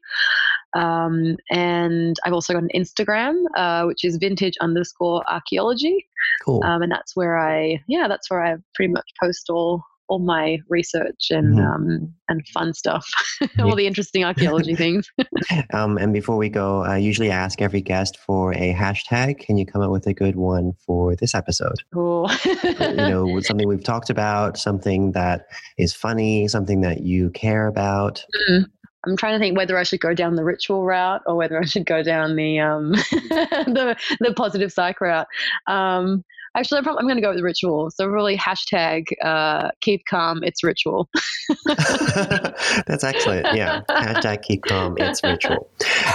Um, 0.77 1.37
and 1.51 2.17
I've 2.25 2.35
also 2.35 2.53
got 2.53 2.63
an 2.63 2.69
Instagram, 2.75 3.45
uh, 3.57 3.85
which 3.85 4.05
is 4.05 4.17
vintage 4.19 4.55
underscore 4.61 5.25
archaeology. 5.31 6.07
Cool. 6.45 6.63
Um, 6.65 6.83
and 6.83 6.93
that's 6.93 7.17
where 7.17 7.39
I, 7.39 7.83
yeah, 7.87 8.09
that's 8.09 8.31
where 8.31 8.45
I 8.45 8.57
pretty 8.75 8.93
much 8.93 9.09
post 9.19 9.49
all 9.49 9.83
all 10.09 10.19
my 10.19 10.59
research 10.69 11.31
and 11.31 11.57
mm-hmm. 11.57 11.67
um, 11.67 12.15
and 12.29 12.47
fun 12.49 12.75
stuff, 12.75 13.09
all 13.59 13.77
the 13.77 13.87
interesting 13.87 14.25
archaeology 14.25 14.75
things. 14.77 15.11
um, 15.73 15.99
and 15.99 16.13
before 16.13 16.37
we 16.37 16.49
go, 16.49 16.83
I 16.83 16.99
usually 16.99 17.31
ask 17.31 17.61
every 17.61 17.81
guest 17.81 18.19
for 18.19 18.53
a 18.53 18.75
hashtag. 18.75 19.39
Can 19.39 19.57
you 19.57 19.67
come 19.67 19.83
up 19.83 19.91
with 19.91 20.07
a 20.07 20.15
good 20.15 20.37
one 20.37 20.73
for 20.85 21.17
this 21.17 21.35
episode? 21.35 21.77
Cool. 21.93 22.31
you 22.45 22.97
know, 22.97 23.41
something 23.41 23.69
we've 23.69 23.85
talked 23.85 24.11
about, 24.11 24.59
something 24.59 25.13
that 25.13 25.47
is 25.79 25.95
funny, 25.95 26.49
something 26.49 26.81
that 26.83 27.03
you 27.03 27.31
care 27.31 27.67
about. 27.67 28.25
Mm-hmm. 28.49 28.65
I'm 29.07 29.17
trying 29.17 29.35
to 29.35 29.39
think 29.39 29.57
whether 29.57 29.79
I 29.79 29.85
should 29.85 30.01
go 30.01 30.15
down 30.15 30.35
the 30.35 30.45
ritual 30.45 30.85
route 30.85 31.23
or 31.27 31.37
whether 31.37 31.61
I 31.61 31.65
should 31.65 31.87
go 31.87 32.03
down 32.03 32.35
the 32.35 32.59
um, 32.59 32.91
the 32.91 33.97
the 34.21 34.35
positive 34.35 34.73
psych 34.73 35.01
route. 35.01 35.29
Um, 35.69 36.25
Actually, 36.57 36.79
I'm, 36.79 36.89
I'm 36.89 37.05
going 37.05 37.17
to 37.17 37.23
go 37.23 37.35
with 37.35 37.43
ritual. 37.43 37.91
So 37.91 38.07
really, 38.07 38.37
hashtag 38.37 39.05
uh, 39.23 39.71
keep 39.83 40.07
calm. 40.07 40.43
It's 40.43 40.65
ritual. 40.65 41.09
That's 41.67 43.05
excellent. 43.05 43.55
Yeah, 43.55 43.83
hashtag 43.91 44.43
keep 44.43 44.63
calm. 44.65 44.97
It's 44.99 45.23
ritual. 45.23 45.69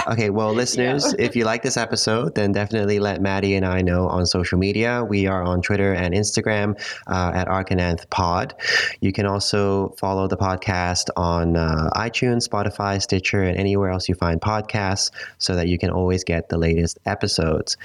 Okay, 0.08 0.30
well, 0.30 0.52
listeners, 0.52 1.14
yeah. 1.16 1.24
if 1.24 1.36
you 1.36 1.44
like 1.44 1.62
this 1.62 1.76
episode, 1.76 2.34
then 2.34 2.50
definitely 2.50 2.98
let 2.98 3.20
Maddi 3.20 3.56
and 3.56 3.64
I 3.64 3.82
know 3.82 4.08
on 4.08 4.26
social 4.26 4.58
media. 4.58 5.04
We 5.08 5.26
are 5.28 5.42
on 5.42 5.62
Twitter 5.62 5.92
and 5.92 6.12
Instagram 6.12 6.76
uh, 7.06 7.32
at 7.34 7.46
ArchandAnth 7.46 8.10
Pod. 8.10 8.54
You 9.00 9.12
can 9.12 9.26
also 9.26 9.90
follow 9.98 10.26
the 10.26 10.36
podcast 10.36 11.08
on 11.16 11.56
uh, 11.56 11.90
iTunes, 11.94 12.48
Spotify, 12.48 13.00
Stitcher, 13.00 13.42
and 13.42 13.56
anywhere 13.56 13.90
else 13.90 14.08
you 14.08 14.16
find 14.16 14.40
podcasts, 14.40 15.12
so 15.38 15.54
that 15.54 15.68
you 15.68 15.78
can 15.78 15.90
always 15.90 16.24
get 16.24 16.48
the 16.48 16.58
latest 16.58 16.98
episodes. 17.06 17.76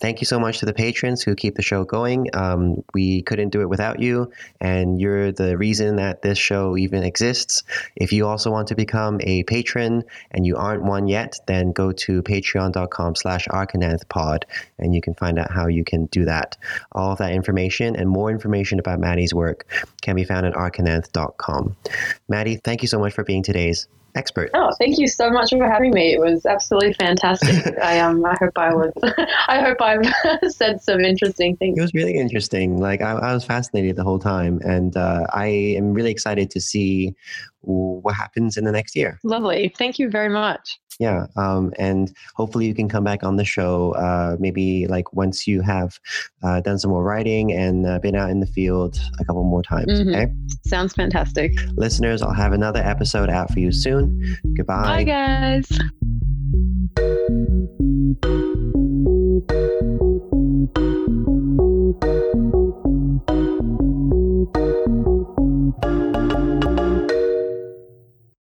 Thank 0.00 0.20
you 0.20 0.26
so 0.26 0.40
much 0.40 0.58
to 0.58 0.66
the 0.66 0.74
patrons 0.74 1.22
who 1.22 1.36
keep 1.36 1.54
the 1.54 1.62
show 1.62 1.84
going. 1.92 2.28
Um, 2.32 2.82
we 2.94 3.22
couldn't 3.22 3.50
do 3.50 3.60
it 3.60 3.68
without 3.68 4.00
you, 4.00 4.32
and 4.60 5.00
you're 5.00 5.30
the 5.30 5.56
reason 5.58 5.96
that 5.96 6.22
this 6.22 6.38
show 6.38 6.76
even 6.76 7.04
exists. 7.04 7.62
If 7.94 8.12
you 8.12 8.26
also 8.26 8.50
want 8.50 8.68
to 8.68 8.74
become 8.74 9.20
a 9.22 9.44
patron 9.44 10.02
and 10.30 10.46
you 10.46 10.56
aren't 10.56 10.82
one 10.82 11.06
yet, 11.06 11.38
then 11.46 11.72
go 11.72 11.92
to 11.92 12.22
patreon.com 12.22 13.14
slash 13.14 13.46
archandanthpod, 13.46 14.44
and 14.78 14.94
you 14.94 15.02
can 15.02 15.14
find 15.14 15.38
out 15.38 15.50
how 15.50 15.66
you 15.66 15.84
can 15.84 16.06
do 16.06 16.24
that. 16.24 16.56
All 16.92 17.12
of 17.12 17.18
that 17.18 17.32
information 17.32 17.94
and 17.94 18.08
more 18.08 18.30
information 18.30 18.78
about 18.78 18.98
Maddi's 18.98 19.34
work 19.34 19.66
can 20.00 20.16
be 20.16 20.24
found 20.24 20.46
at 20.46 20.54
archandanth.com. 20.54 21.76
Maddi, 22.30 22.62
thank 22.64 22.80
you 22.80 22.88
so 22.88 22.98
much 22.98 23.12
for 23.12 23.22
being 23.22 23.42
today's 23.42 23.86
expert. 24.14 24.50
Oh, 24.54 24.70
thank 24.78 24.98
you 24.98 25.08
so 25.08 25.30
much 25.30 25.50
for 25.50 25.68
having 25.68 25.92
me. 25.92 26.12
It 26.12 26.20
was 26.20 26.44
absolutely 26.46 26.94
fantastic. 26.94 27.78
I 27.82 28.00
um, 28.00 28.24
I 28.24 28.36
hope 28.38 28.56
I 28.56 28.74
was, 28.74 28.92
I 29.48 29.60
hope 29.60 29.80
I've 29.80 30.04
said 30.52 30.82
some 30.82 31.00
interesting 31.00 31.56
things. 31.56 31.78
It 31.78 31.80
was 31.80 31.94
really 31.94 32.18
interesting. 32.18 32.78
Like 32.78 33.00
I, 33.00 33.12
I 33.12 33.34
was 33.34 33.44
fascinated 33.44 33.96
the 33.96 34.04
whole 34.04 34.18
time, 34.18 34.60
and 34.64 34.96
uh, 34.96 35.26
I 35.32 35.46
am 35.46 35.92
really 35.92 36.10
excited 36.10 36.50
to 36.50 36.60
see 36.60 37.14
what 37.62 38.14
happens 38.14 38.56
in 38.56 38.64
the 38.64 38.72
next 38.72 38.96
year. 38.96 39.18
Lovely. 39.22 39.72
Thank 39.76 39.98
you 39.98 40.10
very 40.10 40.28
much. 40.28 40.80
Yeah. 40.98 41.26
Um, 41.36 41.72
and 41.78 42.14
hopefully 42.34 42.66
you 42.66 42.74
can 42.74 42.88
come 42.88 43.04
back 43.04 43.24
on 43.24 43.36
the 43.36 43.44
show 43.44 43.92
uh, 43.92 44.36
maybe 44.38 44.86
like 44.86 45.12
once 45.12 45.46
you 45.46 45.60
have 45.62 45.98
uh, 46.42 46.60
done 46.60 46.78
some 46.78 46.90
more 46.90 47.02
writing 47.02 47.52
and 47.52 47.86
uh, 47.86 47.98
been 47.98 48.14
out 48.14 48.30
in 48.30 48.40
the 48.40 48.46
field 48.46 48.98
a 49.20 49.24
couple 49.24 49.44
more 49.44 49.62
times. 49.62 49.90
Mm-hmm. 49.90 50.10
Okay. 50.10 50.32
Sounds 50.66 50.92
fantastic. 50.92 51.52
Listeners, 51.76 52.22
I'll 52.22 52.34
have 52.34 52.52
another 52.52 52.80
episode 52.80 53.30
out 53.30 53.52
for 53.52 53.60
you 53.60 53.72
soon. 53.72 54.38
Goodbye. 54.56 55.04
Bye, 55.04 55.04
guys. 55.04 55.68